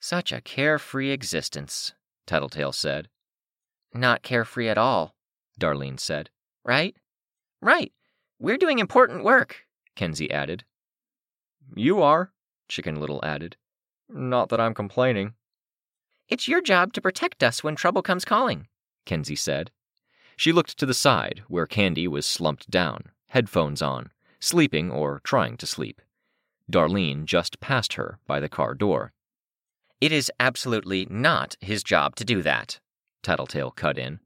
Such 0.00 0.32
a 0.32 0.40
carefree 0.40 1.11
existence, 1.11 1.94
Tattletale 2.26 2.72
said. 2.72 3.08
Not 3.92 4.22
carefree 4.22 4.68
at 4.68 4.78
all, 4.78 5.14
Darlene 5.61 5.98
said. 5.98 6.30
Right? 6.64 6.94
Right. 7.61 7.92
We're 8.38 8.56
doing 8.56 8.78
important 8.78 9.24
work, 9.24 9.66
Kenzie 9.96 10.30
added. 10.30 10.64
You 11.74 12.02
are, 12.02 12.32
Chicken 12.68 13.00
Little 13.00 13.20
added. 13.24 13.56
Not 14.08 14.48
that 14.50 14.61
I'm 14.61 14.74
complaining. 14.74 15.35
It's 16.28 16.48
your 16.48 16.62
job 16.62 16.92
to 16.94 17.00
protect 17.00 17.42
us 17.42 17.62
when 17.62 17.76
trouble 17.76 18.02
comes 18.02 18.24
calling, 18.24 18.68
Kenzie 19.06 19.37
said. 19.37 19.70
She 20.37 20.53
looked 20.53 20.79
to 20.79 20.87
the 20.87 20.95
side, 20.95 21.42
where 21.49 21.66
Candy 21.66 22.09
was 22.09 22.27
slumped 22.27 22.71
down, 22.71 23.11
headphones 23.29 23.83
on, 23.83 24.11
sleeping 24.40 24.90
or 24.90 25.21
trying 25.25 25.57
to 25.59 25.66
sleep. 25.66 26.01
Darlene 26.71 27.25
just 27.25 27.61
passed 27.61 27.95
her 27.95 28.18
by 28.27 28.40
the 28.40 28.49
car 28.49 28.75
door. 28.75 29.12
It 30.01 30.11
is 30.11 30.33
absolutely 30.40 31.07
not 31.09 31.57
his 31.61 31.83
job 31.83 32.16
to 32.16 32.25
do 32.25 32.42
that, 32.42 32.81
Tattletale 33.23 33.71
cut 33.71 33.99
in. 33.99 34.21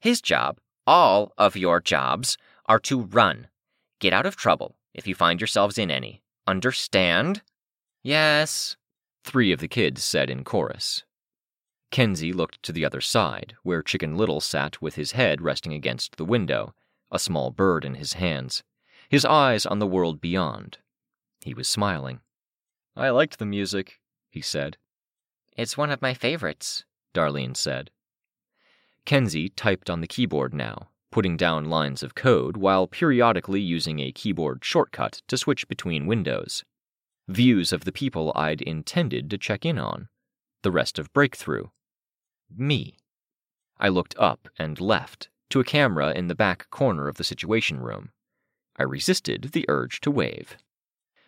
His 0.00 0.20
job, 0.20 0.58
all 0.86 1.32
of 1.36 1.56
your 1.56 1.80
jobs, 1.80 2.38
are 2.66 2.78
to 2.80 3.02
run. 3.02 3.48
Get 3.98 4.12
out 4.12 4.26
of 4.26 4.36
trouble 4.36 4.76
if 4.94 5.06
you 5.06 5.14
find 5.14 5.40
yourselves 5.40 5.78
in 5.78 5.90
any. 5.90 6.22
Understand? 6.46 7.42
Yes, 8.02 8.76
three 9.24 9.50
of 9.52 9.60
the 9.60 9.68
kids 9.68 10.04
said 10.04 10.30
in 10.30 10.44
chorus. 10.44 11.02
Kenzie 11.90 12.32
looked 12.32 12.62
to 12.62 12.72
the 12.72 12.84
other 12.84 13.00
side, 13.00 13.56
where 13.62 13.82
Chicken 13.82 14.16
Little 14.16 14.40
sat 14.40 14.80
with 14.82 14.94
his 14.94 15.12
head 15.12 15.40
resting 15.40 15.72
against 15.72 16.16
the 16.16 16.24
window, 16.24 16.74
a 17.10 17.18
small 17.18 17.50
bird 17.50 17.84
in 17.84 17.94
his 17.94 18.14
hands, 18.14 18.62
his 19.08 19.24
eyes 19.24 19.64
on 19.64 19.78
the 19.78 19.86
world 19.86 20.20
beyond. 20.20 20.78
He 21.42 21.54
was 21.54 21.68
smiling. 21.68 22.20
I 22.94 23.10
liked 23.10 23.38
the 23.38 23.46
music, 23.46 24.00
he 24.28 24.40
said. 24.40 24.76
It's 25.56 25.76
one 25.76 25.90
of 25.90 26.02
my 26.02 26.14
favorites, 26.14 26.84
Darlene 27.14 27.56
said. 27.56 27.90
Kenzie 29.04 29.48
typed 29.48 29.88
on 29.88 30.02
the 30.02 30.06
keyboard 30.06 30.52
now, 30.52 30.90
putting 31.10 31.36
down 31.36 31.70
lines 31.70 32.02
of 32.02 32.14
code 32.14 32.58
while 32.58 32.86
periodically 32.86 33.60
using 33.60 33.98
a 33.98 34.12
keyboard 34.12 34.62
shortcut 34.64 35.22
to 35.26 35.38
switch 35.38 35.66
between 35.68 36.06
windows. 36.06 36.64
Views 37.26 37.72
of 37.72 37.84
the 37.84 37.92
people 37.92 38.32
I'd 38.36 38.60
intended 38.60 39.30
to 39.30 39.38
check 39.38 39.64
in 39.64 39.78
on, 39.78 40.08
the 40.62 40.70
rest 40.70 40.98
of 40.98 41.12
Breakthrough. 41.12 41.68
Me. 42.54 42.96
I 43.78 43.88
looked 43.88 44.16
up 44.18 44.48
and 44.58 44.80
left, 44.80 45.28
to 45.50 45.60
a 45.60 45.64
camera 45.64 46.12
in 46.12 46.28
the 46.28 46.34
back 46.34 46.68
corner 46.70 47.08
of 47.08 47.16
the 47.16 47.24
Situation 47.24 47.80
Room. 47.80 48.10
I 48.76 48.82
resisted 48.82 49.50
the 49.52 49.64
urge 49.68 50.00
to 50.00 50.10
wave. 50.10 50.56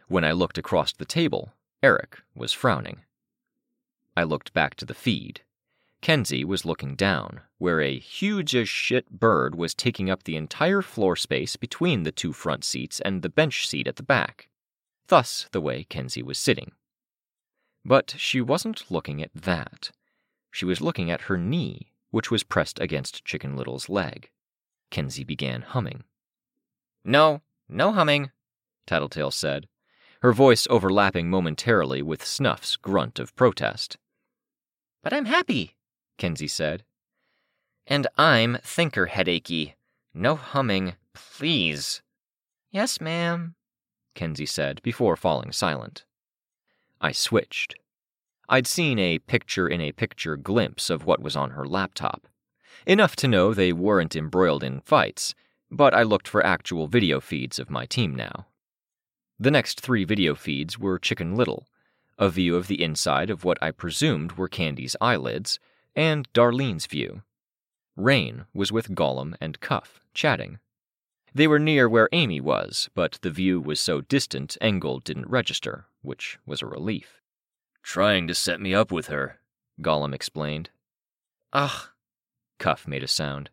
When 0.08 0.24
I 0.24 0.32
looked 0.32 0.58
across 0.58 0.92
the 0.92 1.04
table, 1.04 1.52
Eric 1.82 2.18
was 2.34 2.52
frowning. 2.52 3.02
I 4.16 4.24
looked 4.24 4.52
back 4.52 4.74
to 4.76 4.84
the 4.84 4.94
feed. 4.94 5.42
Kenzie 6.00 6.44
was 6.44 6.64
looking 6.64 6.96
down, 6.96 7.42
where 7.58 7.80
a 7.80 7.98
huge 7.98 8.54
as 8.56 8.68
shit 8.68 9.10
bird 9.10 9.54
was 9.54 9.74
taking 9.74 10.08
up 10.08 10.24
the 10.24 10.36
entire 10.36 10.82
floor 10.82 11.14
space 11.14 11.56
between 11.56 12.02
the 12.02 12.12
two 12.12 12.32
front 12.32 12.64
seats 12.64 13.00
and 13.00 13.22
the 13.22 13.28
bench 13.28 13.66
seat 13.68 13.86
at 13.86 13.96
the 13.96 14.02
back, 14.02 14.48
thus 15.08 15.46
the 15.52 15.60
way 15.60 15.84
Kenzie 15.84 16.22
was 16.22 16.38
sitting. 16.38 16.72
But 17.84 18.14
she 18.16 18.40
wasn't 18.40 18.90
looking 18.90 19.22
at 19.22 19.34
that. 19.34 19.90
She 20.50 20.64
was 20.64 20.80
looking 20.80 21.10
at 21.10 21.22
her 21.22 21.36
knee, 21.36 21.92
which 22.10 22.30
was 22.30 22.42
pressed 22.42 22.80
against 22.80 23.24
Chicken 23.24 23.56
Little's 23.56 23.88
leg. 23.88 24.30
Kenzie 24.90 25.24
began 25.24 25.62
humming. 25.62 26.04
No, 27.04 27.42
no 27.68 27.92
humming, 27.92 28.30
Tattletale 28.86 29.30
said, 29.30 29.68
her 30.22 30.32
voice 30.32 30.66
overlapping 30.68 31.30
momentarily 31.30 32.02
with 32.02 32.24
Snuff's 32.24 32.76
grunt 32.76 33.18
of 33.18 33.34
protest. 33.36 33.96
But 35.02 35.12
I'm 35.12 35.24
happy, 35.24 35.76
Kenzie 36.18 36.48
said. 36.48 36.84
And 37.86 38.06
I'm 38.18 38.58
thinker 38.62 39.06
headachy. 39.06 39.74
No 40.12 40.34
humming, 40.34 40.96
please. 41.14 42.02
Yes, 42.70 43.00
ma'am, 43.00 43.54
Kenzie 44.14 44.46
said 44.46 44.82
before 44.82 45.16
falling 45.16 45.52
silent. 45.52 46.04
I 47.00 47.12
switched. 47.12 47.76
I'd 48.52 48.66
seen 48.66 48.98
a 48.98 49.20
picture 49.20 49.68
in 49.68 49.80
a 49.80 49.92
picture 49.92 50.36
glimpse 50.36 50.90
of 50.90 51.06
what 51.06 51.22
was 51.22 51.36
on 51.36 51.50
her 51.50 51.64
laptop. 51.64 52.26
Enough 52.84 53.14
to 53.16 53.28
know 53.28 53.54
they 53.54 53.72
weren't 53.72 54.16
embroiled 54.16 54.64
in 54.64 54.80
fights, 54.80 55.36
but 55.70 55.94
I 55.94 56.02
looked 56.02 56.26
for 56.26 56.44
actual 56.44 56.88
video 56.88 57.20
feeds 57.20 57.60
of 57.60 57.70
my 57.70 57.86
team 57.86 58.12
now. 58.12 58.48
The 59.38 59.52
next 59.52 59.80
three 59.80 60.02
video 60.02 60.34
feeds 60.34 60.80
were 60.80 60.98
Chicken 60.98 61.36
Little, 61.36 61.68
a 62.18 62.28
view 62.28 62.56
of 62.56 62.66
the 62.66 62.82
inside 62.82 63.30
of 63.30 63.44
what 63.44 63.56
I 63.62 63.70
presumed 63.70 64.32
were 64.32 64.48
Candy's 64.48 64.96
eyelids, 65.00 65.60
and 65.94 66.30
Darlene's 66.32 66.86
view. 66.86 67.22
Rain 67.94 68.46
was 68.52 68.72
with 68.72 68.96
Golem 68.96 69.36
and 69.40 69.60
Cuff, 69.60 70.00
chatting. 70.12 70.58
They 71.32 71.46
were 71.46 71.60
near 71.60 71.88
where 71.88 72.08
Amy 72.10 72.40
was, 72.40 72.90
but 72.96 73.20
the 73.22 73.30
view 73.30 73.60
was 73.60 73.78
so 73.78 74.00
distant 74.00 74.58
Engel 74.60 74.98
didn't 74.98 75.30
register, 75.30 75.86
which 76.02 76.40
was 76.44 76.62
a 76.62 76.66
relief. 76.66 77.19
Trying 77.82 78.26
to 78.28 78.34
set 78.34 78.60
me 78.60 78.74
up 78.74 78.92
with 78.92 79.08
her, 79.08 79.40
Golem 79.80 80.14
explained. 80.14 80.70
Ugh. 81.52 81.88
Cuff 82.58 82.86
made 82.86 83.02
a 83.02 83.08
sound. 83.08 83.50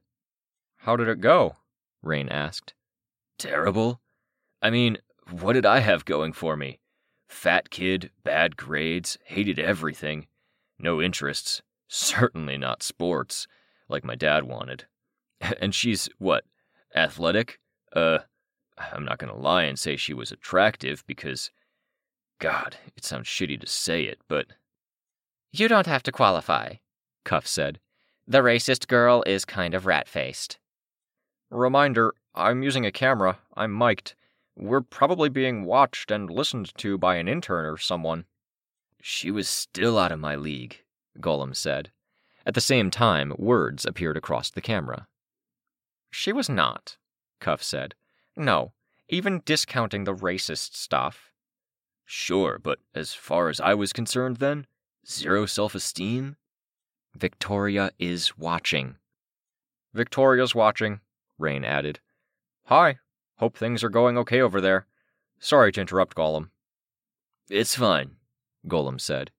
How 0.77 0.95
did 0.95 1.07
it 1.07 1.21
go? 1.21 1.55
Rain 2.01 2.29
asked. 2.29 2.73
Terrible. 3.37 4.01
I 4.61 4.69
mean, 4.69 4.97
what 5.29 5.53
did 5.53 5.65
I 5.65 5.79
have 5.79 6.05
going 6.05 6.33
for 6.33 6.55
me? 6.55 6.79
Fat 7.27 7.69
kid, 7.69 8.11
bad 8.23 8.57
grades, 8.57 9.17
hated 9.25 9.59
everything. 9.59 10.27
No 10.79 11.01
interests. 11.01 11.61
Certainly 11.87 12.57
not 12.57 12.83
sports, 12.83 13.47
like 13.89 14.03
my 14.03 14.15
dad 14.15 14.43
wanted. 14.43 14.85
And 15.61 15.75
she's, 15.75 16.09
what, 16.17 16.45
athletic? 16.95 17.59
Uh, 17.93 18.19
I'm 18.77 19.05
not 19.05 19.19
gonna 19.19 19.37
lie 19.37 19.63
and 19.63 19.77
say 19.77 19.95
she 19.95 20.13
was 20.13 20.31
attractive 20.31 21.03
because. 21.05 21.51
God, 22.39 22.77
it 22.95 23.03
sounds 23.03 23.27
shitty 23.27 23.59
to 23.61 23.67
say 23.67 24.03
it, 24.03 24.19
but. 24.27 24.47
You 25.51 25.67
don't 25.67 25.87
have 25.87 26.03
to 26.03 26.11
qualify, 26.11 26.75
Cuff 27.23 27.47
said. 27.47 27.79
The 28.27 28.39
racist 28.39 28.87
girl 28.87 29.23
is 29.25 29.45
kind 29.45 29.73
of 29.73 29.85
rat 29.85 30.07
faced. 30.07 30.59
Reminder 31.49 32.13
I'm 32.35 32.61
using 32.61 32.85
a 32.85 32.91
camera. 32.91 33.39
I'm 33.55 33.73
mic'd. 33.73 34.13
We're 34.55 34.81
probably 34.81 35.29
being 35.29 35.65
watched 35.65 36.11
and 36.11 36.29
listened 36.29 36.71
to 36.77 36.97
by 36.97 37.15
an 37.15 37.27
intern 37.27 37.65
or 37.65 37.77
someone. 37.77 38.25
She 39.01 39.31
was 39.31 39.49
still 39.49 39.97
out 39.97 40.11
of 40.11 40.19
my 40.19 40.35
league, 40.35 40.83
Golem 41.19 41.55
said. 41.55 41.91
At 42.45 42.53
the 42.53 42.61
same 42.61 42.91
time, 42.91 43.33
words 43.37 43.85
appeared 43.85 44.17
across 44.17 44.49
the 44.49 44.61
camera. 44.61 45.07
She 46.11 46.31
was 46.31 46.49
not, 46.49 46.97
Cuff 47.39 47.63
said. 47.63 47.95
No, 48.35 48.73
even 49.09 49.41
discounting 49.45 50.03
the 50.03 50.15
racist 50.15 50.75
stuff. 50.75 51.31
Sure, 52.09 52.57
but 52.57 52.79
as 52.95 53.13
far 53.13 53.49
as 53.49 53.59
I 53.59 53.73
was 53.73 53.91
concerned 53.91 54.37
then, 54.37 54.65
zero 55.05 55.45
self 55.45 55.75
esteem? 55.75 56.37
Victoria 57.13 57.91
is 57.99 58.37
watching. 58.37 58.95
Victoria's 59.93 60.55
watching, 60.55 61.01
Rain 61.37 61.65
added. 61.65 61.99
Hi. 62.67 62.99
Hope 63.39 63.57
things 63.57 63.83
are 63.83 63.89
going 63.89 64.17
okay 64.17 64.39
over 64.39 64.61
there. 64.61 64.87
Sorry 65.37 65.71
to 65.73 65.81
interrupt, 65.81 66.15
Golem. 66.15 66.49
It's 67.49 67.75
fine, 67.75 68.11
Golem 68.65 69.01
said. 69.01 69.31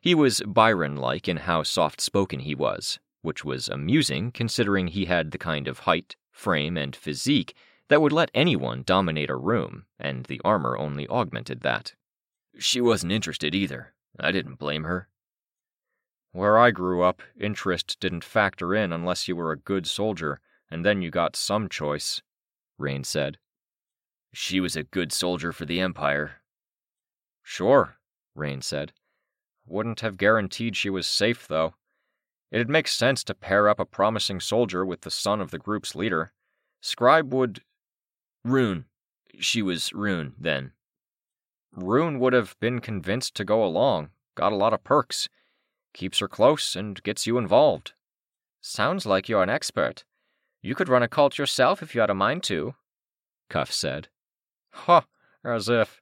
He 0.00 0.14
was 0.14 0.42
Byron 0.46 0.96
like 0.96 1.26
in 1.26 1.38
how 1.38 1.64
soft 1.64 2.00
spoken 2.00 2.40
he 2.40 2.54
was, 2.54 3.00
which 3.22 3.44
was 3.44 3.68
amusing 3.68 4.30
considering 4.30 4.86
he 4.86 5.06
had 5.06 5.32
the 5.32 5.38
kind 5.38 5.66
of 5.66 5.80
height, 5.80 6.14
frame, 6.30 6.76
and 6.76 6.94
physique 6.94 7.54
that 7.90 8.00
would 8.00 8.12
let 8.12 8.30
anyone 8.32 8.84
dominate 8.86 9.30
a 9.30 9.36
room, 9.36 9.84
and 9.98 10.24
the 10.26 10.40
armor 10.44 10.78
only 10.78 11.08
augmented 11.08 11.62
that. 11.62 11.94
She 12.56 12.80
wasn't 12.80 13.12
interested 13.12 13.52
either. 13.52 13.94
I 14.18 14.30
didn't 14.30 14.60
blame 14.60 14.84
her. 14.84 15.08
Where 16.30 16.56
I 16.56 16.70
grew 16.70 17.02
up, 17.02 17.20
interest 17.38 17.98
didn't 17.98 18.22
factor 18.22 18.76
in 18.76 18.92
unless 18.92 19.26
you 19.26 19.34
were 19.34 19.50
a 19.50 19.58
good 19.58 19.88
soldier, 19.88 20.40
and 20.70 20.86
then 20.86 21.02
you 21.02 21.10
got 21.10 21.34
some 21.34 21.68
choice, 21.68 22.22
Rain 22.78 23.02
said. 23.02 23.38
She 24.32 24.60
was 24.60 24.76
a 24.76 24.84
good 24.84 25.12
soldier 25.12 25.50
for 25.50 25.64
the 25.64 25.80
Empire. 25.80 26.42
Sure, 27.42 27.96
Rain 28.36 28.62
said. 28.62 28.92
Wouldn't 29.66 29.98
have 29.98 30.16
guaranteed 30.16 30.76
she 30.76 30.90
was 30.90 31.08
safe, 31.08 31.48
though. 31.48 31.74
It'd 32.52 32.70
make 32.70 32.86
sense 32.86 33.24
to 33.24 33.34
pair 33.34 33.68
up 33.68 33.80
a 33.80 33.84
promising 33.84 34.38
soldier 34.38 34.86
with 34.86 35.00
the 35.00 35.10
son 35.10 35.40
of 35.40 35.50
the 35.50 35.58
group's 35.58 35.96
leader. 35.96 36.32
Scribe 36.80 37.34
would. 37.34 37.62
Rune. 38.44 38.86
She 39.38 39.62
was 39.62 39.92
Rune, 39.92 40.34
then. 40.38 40.72
Rune 41.72 42.18
would 42.18 42.32
have 42.32 42.56
been 42.60 42.80
convinced 42.80 43.34
to 43.36 43.44
go 43.44 43.64
along, 43.64 44.10
got 44.34 44.52
a 44.52 44.56
lot 44.56 44.72
of 44.72 44.84
perks. 44.84 45.28
Keeps 45.92 46.18
her 46.18 46.28
close 46.28 46.76
and 46.76 47.02
gets 47.02 47.26
you 47.26 47.38
involved. 47.38 47.92
Sounds 48.60 49.06
like 49.06 49.28
you're 49.28 49.42
an 49.42 49.50
expert. 49.50 50.04
You 50.62 50.74
could 50.74 50.88
run 50.88 51.02
a 51.02 51.08
cult 51.08 51.38
yourself 51.38 51.82
if 51.82 51.94
you 51.94 52.00
had 52.00 52.10
a 52.10 52.14
mind 52.14 52.42
to, 52.44 52.74
Cuff 53.48 53.72
said. 53.72 54.08
Huh, 54.70 55.02
as 55.44 55.68
if. 55.68 56.00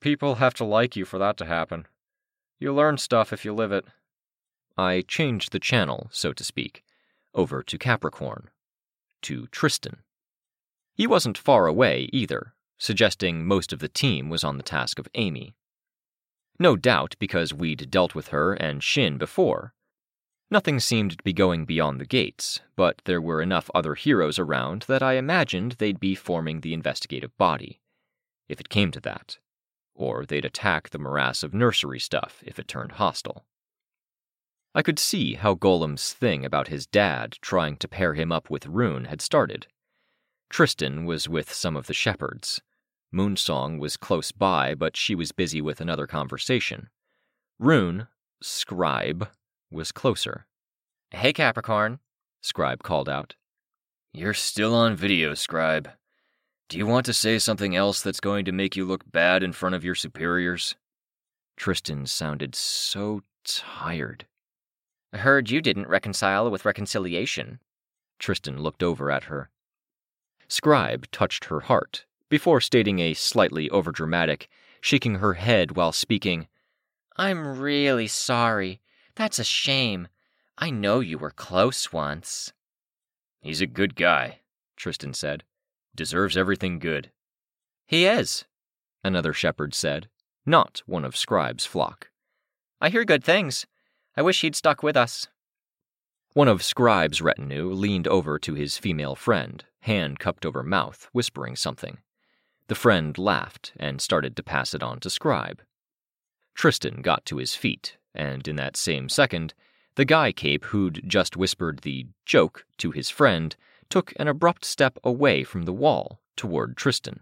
People 0.00 0.36
have 0.36 0.54
to 0.54 0.64
like 0.64 0.96
you 0.96 1.04
for 1.04 1.18
that 1.18 1.36
to 1.38 1.44
happen. 1.44 1.86
You 2.58 2.72
learn 2.72 2.98
stuff 2.98 3.32
if 3.32 3.44
you 3.44 3.52
live 3.52 3.72
it. 3.72 3.84
I 4.76 5.02
changed 5.02 5.52
the 5.52 5.58
channel, 5.58 6.08
so 6.10 6.32
to 6.32 6.44
speak, 6.44 6.82
over 7.34 7.62
to 7.62 7.78
Capricorn, 7.78 8.48
to 9.22 9.46
Tristan. 9.48 9.98
He 10.94 11.06
wasn't 11.06 11.38
far 11.38 11.66
away 11.66 12.08
either, 12.12 12.54
suggesting 12.78 13.46
most 13.46 13.72
of 13.72 13.78
the 13.78 13.88
team 13.88 14.28
was 14.28 14.44
on 14.44 14.56
the 14.56 14.62
task 14.62 14.98
of 14.98 15.08
Amy. 15.14 15.54
No 16.58 16.76
doubt 16.76 17.14
because 17.18 17.54
we'd 17.54 17.90
dealt 17.90 18.14
with 18.14 18.28
her 18.28 18.54
and 18.54 18.82
Shin 18.82 19.16
before. 19.16 19.72
Nothing 20.50 20.80
seemed 20.80 21.12
to 21.12 21.22
be 21.22 21.32
going 21.32 21.64
beyond 21.64 22.00
the 22.00 22.06
gates, 22.06 22.60
but 22.74 23.00
there 23.04 23.20
were 23.20 23.40
enough 23.40 23.70
other 23.74 23.94
heroes 23.94 24.38
around 24.38 24.82
that 24.82 25.02
I 25.02 25.14
imagined 25.14 25.72
they'd 25.72 26.00
be 26.00 26.14
forming 26.14 26.60
the 26.60 26.74
investigative 26.74 27.36
body, 27.38 27.80
if 28.48 28.60
it 28.60 28.68
came 28.68 28.90
to 28.90 29.00
that. 29.00 29.38
Or 29.94 30.26
they'd 30.26 30.44
attack 30.44 30.90
the 30.90 30.98
morass 30.98 31.42
of 31.42 31.54
nursery 31.54 32.00
stuff 32.00 32.42
if 32.44 32.58
it 32.58 32.66
turned 32.66 32.92
hostile. 32.92 33.46
I 34.74 34.82
could 34.82 34.98
see 34.98 35.34
how 35.34 35.54
Golem's 35.54 36.12
thing 36.12 36.44
about 36.44 36.68
his 36.68 36.86
dad 36.86 37.36
trying 37.40 37.76
to 37.78 37.88
pair 37.88 38.14
him 38.14 38.32
up 38.32 38.50
with 38.50 38.66
Rune 38.66 39.06
had 39.06 39.20
started. 39.20 39.66
Tristan 40.50 41.04
was 41.04 41.28
with 41.28 41.52
some 41.52 41.76
of 41.76 41.86
the 41.86 41.94
shepherds. 41.94 42.60
Moonsong 43.14 43.78
was 43.78 43.96
close 43.96 44.32
by, 44.32 44.74
but 44.74 44.96
she 44.96 45.14
was 45.14 45.30
busy 45.30 45.60
with 45.60 45.80
another 45.80 46.08
conversation. 46.08 46.90
Rune, 47.58 48.08
Scribe, 48.42 49.28
was 49.70 49.92
closer. 49.92 50.46
Hey, 51.12 51.32
Capricorn, 51.32 52.00
Scribe 52.42 52.82
called 52.82 53.08
out. 53.08 53.36
You're 54.12 54.34
still 54.34 54.74
on 54.74 54.96
video, 54.96 55.34
Scribe. 55.34 55.88
Do 56.68 56.78
you 56.78 56.86
want 56.86 57.06
to 57.06 57.14
say 57.14 57.38
something 57.38 57.76
else 57.76 58.02
that's 58.02 58.20
going 58.20 58.44
to 58.44 58.52
make 58.52 58.76
you 58.76 58.84
look 58.84 59.04
bad 59.10 59.44
in 59.44 59.52
front 59.52 59.76
of 59.76 59.84
your 59.84 59.94
superiors? 59.94 60.74
Tristan 61.56 62.06
sounded 62.06 62.56
so 62.56 63.22
tired. 63.44 64.26
I 65.12 65.18
heard 65.18 65.50
you 65.50 65.60
didn't 65.60 65.88
reconcile 65.88 66.50
with 66.50 66.64
reconciliation. 66.64 67.60
Tristan 68.18 68.60
looked 68.60 68.82
over 68.82 69.10
at 69.10 69.24
her. 69.24 69.50
Scribe 70.50 71.08
touched 71.12 71.44
her 71.44 71.60
heart, 71.60 72.04
before 72.28 72.60
stating 72.60 72.98
a 72.98 73.14
slightly 73.14 73.68
overdramatic, 73.70 74.48
shaking 74.80 75.16
her 75.16 75.34
head 75.34 75.76
while 75.76 75.92
speaking, 75.92 76.48
I'm 77.16 77.60
really 77.60 78.08
sorry. 78.08 78.80
That's 79.14 79.38
a 79.38 79.44
shame. 79.44 80.08
I 80.58 80.70
know 80.70 80.98
you 80.98 81.18
were 81.18 81.30
close 81.30 81.92
once. 81.92 82.52
He's 83.40 83.60
a 83.60 83.66
good 83.66 83.94
guy, 83.94 84.40
Tristan 84.76 85.14
said. 85.14 85.44
Deserves 85.94 86.36
everything 86.36 86.80
good. 86.80 87.12
He 87.86 88.06
is, 88.06 88.44
another 89.04 89.32
shepherd 89.32 89.72
said, 89.72 90.08
not 90.44 90.82
one 90.86 91.04
of 91.04 91.16
Scribe's 91.16 91.66
flock. 91.66 92.10
I 92.80 92.88
hear 92.88 93.04
good 93.04 93.22
things. 93.22 93.66
I 94.16 94.22
wish 94.22 94.40
he'd 94.40 94.56
stuck 94.56 94.82
with 94.82 94.96
us. 94.96 95.28
One 96.32 96.48
of 96.48 96.64
Scribe's 96.64 97.20
retinue 97.20 97.70
leaned 97.70 98.08
over 98.08 98.38
to 98.40 98.54
his 98.54 98.78
female 98.78 99.14
friend, 99.14 99.64
hand 99.80 100.18
cupped 100.18 100.44
over 100.46 100.62
mouth, 100.62 101.08
whispering 101.12 101.56
something. 101.56 101.98
The 102.68 102.74
friend 102.74 103.16
laughed 103.18 103.72
and 103.76 104.00
started 104.00 104.36
to 104.36 104.42
pass 104.42 104.74
it 104.74 104.82
on 104.82 105.00
to 105.00 105.10
Scribe. 105.10 105.62
Tristan 106.54 107.02
got 107.02 107.24
to 107.26 107.38
his 107.38 107.54
feet, 107.54 107.96
and 108.14 108.46
in 108.46 108.56
that 108.56 108.76
same 108.76 109.08
second, 109.08 109.54
the 109.96 110.04
guy 110.04 110.32
cape 110.32 110.66
who'd 110.66 111.02
just 111.06 111.36
whispered 111.36 111.80
the 111.80 112.06
joke 112.24 112.64
to 112.78 112.90
his 112.90 113.10
friend 113.10 113.56
took 113.88 114.12
an 114.16 114.28
abrupt 114.28 114.64
step 114.64 114.98
away 115.02 115.42
from 115.42 115.62
the 115.64 115.72
wall 115.72 116.20
toward 116.36 116.76
Tristan. 116.76 117.20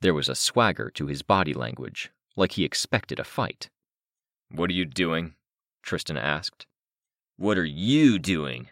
There 0.00 0.14
was 0.14 0.28
a 0.28 0.34
swagger 0.34 0.90
to 0.90 1.06
his 1.06 1.22
body 1.22 1.54
language, 1.54 2.10
like 2.36 2.52
he 2.52 2.64
expected 2.64 3.18
a 3.18 3.24
fight. 3.24 3.68
What 4.50 4.70
are 4.70 4.74
you 4.74 4.84
doing? 4.84 5.34
Tristan 5.82 6.16
asked. 6.16 6.66
What 7.36 7.58
are 7.58 7.64
you 7.64 8.18
doing? 8.18 8.68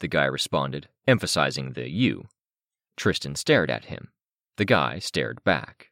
The 0.00 0.08
guy 0.08 0.24
responded, 0.24 0.88
emphasizing 1.06 1.72
the 1.72 1.88
you. 1.88 2.28
Tristan 2.96 3.34
stared 3.34 3.70
at 3.70 3.86
him. 3.86 4.08
The 4.56 4.64
guy 4.64 4.98
stared 4.98 5.42
back. 5.44 5.90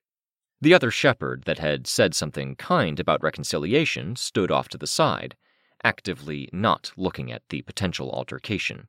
The 0.60 0.72
other 0.72 0.90
shepherd 0.90 1.44
that 1.44 1.58
had 1.58 1.86
said 1.86 2.14
something 2.14 2.56
kind 2.56 2.98
about 2.98 3.22
reconciliation 3.22 4.16
stood 4.16 4.50
off 4.50 4.68
to 4.70 4.78
the 4.78 4.86
side, 4.86 5.36
actively 5.82 6.48
not 6.52 6.92
looking 6.96 7.30
at 7.30 7.42
the 7.50 7.62
potential 7.62 8.10
altercation. 8.10 8.88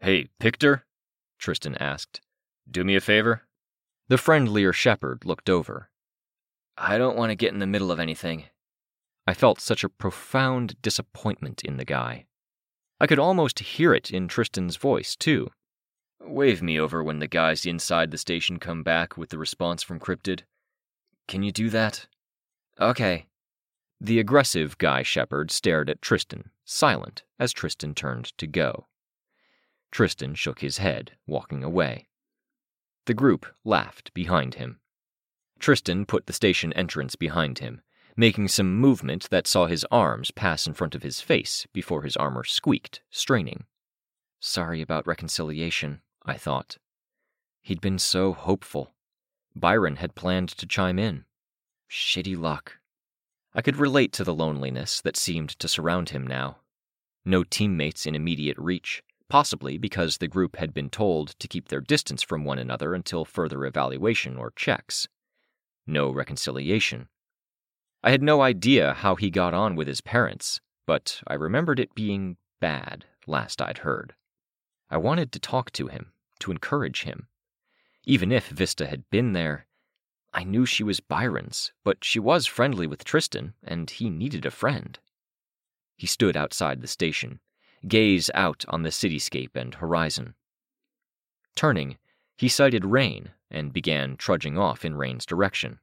Hey, 0.00 0.28
Pictor? 0.40 0.82
Tristan 1.38 1.74
asked. 1.76 2.20
Do 2.70 2.84
me 2.84 2.94
a 2.94 3.00
favor? 3.00 3.42
The 4.08 4.18
friendlier 4.18 4.72
shepherd 4.72 5.24
looked 5.24 5.50
over. 5.50 5.90
I 6.76 6.98
don't 6.98 7.16
want 7.16 7.30
to 7.30 7.36
get 7.36 7.52
in 7.52 7.58
the 7.58 7.66
middle 7.66 7.90
of 7.90 7.98
anything. 7.98 8.44
I 9.26 9.34
felt 9.34 9.60
such 9.60 9.84
a 9.84 9.88
profound 9.88 10.80
disappointment 10.82 11.62
in 11.62 11.76
the 11.76 11.84
guy. 11.84 12.26
I 13.00 13.06
could 13.06 13.18
almost 13.18 13.58
hear 13.58 13.92
it 13.92 14.10
in 14.10 14.28
Tristan's 14.28 14.76
voice, 14.76 15.16
too. 15.16 15.50
Wave 16.24 16.62
me 16.62 16.78
over 16.78 17.02
when 17.02 17.18
the 17.18 17.26
guys 17.26 17.66
inside 17.66 18.10
the 18.10 18.18
station 18.18 18.58
come 18.58 18.82
back 18.82 19.16
with 19.16 19.30
the 19.30 19.38
response 19.38 19.82
from 19.82 20.00
Cryptid. 20.00 20.42
Can 21.28 21.42
you 21.42 21.52
do 21.52 21.68
that? 21.70 22.06
Okay. 22.80 23.26
The 24.00 24.18
aggressive 24.18 24.78
guy 24.78 25.02
Shepard 25.02 25.50
stared 25.50 25.90
at 25.90 26.02
Tristan, 26.02 26.50
silent, 26.64 27.22
as 27.38 27.52
Tristan 27.52 27.94
turned 27.94 28.36
to 28.38 28.46
go. 28.46 28.86
Tristan 29.90 30.34
shook 30.34 30.60
his 30.60 30.78
head, 30.78 31.12
walking 31.26 31.62
away. 31.62 32.08
The 33.06 33.14
group 33.14 33.46
laughed 33.64 34.14
behind 34.14 34.54
him. 34.54 34.80
Tristan 35.58 36.06
put 36.06 36.26
the 36.26 36.32
station 36.32 36.72
entrance 36.72 37.14
behind 37.14 37.58
him, 37.58 37.82
making 38.16 38.48
some 38.48 38.74
movement 38.74 39.28
that 39.30 39.46
saw 39.46 39.66
his 39.66 39.86
arms 39.90 40.30
pass 40.30 40.66
in 40.66 40.74
front 40.74 40.94
of 40.94 41.02
his 41.02 41.20
face 41.20 41.66
before 41.72 42.02
his 42.02 42.16
armor 42.16 42.44
squeaked, 42.44 43.02
straining. 43.10 43.64
Sorry 44.40 44.80
about 44.80 45.06
reconciliation, 45.06 46.00
I 46.24 46.34
thought. 46.34 46.78
He'd 47.62 47.80
been 47.80 47.98
so 47.98 48.32
hopeful. 48.32 48.94
Byron 49.54 49.96
had 49.96 50.14
planned 50.14 50.48
to 50.50 50.66
chime 50.66 50.98
in. 50.98 51.24
Shitty 51.90 52.38
luck. 52.38 52.78
I 53.54 53.62
could 53.62 53.76
relate 53.76 54.12
to 54.14 54.24
the 54.24 54.34
loneliness 54.34 55.00
that 55.02 55.16
seemed 55.16 55.50
to 55.58 55.68
surround 55.68 56.10
him 56.10 56.26
now. 56.26 56.58
No 57.24 57.44
teammates 57.44 58.06
in 58.06 58.14
immediate 58.14 58.58
reach, 58.58 59.02
possibly 59.28 59.78
because 59.78 60.18
the 60.18 60.28
group 60.28 60.56
had 60.56 60.72
been 60.72 60.90
told 60.90 61.38
to 61.38 61.48
keep 61.48 61.68
their 61.68 61.80
distance 61.80 62.22
from 62.22 62.44
one 62.44 62.58
another 62.58 62.94
until 62.94 63.24
further 63.24 63.64
evaluation 63.66 64.36
or 64.36 64.52
checks. 64.56 65.06
No 65.86 66.10
reconciliation. 66.10 67.08
I 68.02 68.10
had 68.10 68.22
no 68.22 68.40
idea 68.40 68.94
how 68.94 69.14
he 69.14 69.30
got 69.30 69.54
on 69.54 69.76
with 69.76 69.86
his 69.86 70.00
parents, 70.00 70.60
but 70.86 71.22
I 71.26 71.34
remembered 71.34 71.78
it 71.78 71.94
being 71.94 72.36
bad 72.60 73.04
last 73.26 73.60
I'd 73.60 73.78
heard. 73.78 74.14
I 74.90 74.96
wanted 74.96 75.32
to 75.32 75.38
talk 75.38 75.70
to 75.72 75.86
him, 75.86 76.11
to 76.42 76.50
encourage 76.50 77.02
him. 77.02 77.26
Even 78.04 78.30
if 78.30 78.48
Vista 78.48 78.86
had 78.86 79.08
been 79.10 79.32
there, 79.32 79.66
I 80.34 80.44
knew 80.44 80.64
she 80.64 80.82
was 80.82 81.00
Byron's, 81.00 81.72
but 81.84 82.04
she 82.04 82.18
was 82.18 82.46
friendly 82.46 82.86
with 82.86 83.04
Tristan, 83.04 83.54
and 83.62 83.90
he 83.90 84.08
needed 84.08 84.46
a 84.46 84.50
friend. 84.50 84.98
He 85.96 86.06
stood 86.06 86.36
outside 86.36 86.80
the 86.80 86.86
station, 86.86 87.40
gaze 87.86 88.30
out 88.34 88.64
on 88.68 88.82
the 88.82 88.90
cityscape 88.90 89.54
and 89.54 89.74
horizon. 89.74 90.34
Turning, 91.54 91.98
he 92.36 92.48
sighted 92.48 92.84
Rain 92.84 93.30
and 93.50 93.72
began 93.72 94.16
trudging 94.16 94.58
off 94.58 94.84
in 94.84 94.96
Rain's 94.96 95.26
direction. 95.26 95.80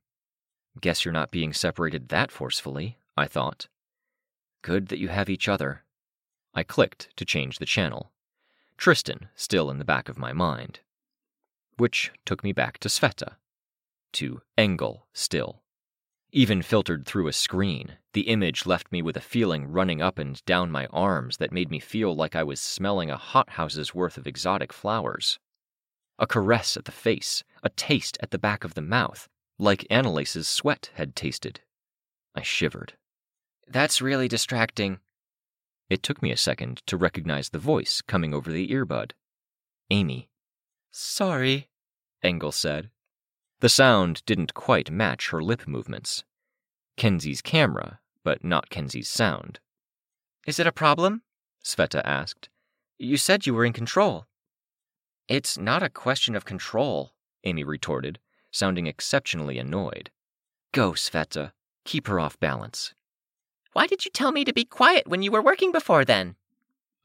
Guess 0.82 1.06
you're 1.06 1.14
not 1.14 1.32
being 1.32 1.54
separated 1.54 2.10
that 2.10 2.32
forcefully, 2.32 2.98
I 3.16 3.28
thought. 3.28 3.68
Good 4.62 4.88
that 4.88 5.00
you 5.00 5.10
have 5.10 5.30
each 5.30 5.48
other. 5.48 5.84
I 6.54 6.64
clicked 6.64 7.16
to 7.18 7.26
change 7.26 7.60
the 7.60 7.66
channel. 7.66 8.12
Tristan 8.80 9.28
still 9.36 9.70
in 9.70 9.78
the 9.78 9.84
back 9.84 10.08
of 10.08 10.18
my 10.18 10.32
mind. 10.32 10.80
Which 11.76 12.12
took 12.26 12.46
me 12.46 12.54
back 12.54 12.78
to 12.80 12.88
Sveta. 12.88 13.36
To 14.14 14.42
Engel 14.58 15.06
still. 15.14 15.64
Even 16.32 16.62
filtered 16.62 17.06
through 17.06 17.28
a 17.28 17.34
screen, 17.34 17.98
the 18.14 18.30
image 18.30 18.66
left 18.66 18.90
me 18.90 19.02
with 19.02 19.18
a 19.18 19.22
feeling 19.22 19.68
running 19.68 20.02
up 20.02 20.18
and 20.18 20.42
down 20.46 20.72
my 20.72 20.86
arms 20.88 21.38
that 21.38 21.52
made 21.52 21.70
me 21.70 21.82
feel 21.82 22.16
like 22.16 22.38
I 22.38 22.44
was 22.44 22.62
smelling 22.62 23.12
a 23.12 23.18
hothouse's 23.18 23.94
worth 23.94 24.18
of 24.18 24.26
exotic 24.26 24.72
flowers. 24.72 25.40
A 26.18 26.26
caress 26.26 26.78
at 26.78 26.86
the 26.86 26.94
face, 26.94 27.44
a 27.62 27.70
taste 27.70 28.18
at 28.22 28.32
the 28.32 28.40
back 28.40 28.64
of 28.64 28.76
the 28.76 28.82
mouth, 28.82 29.28
like 29.58 29.86
Anelace's 29.90 30.48
sweat 30.48 30.90
had 30.94 31.18
tasted. 31.18 31.60
I 32.34 32.44
shivered. 32.44 32.94
That's 33.68 34.02
really 34.02 34.30
distracting. 34.30 35.00
It 35.90 36.04
took 36.04 36.22
me 36.22 36.32
a 36.32 36.38
second 36.38 36.82
to 36.86 36.98
recognize 36.98 37.50
the 37.50 37.60
voice 37.60 38.02
coming 38.02 38.34
over 38.34 38.52
the 38.52 38.68
earbud. 38.70 39.12
Amy. 39.90 40.30
Sorry, 40.92 41.70
Engel 42.22 42.52
said, 42.52 42.90
the 43.62 43.70
sound 43.70 44.24
didn't 44.26 44.54
quite 44.54 44.90
match 44.90 45.32
her 45.32 45.44
lip 45.44 45.68
movements. 45.68 46.24
Kenzie's 46.96 47.42
camera, 47.42 48.00
but 48.24 48.44
not 48.44 48.70
Kenzie's 48.70 49.10
sound. 49.10 49.60
Is 50.48 50.60
it 50.60 50.68
a 50.68 50.72
problem? 50.72 51.24
Sveta 51.64 52.02
asked. 52.06 52.48
You 52.98 53.18
said 53.18 53.46
you 53.46 53.54
were 53.54 53.66
in 53.66 53.74
control. 53.74 54.28
It's 55.28 55.58
not 55.58 55.84
a 55.84 55.90
question 55.90 56.36
of 56.36 56.46
control, 56.46 57.14
Amy 57.44 57.66
retorted, 57.66 58.20
sounding 58.50 58.88
exceptionally 58.88 59.58
annoyed. 59.58 60.10
Go, 60.72 60.94
Sveta. 60.94 61.52
Keep 61.84 62.08
her 62.08 62.20
off 62.20 62.40
balance. 62.40 62.94
Why 63.74 63.88
did 63.88 64.06
you 64.06 64.12
tell 64.12 64.32
me 64.32 64.44
to 64.46 64.54
be 64.54 64.66
quiet 64.66 65.08
when 65.08 65.22
you 65.22 65.32
were 65.32 65.42
working 65.42 65.72
before 65.72 66.04
then? 66.04 66.36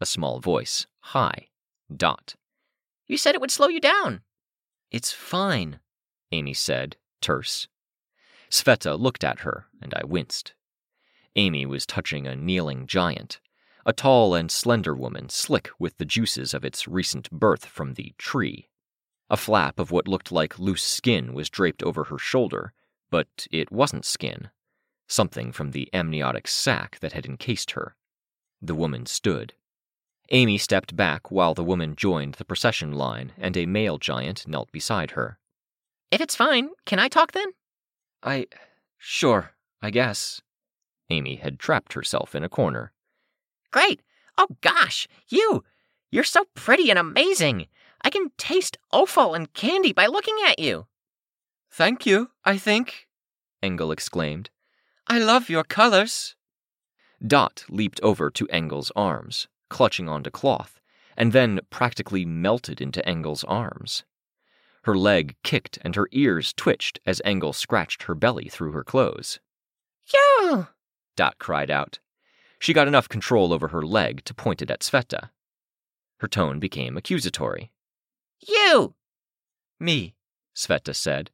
A 0.01 0.07
small 0.07 0.41
voice. 0.41 0.87
Hi. 1.01 1.49
Dot. 1.95 2.37
You 3.07 3.19
said 3.19 3.35
it 3.35 3.41
would 3.41 3.51
slow 3.51 3.69
you 3.69 3.81
down. 3.81 4.23
It's 4.91 5.13
fine, 5.13 5.81
Amy 6.33 6.55
said, 6.55 6.97
terse. 7.21 7.69
Sveta 8.51 8.99
looked 8.99 9.25
at 9.25 9.41
her, 9.41 9.67
and 9.83 9.93
I 9.95 10.05
winced. 10.05 10.55
Amy 11.37 11.67
was 11.67 11.85
touching 11.85 12.27
a 12.27 12.37
kneeling 12.37 12.87
giant, 12.87 13.41
a 13.85 13.93
tall 13.93 14.35
and 14.35 14.51
slender 14.51 14.95
woman, 14.95 15.29
slick 15.29 15.71
with 15.79 15.99
the 15.99 16.05
juices 16.05 16.55
of 16.55 16.65
its 16.65 16.89
recent 16.89 17.31
birth 17.31 17.67
from 17.67 17.95
the 17.95 18.15
tree. 18.19 18.69
A 19.29 19.37
flap 19.37 19.79
of 19.79 19.91
what 19.91 20.09
looked 20.09 20.31
like 20.31 20.59
loose 20.59 20.83
skin 20.83 21.35
was 21.35 21.51
draped 21.51 21.83
over 21.83 22.05
her 22.05 22.19
shoulder, 22.19 22.73
but 23.11 23.47
it 23.51 23.73
wasn't 23.73 24.05
skin. 24.05 24.51
Something 25.07 25.53
from 25.53 25.71
the 25.71 25.89
amniotic 25.93 26.49
sac 26.49 26.99
that 27.01 27.13
had 27.13 27.27
encased 27.27 27.73
her. 27.73 27.97
The 28.63 28.75
woman 28.75 29.07
stood. 29.07 29.55
Amy 30.31 30.57
stepped 30.57 30.97
back 30.97 31.31
while 31.31 31.55
the 31.55 31.65
woman 31.65 31.95
joined 31.97 32.35
the 32.35 32.45
procession 32.45 32.93
line, 32.93 33.33
and 33.37 33.57
a 33.57 33.67
male 33.67 33.99
giant 33.99 34.49
knelt 34.49 34.73
beside 34.73 35.13
her. 35.13 35.39
If 36.11 36.21
it's 36.21 36.37
fine, 36.37 36.71
can 36.87 36.99
I 36.99 37.09
talk 37.09 37.33
then? 37.33 37.49
I. 38.23 38.47
Sure, 38.97 39.53
I 39.83 39.91
guess. 39.91 40.41
Amy 41.11 41.37
had 41.37 41.59
trapped 41.59 41.93
herself 41.93 42.35
in 42.35 42.43
a 42.43 42.49
corner. 42.49 42.93
Great! 43.71 44.01
Oh 44.39 44.49
gosh, 44.63 45.07
you! 45.29 45.65
You're 46.11 46.25
so 46.25 46.47
pretty 46.55 46.89
and 46.89 46.99
amazing! 46.99 47.67
I 48.01 48.11
can 48.11 48.31
taste 48.39 48.79
offal 48.93 49.35
and 49.35 49.53
candy 49.53 49.93
by 49.93 50.07
looking 50.07 50.37
at 50.47 50.59
you. 50.59 50.87
Thank 51.71 52.07
you, 52.07 52.31
I 52.45 52.57
think, 52.57 53.09
Engel 53.63 53.91
exclaimed. 53.93 54.51
I 55.07 55.19
love 55.19 55.49
your 55.51 55.65
colors. 55.65 56.35
Dot 57.25 57.65
leaped 57.69 58.01
over 58.03 58.31
to 58.31 58.49
Engel's 58.49 58.91
arms, 58.97 59.49
clutching 59.69 60.09
onto 60.09 60.31
cloth, 60.31 60.81
and 61.17 61.33
then 61.33 61.61
practically 61.71 62.25
melted 62.25 62.81
into 62.81 63.07
Engel's 63.09 63.45
arms. 63.45 64.05
Her 64.85 64.97
leg 64.97 65.37
kicked 65.43 65.79
and 65.83 65.97
her 65.97 66.09
ears 66.13 66.53
twitched 66.53 67.01
as 67.07 67.23
Engel 67.25 67.53
scratched 67.53 68.05
her 68.05 68.15
belly 68.15 68.49
through 68.49 68.73
her 68.73 68.85
clothes. 68.85 69.41
You! 70.13 70.69
Dot 71.17 71.39
cried 71.39 71.71
out. 71.71 72.01
She 72.59 72.73
got 72.73 72.89
enough 72.89 73.09
control 73.09 73.53
over 73.53 73.69
her 73.69 73.83
leg 73.83 74.25
to 74.25 74.35
point 74.35 74.63
it 74.63 74.71
at 74.71 74.81
Sveta. 74.81 75.31
Her 76.19 76.29
tone 76.29 76.61
became 76.61 76.97
accusatory. 76.97 77.73
You! 78.41 78.95
Me, 79.81 80.15
Sveta 80.55 80.95
said. 80.95 81.31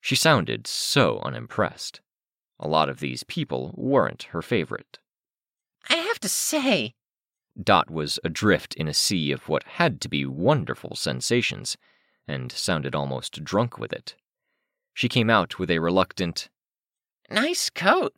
She 0.00 0.16
sounded 0.16 0.66
so 0.66 1.20
unimpressed. 1.20 2.00
A 2.62 2.68
lot 2.68 2.88
of 2.88 3.00
these 3.00 3.24
people 3.24 3.74
weren't 3.74 4.22
her 4.30 4.40
favorite. 4.40 5.00
I 5.90 5.96
have 5.96 6.20
to 6.20 6.28
say. 6.28 6.94
Dot 7.60 7.90
was 7.90 8.20
adrift 8.22 8.74
in 8.74 8.86
a 8.86 8.94
sea 8.94 9.32
of 9.32 9.48
what 9.48 9.64
had 9.64 10.00
to 10.02 10.08
be 10.08 10.24
wonderful 10.24 10.94
sensations 10.94 11.76
and 12.28 12.52
sounded 12.52 12.94
almost 12.94 13.42
drunk 13.42 13.78
with 13.78 13.92
it. 13.92 14.14
She 14.94 15.08
came 15.08 15.28
out 15.28 15.58
with 15.58 15.72
a 15.72 15.80
reluctant, 15.80 16.50
Nice 17.28 17.68
coat. 17.68 18.14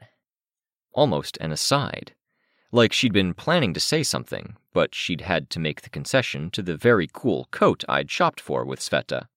Almost 0.93 1.39
an 1.41 1.51
aside. 1.51 2.15
Like 2.71 2.93
she'd 2.93 3.15
been 3.15 3.33
planning 3.33 3.73
to 3.73 3.81
say 3.81 4.03
something, 4.03 4.57
but 4.75 4.95
she'd 4.95 5.23
had 5.23 5.49
to 5.51 5.59
make 5.59 5.81
the 5.81 5.89
concession 5.89 6.51
to 6.51 6.63
the 6.63 6.77
very 6.77 7.09
cool 7.11 7.49
coat 7.51 7.83
I'd 7.89 8.11
shopped 8.11 8.43
for 8.43 8.63
with 8.65 8.81
Sveta. 8.81 9.29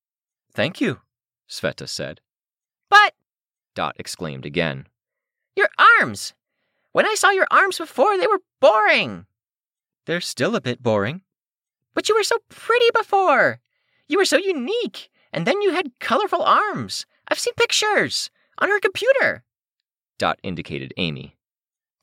Thank 0.52 0.82
you, 0.82 1.00
Sveta 1.50 1.88
said. 1.88 2.20
But. 2.90 3.14
Dot 3.74 3.96
exclaimed 3.98 4.46
again. 4.46 4.88
Your 5.58 5.70
arms! 6.00 6.36
When 6.92 7.08
I 7.08 7.16
saw 7.16 7.32
your 7.32 7.48
arms 7.50 7.80
before, 7.80 8.16
they 8.16 8.28
were 8.28 8.44
boring. 8.62 9.26
They're 10.06 10.22
still 10.22 10.56
a 10.56 10.62
bit 10.62 10.84
boring. 10.84 11.24
But 11.96 12.08
you 12.08 12.16
were 12.16 12.24
so 12.24 12.38
pretty 12.48 12.86
before. 12.94 13.60
You 14.08 14.20
were 14.20 14.26
so 14.26 14.38
unique, 14.38 15.10
and 15.34 15.48
then 15.48 15.64
you 15.64 15.72
had 15.72 16.00
colorful 16.00 16.44
arms. 16.44 17.08
I've 17.28 17.40
seen 17.40 17.56
pictures 17.56 18.30
on 18.60 18.70
her 18.70 18.80
computer. 18.80 19.44
Dot 20.20 20.40
indicated 20.44 20.94
Amy. 20.96 21.38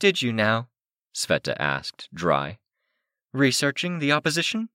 Did 0.00 0.20
you 0.20 0.32
now? 0.32 0.68
Sveta 1.14 1.54
asked, 1.60 2.08
dry. 2.12 2.58
Researching 3.32 4.00
the 4.00 4.10
opposition? 4.10 4.68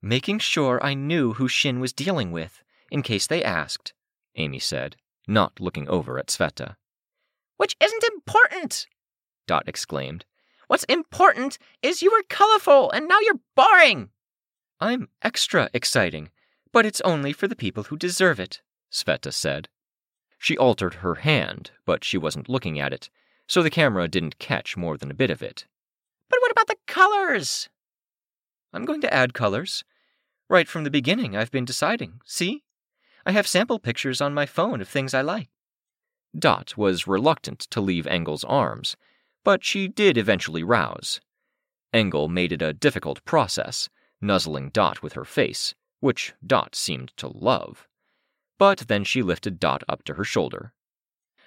Making 0.00 0.38
sure 0.38 0.78
I 0.80 0.94
knew 0.94 1.32
who 1.32 1.48
Shin 1.48 1.80
was 1.80 1.92
dealing 1.92 2.30
with, 2.30 2.62
in 2.88 3.02
case 3.02 3.26
they 3.26 3.42
asked, 3.42 3.94
Amy 4.36 4.60
said, 4.60 4.94
not 5.26 5.58
looking 5.58 5.88
over 5.88 6.20
at 6.20 6.28
Sveta. 6.28 6.76
Which 7.56 7.76
isn't 7.80 8.04
important, 8.04 8.86
Dot 9.46 9.64
exclaimed. 9.66 10.24
What's 10.66 10.84
important 10.84 11.58
is 11.82 12.02
you 12.02 12.10
were 12.10 12.24
colorful 12.28 12.90
and 12.90 13.06
now 13.06 13.18
you're 13.20 13.40
boring. 13.54 14.10
I'm 14.80 15.08
extra 15.22 15.70
exciting, 15.72 16.30
but 16.72 16.84
it's 16.84 17.00
only 17.02 17.32
for 17.32 17.46
the 17.48 17.56
people 17.56 17.84
who 17.84 17.96
deserve 17.96 18.40
it, 18.40 18.60
Sveta 18.92 19.32
said. 19.32 19.68
She 20.38 20.58
altered 20.58 20.94
her 20.94 21.16
hand, 21.16 21.70
but 21.86 22.04
she 22.04 22.18
wasn't 22.18 22.48
looking 22.48 22.78
at 22.78 22.92
it, 22.92 23.08
so 23.46 23.62
the 23.62 23.70
camera 23.70 24.08
didn't 24.08 24.38
catch 24.38 24.76
more 24.76 24.98
than 24.98 25.10
a 25.10 25.14
bit 25.14 25.30
of 25.30 25.42
it. 25.42 25.66
But 26.28 26.40
what 26.42 26.50
about 26.50 26.66
the 26.66 26.76
colors? 26.86 27.68
I'm 28.72 28.84
going 28.84 29.00
to 29.00 29.14
add 29.14 29.32
colors. 29.32 29.84
Right 30.48 30.68
from 30.68 30.84
the 30.84 30.90
beginning, 30.90 31.36
I've 31.36 31.50
been 31.50 31.64
deciding. 31.64 32.20
See? 32.24 32.64
I 33.24 33.32
have 33.32 33.46
sample 33.46 33.78
pictures 33.78 34.20
on 34.20 34.34
my 34.34 34.46
phone 34.46 34.80
of 34.80 34.88
things 34.88 35.14
I 35.14 35.22
like. 35.22 35.48
Dot 36.38 36.76
was 36.76 37.06
reluctant 37.06 37.60
to 37.70 37.80
leave 37.80 38.06
Engel's 38.06 38.44
arms, 38.44 38.96
but 39.44 39.64
she 39.64 39.88
did 39.88 40.18
eventually 40.18 40.62
rouse. 40.62 41.20
Engel 41.92 42.28
made 42.28 42.52
it 42.52 42.62
a 42.62 42.72
difficult 42.72 43.24
process, 43.24 43.88
nuzzling 44.20 44.70
Dot 44.70 45.02
with 45.02 45.14
her 45.14 45.24
face, 45.24 45.74
which 46.00 46.34
Dot 46.44 46.74
seemed 46.74 47.12
to 47.16 47.28
love. 47.28 47.86
But 48.58 48.84
then 48.88 49.04
she 49.04 49.22
lifted 49.22 49.60
Dot 49.60 49.82
up 49.88 50.02
to 50.04 50.14
her 50.14 50.24
shoulder. 50.24 50.72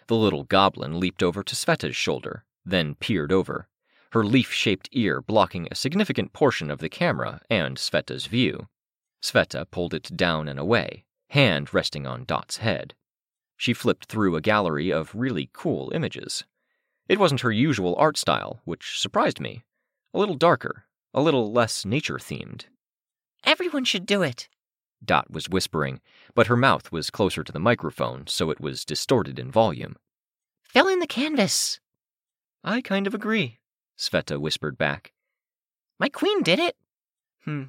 The 0.07 0.15
little 0.15 0.43
goblin 0.43 0.99
leaped 0.99 1.21
over 1.21 1.43
to 1.43 1.55
Sveta's 1.55 1.95
shoulder, 1.95 2.45
then 2.65 2.95
peered 2.95 3.31
over, 3.31 3.67
her 4.11 4.25
leaf 4.25 4.51
shaped 4.51 4.89
ear 4.91 5.21
blocking 5.21 5.67
a 5.69 5.75
significant 5.75 6.33
portion 6.33 6.71
of 6.71 6.79
the 6.79 6.89
camera 6.89 7.41
and 7.49 7.77
Sveta's 7.77 8.25
view. 8.25 8.67
Sveta 9.21 9.69
pulled 9.69 9.93
it 9.93 10.15
down 10.15 10.47
and 10.47 10.59
away, 10.59 11.05
hand 11.29 11.73
resting 11.73 12.07
on 12.07 12.25
Dot's 12.25 12.57
head. 12.57 12.95
She 13.59 13.73
flipped 13.75 14.05
through 14.05 14.35
a 14.35 14.41
gallery 14.41 14.91
of 14.91 15.13
really 15.13 15.51
cool 15.53 15.91
images. 15.93 16.45
It 17.07 17.19
wasn't 17.19 17.41
her 17.41 17.51
usual 17.51 17.95
art 17.99 18.17
style, 18.17 18.61
which 18.65 18.99
surprised 18.99 19.39
me. 19.39 19.63
A 20.15 20.17
little 20.17 20.33
darker, 20.33 20.85
a 21.13 21.21
little 21.21 21.51
less 21.51 21.85
nature 21.85 22.17
themed. 22.17 22.63
Everyone 23.43 23.85
should 23.85 24.07
do 24.07 24.23
it, 24.23 24.49
Dot 25.03 25.31
was 25.31 25.49
whispering, 25.49 26.01
but 26.35 26.47
her 26.47 26.57
mouth 26.57 26.91
was 26.91 27.09
closer 27.09 27.43
to 27.43 27.51
the 27.51 27.59
microphone, 27.59 28.27
so 28.27 28.49
it 28.49 28.59
was 28.59 28.85
distorted 28.85 29.39
in 29.39 29.51
volume. 29.51 29.95
Fill 30.63 30.87
in 30.87 30.99
the 30.99 31.07
canvas. 31.07 31.79
I 32.63 32.81
kind 32.81 33.07
of 33.07 33.13
agree, 33.13 33.59
Sveta 33.97 34.39
whispered 34.39 34.77
back. 34.77 35.13
My 35.99 36.09
queen 36.09 36.43
did 36.43 36.59
it. 36.59 36.75
Hmm, 37.45 37.63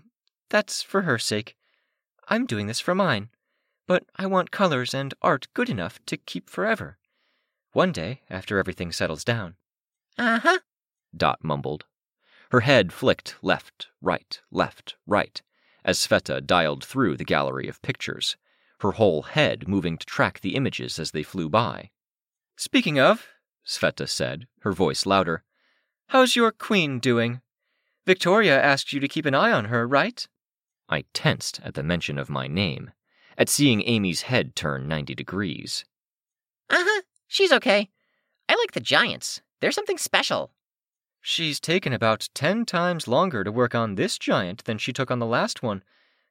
that's 0.49 0.83
for 0.83 1.03
her 1.03 1.19
sake. 1.19 1.57
I'm 2.29 2.47
doing 2.47 2.67
this 2.67 2.81
for 2.81 2.95
mine. 2.95 3.31
But 3.91 4.05
I 4.15 4.27
want 4.27 4.53
colors 4.53 4.95
and 4.95 5.13
art 5.21 5.49
good 5.53 5.69
enough 5.69 5.99
to 6.07 6.17
keep 6.17 6.49
forever. 6.49 6.97
One 7.73 7.91
day, 7.91 8.23
after 8.31 8.57
everything 8.57 8.93
settles 8.93 9.25
down. 9.25 9.57
Uh 10.17 10.39
huh, 10.39 10.61
Dot 11.13 11.43
mumbled. 11.43 11.87
Her 12.53 12.61
head 12.61 12.93
flicked 12.93 13.35
left, 13.43 13.89
right, 14.01 14.41
left, 14.53 14.95
right, 15.09 15.43
as 15.85 15.99
Sveta 15.99 16.41
dialed 16.47 16.85
through 16.85 17.17
the 17.17 17.25
gallery 17.25 17.67
of 17.67 17.83
pictures, 17.83 18.37
her 18.79 18.93
whole 18.93 19.23
head 19.23 19.67
moving 19.67 19.99
to 19.99 20.07
track 20.07 20.39
the 20.39 20.55
images 20.55 21.01
as 21.01 21.11
they 21.11 21.25
flew 21.25 21.49
by. 21.49 21.91
Speaking 22.57 23.01
of, 23.01 23.27
Sveta 23.67 24.09
said, 24.09 24.47
her 24.61 24.71
voice 24.71 25.05
louder, 25.05 25.43
how's 26.11 26.37
your 26.37 26.53
queen 26.53 27.01
doing? 27.01 27.41
Victoria 28.07 28.57
asked 28.63 28.93
you 28.93 29.01
to 29.01 29.09
keep 29.09 29.27
an 29.27 29.35
eye 29.35 29.51
on 29.51 29.65
her, 29.65 29.85
right? 29.85 30.29
I 30.89 31.07
tensed 31.13 31.61
at 31.65 31.75
the 31.75 31.83
mention 31.83 32.21
of 32.21 32.31
my 32.31 32.47
name, 32.47 32.93
at 33.41 33.49
seeing 33.49 33.83
Amy's 33.89 34.23
head 34.23 34.55
turn 34.55 34.87
90 34.87 35.15
degrees. 35.17 35.85
uh 36.69 36.77
huh. 36.79 37.03
She's 37.27 37.53
okay. 37.53 37.89
I 38.49 38.55
like 38.55 38.73
the 38.73 38.81
giants. 38.81 39.41
They're 39.61 39.73
something 39.73 39.99
special. 39.99 40.53
She's 41.23 41.59
taken 41.61 41.93
about 41.93 42.29
ten 42.35 42.67
times 42.67 43.09
longer 43.09 43.43
to 43.43 43.53
work 43.53 43.75
on 43.75 43.95
this 43.95 44.19
giant 44.19 44.65
than 44.65 44.79
she 44.79 44.93
took 44.93 45.11
on 45.11 45.21
the 45.21 45.27
last 45.27 45.63
one, 45.63 45.83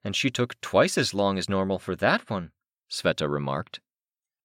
and 0.03 0.15
she 0.15 0.29
took 0.29 0.59
twice 0.61 0.97
as 0.97 1.13
long 1.13 1.37
as 1.37 1.49
normal 1.49 1.79
for 1.79 1.95
that 1.95 2.29
one, 2.29 2.51
Sveta 2.89 3.29
remarked. 3.29 3.79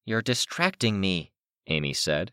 You're 0.05 0.21
distracting 0.21 0.99
me, 0.99 1.31
Amy 1.67 1.93
said. 1.93 2.31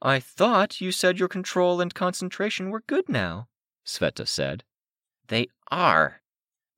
I 0.00 0.20
thought 0.20 0.80
you 0.80 0.92
said 0.92 1.18
your 1.18 1.28
control 1.28 1.80
and 1.80 1.94
concentration 1.94 2.70
were 2.70 2.84
good 2.86 3.08
now, 3.08 3.48
Sveta 3.86 4.26
said. 4.28 4.64
They 5.28 5.48
are. 5.70 6.22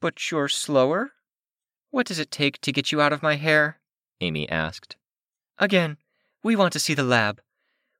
But 0.00 0.30
you're 0.30 0.48
slower? 0.48 1.12
What 1.97 2.05
does 2.07 2.18
it 2.18 2.30
take 2.30 2.61
to 2.61 2.72
get 2.72 2.92
you 2.92 3.01
out 3.01 3.14
of 3.14 3.22
my 3.22 3.36
hair? 3.36 3.78
Amy 4.20 4.47
asked. 4.51 4.97
Again, 5.57 5.97
we 6.42 6.55
want 6.55 6.74
to 6.74 6.78
see 6.78 6.92
the 6.92 7.03
lab. 7.03 7.40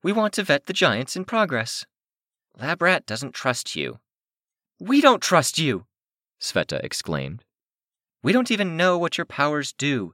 We 0.03 0.13
want 0.13 0.35
to 0.35 0.43
vet 0.43 0.67
the 0.67 0.75
giants 0.75 1.17
in 1.17 1.25
progress. 1.25 1.87
Labrat 2.61 3.07
doesn't 3.07 3.33
trust 3.33 3.75
you. 3.75 3.99
We 4.79 5.01
don't 5.01 5.23
trust 5.23 5.59
you, 5.59 5.87
Sveta 6.39 6.79
exclaimed. 6.85 7.43
We 8.23 8.35
don't 8.35 8.51
even 8.51 8.77
know 8.77 8.99
what 8.99 9.17
your 9.17 9.25
powers 9.25 9.73
do. 9.73 10.13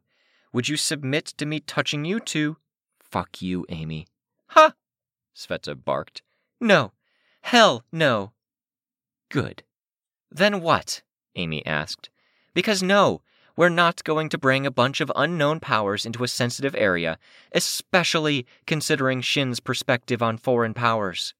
Would 0.52 0.68
you 0.68 0.76
submit 0.76 1.34
to 1.38 1.44
me 1.44 1.58
touching 1.58 2.04
you 2.04 2.20
to. 2.20 2.58
Fuck 3.00 3.42
you, 3.42 3.66
Amy. 3.68 4.06
Ha! 4.50 4.74
Sveta 5.34 5.74
barked. 5.74 6.22
No. 6.60 6.92
Hell 7.40 7.82
no. 7.90 8.30
Good. 9.28 9.64
Then 10.30 10.60
what? 10.60 11.02
Amy 11.34 11.66
asked. 11.66 12.10
Because 12.54 12.80
no, 12.80 13.22
we're 13.62 13.68
not 13.68 14.02
going 14.02 14.28
to 14.28 14.36
bring 14.36 14.66
a 14.66 14.72
bunch 14.72 15.00
of 15.00 15.12
unknown 15.14 15.60
powers 15.60 16.04
into 16.04 16.24
a 16.24 16.26
sensitive 16.26 16.74
area, 16.74 17.16
especially 17.52 18.44
considering 18.66 19.20
Shin's 19.20 19.60
perspective 19.60 20.20
on 20.20 20.36
foreign 20.36 20.74
powers. 20.74 21.32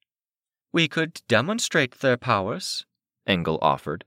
We 0.73 0.87
could 0.87 1.20
demonstrate 1.27 1.99
their 1.99 2.16
powers, 2.16 2.87
Engel 3.27 3.59
offered. 3.61 4.05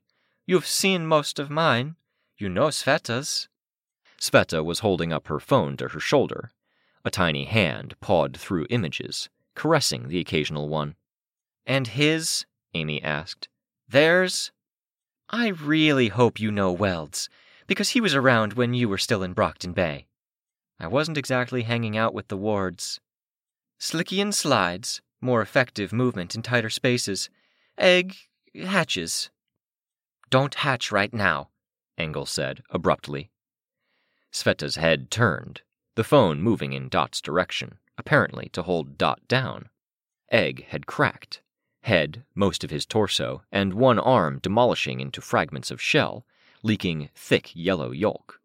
You've 0.48 0.66
seen 0.66 1.06
most 1.06 1.40
of 1.40 1.50
mine. 1.50 1.98
You 2.38 2.48
know 2.48 2.68
Sveta's. 2.68 3.50
Sveta 4.18 4.64
was 4.64 4.80
holding 4.80 5.12
up 5.12 5.28
her 5.28 5.42
phone 5.42 5.76
to 5.76 5.90
her 5.90 6.00
shoulder. 6.00 6.52
A 7.04 7.12
tiny 7.12 7.44
hand 7.44 8.00
pawed 8.00 8.38
through 8.38 8.68
images, 8.70 9.28
caressing 9.56 10.08
the 10.08 10.22
occasional 10.22 10.70
one. 10.70 10.96
And 11.66 11.88
his? 11.88 12.46
Amy 12.74 13.04
asked. 13.04 13.50
Theirs? 13.90 14.54
I 15.30 15.50
really 15.50 16.08
hope 16.08 16.40
you 16.40 16.50
know 16.50 16.72
Welds, 16.72 17.28
because 17.68 17.90
he 17.90 18.02
was 18.02 18.16
around 18.16 18.54
when 18.54 18.74
you 18.74 18.88
were 18.88 18.98
still 18.98 19.24
in 19.24 19.34
Brockton 19.34 19.74
Bay. 19.74 20.08
I 20.80 20.88
wasn't 20.88 21.18
exactly 21.18 21.64
hanging 21.64 21.98
out 21.98 22.14
with 22.14 22.28
the 22.28 22.38
wards. 22.38 23.00
Slickian 23.80 24.34
slides, 24.34 25.02
more 25.22 25.42
effective 25.42 25.92
movement 25.94 26.36
in 26.36 26.42
tighter 26.42 26.70
spaces. 26.70 27.30
Egg 27.78 28.16
hatches. 28.56 29.30
Don't 30.30 30.56
hatch 30.56 30.92
right 30.92 31.14
now, 31.14 31.50
Engel 31.98 32.26
said 32.26 32.62
abruptly. 32.70 33.32
Sveta's 34.32 34.76
head 34.76 35.10
turned, 35.10 35.62
the 35.96 36.04
phone 36.04 36.42
moving 36.42 36.74
in 36.74 36.90
Dot's 36.90 37.22
direction, 37.22 37.78
apparently 37.98 38.50
to 38.50 38.64
hold 38.64 38.98
Dot 38.98 39.22
down. 39.28 39.70
Egg 40.32 40.66
had 40.70 40.88
cracked. 40.88 41.42
Head, 41.84 42.24
most 42.34 42.64
of 42.64 42.72
his 42.72 42.86
torso, 42.86 43.44
and 43.52 43.74
one 43.74 44.00
arm 44.00 44.40
demolishing 44.40 45.00
into 45.00 45.22
fragments 45.22 45.72
of 45.72 45.82
shell, 45.82 46.26
leaking 46.66 47.08
thick 47.14 47.52
yellow 47.54 47.92
yolk. 47.92 48.42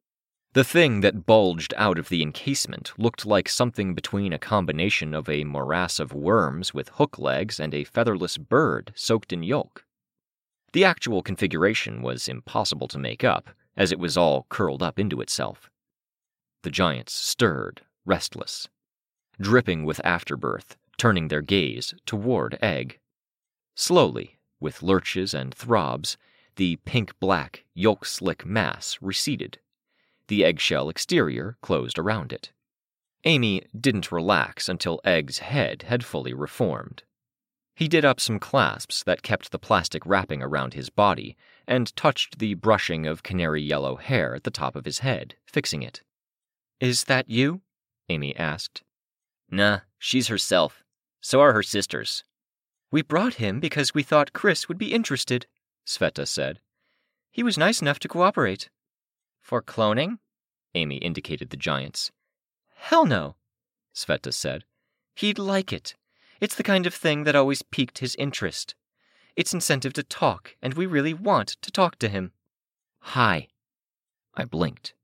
The 0.53 0.62
thing 0.62 1.01
that 1.01 1.25
bulged 1.25 1.73
out 1.79 1.99
of 1.99 2.11
the 2.11 2.21
encasement 2.21 2.93
looked 2.99 3.25
like 3.25 3.49
something 3.49 3.95
between 3.95 4.35
a 4.35 4.39
combination 4.39 5.14
of 5.14 5.27
a 5.27 5.45
morass 5.45 5.99
of 5.99 6.12
worms 6.12 6.75
with 6.75 6.91
hook 6.91 7.18
legs 7.18 7.59
and 7.59 7.73
a 7.73 7.85
featherless 7.85 8.37
bird 8.37 8.93
soaked 8.95 9.33
in 9.33 9.43
yolk. 9.43 9.87
The 10.75 10.85
actual 10.85 11.23
configuration 11.23 12.03
was 12.03 12.29
impossible 12.29 12.89
to 12.89 12.99
make 12.99 13.25
up, 13.25 13.49
as 13.75 13.91
it 13.91 13.99
was 13.99 14.18
all 14.18 14.45
curled 14.51 14.83
up 14.83 14.99
into 14.99 15.23
itself. 15.23 15.71
The 16.62 16.71
giants 16.71 17.14
stirred, 17.14 17.81
restless, 18.05 18.68
dripping 19.41 19.87
with 19.87 20.05
afterbirth, 20.05 20.77
turning 20.99 21.29
their 21.29 21.41
gaze 21.41 21.95
toward 22.05 22.59
Egg. 22.61 22.99
Slowly, 23.75 24.37
with 24.61 24.83
lurches 24.83 25.33
and 25.33 25.55
throbs, 25.55 26.18
the 26.61 26.76
pink 26.84 27.18
black, 27.20 27.64
yolk 27.72 28.04
slick 28.04 28.44
mass 28.44 28.98
receded. 29.00 29.58
The 30.28 30.44
eggshell 30.44 30.90
exterior 30.90 31.56
closed 31.62 31.98
around 31.98 32.34
it. 32.34 32.52
Amy 33.24 33.62
didn't 33.74 34.12
relax 34.12 34.68
until 34.68 35.00
Egg's 35.02 35.38
head 35.38 35.84
had 35.84 36.04
fully 36.04 36.34
reformed. 36.34 37.02
He 37.74 37.88
did 37.88 38.04
up 38.04 38.20
some 38.20 38.38
clasps 38.38 39.02
that 39.04 39.22
kept 39.22 39.52
the 39.52 39.58
plastic 39.58 40.04
wrapping 40.04 40.42
around 40.42 40.74
his 40.74 40.90
body 40.90 41.34
and 41.66 41.96
touched 41.96 42.38
the 42.38 42.52
brushing 42.52 43.06
of 43.06 43.22
canary 43.22 43.62
yellow 43.62 43.96
hair 43.96 44.34
at 44.34 44.44
the 44.44 44.50
top 44.50 44.76
of 44.76 44.84
his 44.84 44.98
head, 44.98 45.36
fixing 45.46 45.82
it. 45.82 46.02
Is 46.78 47.04
that 47.04 47.30
you? 47.30 47.62
Amy 48.11 48.36
asked. 48.36 48.82
Nah, 49.50 49.78
she's 49.98 50.28
herself. 50.28 50.84
So 51.22 51.40
are 51.40 51.54
her 51.54 51.62
sisters. 51.62 52.22
We 52.92 53.00
brought 53.00 53.36
him 53.36 53.61
because 53.61 53.94
we 53.94 54.02
thought 54.02 54.34
Chris 54.34 54.68
would 54.68 54.76
be 54.76 54.92
interested, 54.92 55.46
Sveta 55.87 56.26
said. 56.26 56.61
He 57.31 57.43
was 57.43 57.59
nice 57.59 57.81
enough 57.81 57.99
to 58.01 58.09
cooperate. 58.09 58.70
For 59.41 59.62
cloning? 59.62 60.18
Amy 60.74 60.97
indicated 60.97 61.51
the 61.51 61.57
giants. 61.57 62.11
Hell 62.74 63.05
no, 63.05 63.37
Sveta 63.95 64.33
said. 64.33 64.64
He'd 65.14 65.39
like 65.39 65.72
it. 65.72 65.97
It's 66.41 66.55
the 66.55 66.62
kind 66.62 66.87
of 66.87 66.95
thing 66.95 67.24
that 67.24 67.37
always 67.37 67.62
piqued 67.62 67.99
his 67.99 68.16
interest. 68.16 68.74
It's 69.37 69.55
incentive 69.55 69.93
to 69.95 70.03
talk, 70.03 70.57
and 70.62 70.74
we 70.74 70.87
really 70.87 71.14
want 71.14 71.57
to 71.62 71.70
talk 71.70 71.99
to 71.99 72.09
him. 72.09 72.33
Hi. 73.01 73.49
I 74.35 74.45
blinked. 74.45 74.95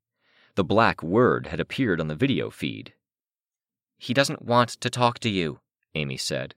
The 0.55 0.65
black 0.65 1.03
word 1.03 1.49
had 1.49 1.61
appeared 1.61 2.01
on 2.01 2.09
the 2.09 2.15
video 2.15 2.51
feed. 2.51 2.95
He 3.99 4.15
doesn't 4.15 4.43
want 4.43 4.71
to 4.71 4.91
talk 4.91 5.19
to 5.21 5.29
you, 5.29 5.61
Amy 5.95 6.17
said. 6.17 6.55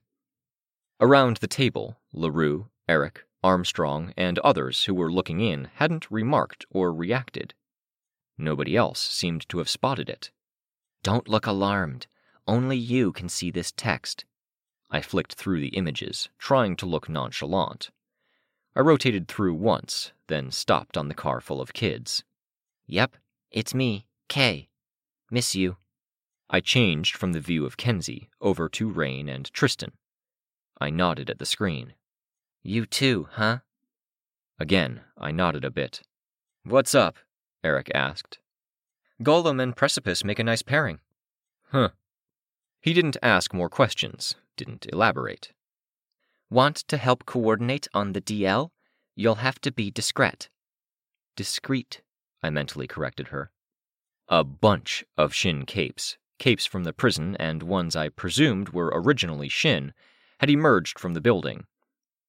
Around 1.00 1.38
the 1.38 1.48
table, 1.48 1.98
LaRue, 2.12 2.68
Eric, 2.88 3.24
Armstrong, 3.42 4.12
and 4.16 4.38
others 4.40 4.84
who 4.84 4.94
were 4.94 5.12
looking 5.12 5.40
in 5.40 5.70
hadn't 5.74 6.10
remarked 6.10 6.66
or 6.70 6.92
reacted. 6.92 7.54
Nobody 8.36 8.76
else 8.76 9.00
seemed 9.00 9.48
to 9.48 9.58
have 9.58 9.68
spotted 9.68 10.08
it. 10.08 10.30
Don't 11.02 11.28
look 11.28 11.46
alarmed. 11.46 12.06
Only 12.46 12.76
you 12.76 13.12
can 13.12 13.28
see 13.28 13.50
this 13.50 13.72
text. 13.72 14.24
I 14.90 15.00
flicked 15.00 15.34
through 15.34 15.60
the 15.60 15.68
images, 15.68 16.28
trying 16.38 16.76
to 16.76 16.86
look 16.86 17.08
nonchalant. 17.08 17.90
I 18.74 18.80
rotated 18.80 19.28
through 19.28 19.54
once, 19.54 20.12
then 20.26 20.50
stopped 20.50 20.96
on 20.96 21.08
the 21.08 21.14
car 21.14 21.40
full 21.40 21.60
of 21.60 21.72
kids. 21.72 22.24
Yep, 22.86 23.16
it's 23.50 23.74
me, 23.74 24.06
Kay. 24.28 24.68
Miss 25.30 25.54
you. 25.54 25.76
I 26.48 26.60
changed 26.60 27.16
from 27.16 27.32
the 27.32 27.40
view 27.40 27.64
of 27.64 27.76
Kenzie 27.76 28.28
over 28.40 28.68
to 28.70 28.90
Rain 28.90 29.28
and 29.28 29.52
Tristan. 29.52 29.92
I 30.80 30.90
nodded 30.90 31.30
at 31.30 31.38
the 31.38 31.46
screen. 31.46 31.94
You 32.62 32.84
too, 32.84 33.28
huh? 33.32 33.58
Again, 34.58 35.00
I 35.16 35.32
nodded 35.32 35.64
a 35.64 35.70
bit. 35.70 36.02
What's 36.64 36.94
up? 36.94 37.16
Eric 37.64 37.90
asked. 37.94 38.38
Golem 39.22 39.62
and 39.62 39.74
Precipice 39.74 40.24
make 40.24 40.38
a 40.38 40.44
nice 40.44 40.62
pairing. 40.62 41.00
Huh. 41.70 41.90
He 42.80 42.92
didn't 42.92 43.16
ask 43.22 43.54
more 43.54 43.68
questions, 43.68 44.34
didn't 44.56 44.86
elaborate. 44.92 45.52
Want 46.50 46.76
to 46.88 46.96
help 46.96 47.24
coordinate 47.24 47.88
on 47.94 48.12
the 48.12 48.20
DL? 48.20 48.70
You'll 49.14 49.36
have 49.36 49.60
to 49.60 49.72
be 49.72 49.90
discreet. 49.90 50.48
Discreet, 51.36 52.02
I 52.42 52.50
mentally 52.50 52.86
corrected 52.86 53.28
her. 53.28 53.50
A 54.28 54.44
bunch 54.44 55.04
of 55.16 55.34
Shin 55.34 55.64
capes, 55.64 56.18
capes 56.38 56.66
from 56.66 56.84
the 56.84 56.92
prison 56.92 57.36
and 57.36 57.62
ones 57.62 57.96
I 57.96 58.08
presumed 58.08 58.70
were 58.70 58.92
originally 58.94 59.48
Shin, 59.48 59.94
had 60.40 60.50
emerged 60.50 60.98
from 60.98 61.14
the 61.14 61.20
building. 61.20 61.66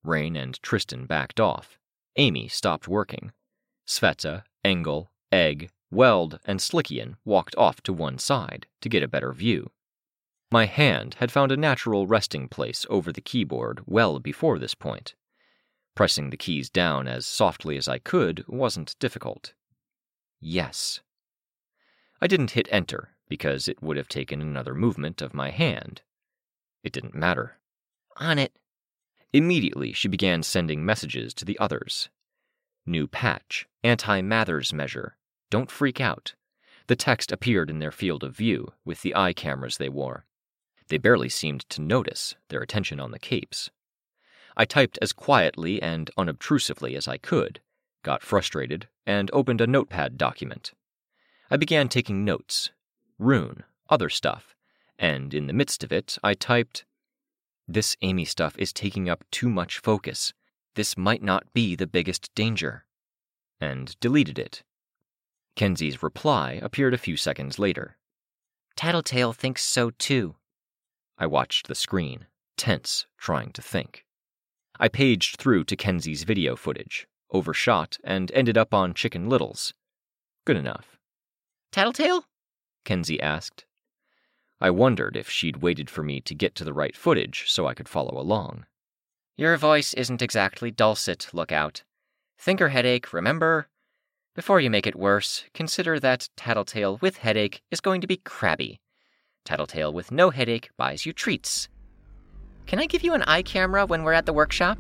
Rain 0.04 0.36
and 0.36 0.62
Tristan 0.62 1.06
backed 1.06 1.40
off. 1.40 1.80
Amy 2.18 2.48
stopped 2.48 2.88
working. 2.88 3.32
Sveta, 3.88 4.44
Engel, 4.64 5.12
Egg, 5.32 5.70
Weld, 5.90 6.40
and 6.46 6.60
Slickian 6.60 7.16
walked 7.26 7.56
off 7.58 7.82
to 7.82 7.94
one 7.94 8.18
side 8.18 8.68
to 8.82 8.90
get 8.90 9.04
a 9.04 9.08
better 9.08 9.34
view. 9.34 9.72
My 10.52 10.66
hand 10.66 11.16
had 11.20 11.32
found 11.32 11.52
a 11.52 11.58
natural 11.58 12.08
resting 12.08 12.50
place 12.50 12.86
over 12.90 13.12
the 13.12 13.22
keyboard 13.22 13.82
well 13.86 14.20
before 14.20 14.60
this 14.60 14.76
point. 14.76 15.16
Pressing 15.96 16.30
the 16.30 16.38
keys 16.38 16.70
down 16.70 17.08
as 17.08 17.26
softly 17.26 17.78
as 17.78 17.88
I 17.88 18.00
could 18.00 18.44
wasn't 18.48 18.96
difficult. 19.00 19.54
Yes. 20.40 21.02
I 22.22 22.28
didn't 22.28 22.52
hit 22.52 22.68
enter 22.72 23.16
because 23.30 23.68
it 23.68 23.82
would 23.82 23.98
have 23.98 24.08
taken 24.08 24.42
another 24.42 24.76
movement 24.76 25.22
of 25.22 25.34
my 25.34 25.52
hand. 25.52 26.02
It 26.84 26.92
didn't 26.92 27.16
matter. 27.16 27.60
On 28.18 28.38
it. 28.38 28.54
Immediately, 29.34 29.94
she 29.94 30.08
began 30.08 30.44
sending 30.44 30.86
messages 30.86 31.34
to 31.36 31.46
the 31.46 31.58
others. 31.60 32.10
New 32.86 33.08
patch, 33.08 33.68
anti 33.84 34.22
Mathers 34.22 34.74
measure, 34.74 35.16
don't 35.50 35.72
freak 35.72 36.02
out. 36.02 36.36
The 36.88 36.96
text 36.96 37.32
appeared 37.32 37.70
in 37.70 37.80
their 37.80 37.92
field 37.92 38.24
of 38.24 38.36
view 38.36 38.74
with 38.84 39.02
the 39.02 39.16
eye 39.16 39.34
cameras 39.34 39.78
they 39.78 39.90
wore. 39.90 40.26
They 40.88 40.98
barely 40.98 41.30
seemed 41.30 41.62
to 41.70 41.82
notice, 41.82 42.36
their 42.50 42.62
attention 42.62 43.00
on 43.00 43.12
the 43.12 43.20
capes. 43.20 43.70
I 44.58 44.66
typed 44.66 45.00
as 45.02 45.14
quietly 45.14 45.82
and 45.82 46.12
unobtrusively 46.18 46.96
as 46.96 47.08
I 47.08 47.18
could, 47.18 47.62
got 48.04 48.24
frustrated, 48.24 48.90
and 49.06 49.30
opened 49.32 49.62
a 49.62 49.68
notepad 49.68 50.18
document. 50.18 50.74
I 51.50 51.58
began 51.58 51.88
taking 51.88 52.26
notes 52.26 52.72
rune, 53.18 53.64
other 53.90 54.10
stuff, 54.10 54.56
and 54.98 55.34
in 55.34 55.48
the 55.48 55.54
midst 55.54 55.84
of 55.84 55.92
it, 55.92 56.18
I 56.24 56.34
typed, 56.34 56.86
This 57.68 57.96
Amy 58.02 58.26
stuff 58.26 58.56
is 58.58 58.74
taking 58.74 59.10
up 59.10 59.24
too 59.32 59.50
much 59.50 59.80
focus. 59.80 60.34
This 60.76 60.98
might 60.98 61.22
not 61.22 61.54
be 61.54 61.76
the 61.76 61.88
biggest 61.88 62.34
danger. 62.36 62.86
And 63.60 63.98
deleted 64.00 64.40
it. 64.40 64.64
Kenzie's 65.56 66.02
reply 66.02 66.60
appeared 66.62 66.94
a 66.94 66.98
few 66.98 67.18
seconds 67.18 67.60
later. 67.60 67.98
Tattletale 68.76 69.34
thinks 69.34 69.64
so 69.64 69.92
too. 69.92 70.36
I 71.18 71.28
watched 71.28 71.68
the 71.68 71.76
screen, 71.76 72.26
tense, 72.58 73.06
trying 73.18 73.52
to 73.52 73.62
think. 73.62 74.06
I 74.80 74.88
paged 74.88 75.38
through 75.38 75.66
to 75.66 75.76
Kenzie's 75.76 76.24
video 76.24 76.56
footage, 76.56 77.08
overshot, 77.32 77.98
and 78.04 78.32
ended 78.32 78.58
up 78.58 78.74
on 78.74 78.94
Chicken 78.94 79.30
Little's. 79.30 79.74
Good 80.46 80.58
enough. 80.58 80.98
Tattletale? 81.72 82.26
Kenzie 82.84 83.22
asked. 83.22 83.66
I 84.62 84.70
wondered 84.70 85.18
if 85.18 85.28
she'd 85.28 85.64
waited 85.64 85.90
for 85.90 86.04
me 86.04 86.22
to 86.22 86.36
get 86.36 86.54
to 86.56 86.64
the 86.64 86.74
right 86.74 86.96
footage 86.96 87.46
so 87.48 87.66
I 87.66 87.74
could 87.74 87.90
follow 87.90 88.22
along. 88.22 88.66
Your 89.36 89.58
voice 89.58 89.96
isn't 89.96 90.22
exactly 90.22 90.70
dulcet, 90.70 91.28
look 91.34 91.52
out. 91.52 91.82
Thinker 92.38 92.70
headache, 92.70 93.12
remember? 93.12 93.68
Before 94.36 94.62
you 94.62 94.70
make 94.70 94.86
it 94.86 94.96
worse, 94.96 95.46
consider 95.56 96.00
that 96.00 96.30
Tattletale 96.38 97.00
with 97.02 97.18
headache 97.18 97.64
is 97.72 97.82
going 97.82 98.02
to 98.02 98.08
be 98.08 98.18
crabby. 98.18 98.80
Tattletale 99.46 99.92
with 99.92 100.12
no 100.12 100.30
headache 100.30 100.70
buys 100.78 101.08
you 101.08 101.12
treats. 101.12 101.68
Can 102.68 102.78
I 102.78 102.86
give 102.86 103.04
you 103.04 103.14
an 103.14 103.24
eye 103.24 103.42
camera 103.42 103.88
when 103.88 104.04
we're 104.04 104.14
at 104.14 104.28
the 104.28 104.34
workshop? 104.34 104.78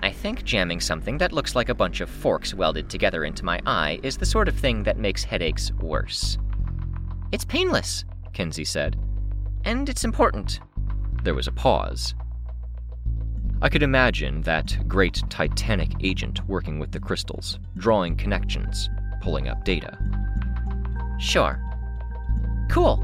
I 0.00 0.10
think 0.10 0.44
jamming 0.44 0.80
something 0.80 1.18
that 1.18 1.32
looks 1.32 1.54
like 1.54 1.68
a 1.68 1.74
bunch 1.74 2.00
of 2.00 2.10
forks 2.10 2.52
welded 2.52 2.90
together 2.90 3.24
into 3.24 3.44
my 3.44 3.60
eye 3.64 4.00
is 4.02 4.18
the 4.18 4.26
sort 4.26 4.48
of 4.48 4.58
thing 4.58 4.82
that 4.82 4.98
makes 4.98 5.22
headaches 5.22 5.72
worse. 5.74 6.36
It's 7.32 7.44
painless, 7.44 8.04
Kenzie 8.34 8.64
said. 8.64 8.96
And 9.64 9.88
it's 9.88 10.04
important. 10.04 10.60
There 11.22 11.34
was 11.34 11.46
a 11.46 11.52
pause. 11.52 12.14
I 13.62 13.70
could 13.70 13.82
imagine 13.82 14.42
that 14.42 14.86
great 14.86 15.22
Titanic 15.30 15.92
agent 16.02 16.46
working 16.46 16.78
with 16.78 16.92
the 16.92 17.00
crystals, 17.00 17.58
drawing 17.78 18.16
connections, 18.16 18.90
pulling 19.22 19.48
up 19.48 19.64
data. 19.64 19.96
Sure. 21.18 21.58
Cool. 22.68 23.02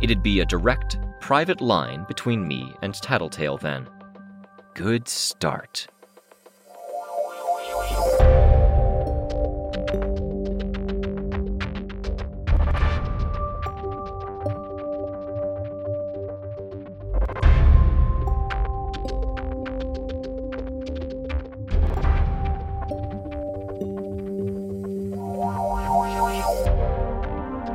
It'd 0.00 0.22
be 0.22 0.40
a 0.40 0.46
direct, 0.46 0.98
private 1.20 1.60
line 1.60 2.04
between 2.08 2.48
me 2.48 2.72
and 2.80 2.94
Tattletale 2.94 3.58
then. 3.58 3.86
Good 4.74 5.06
start. 5.08 5.88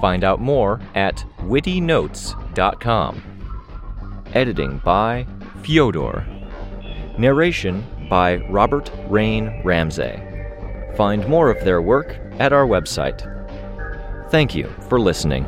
Find 0.00 0.24
out 0.24 0.40
more 0.40 0.80
at 0.94 1.24
wittynotes.com. 1.40 3.22
Editing 4.34 4.78
by 4.84 5.26
Fyodor. 5.62 6.26
Narration 7.18 7.84
by 8.08 8.36
Robert 8.50 8.90
Rain 9.08 9.62
Ramsey. 9.64 10.20
Find 10.96 11.26
more 11.28 11.50
of 11.50 11.64
their 11.64 11.80
work 11.80 12.16
at 12.38 12.52
our 12.52 12.66
website. 12.66 13.30
Thank 14.30 14.54
you 14.54 14.68
for 14.88 15.00
listening. 15.00 15.46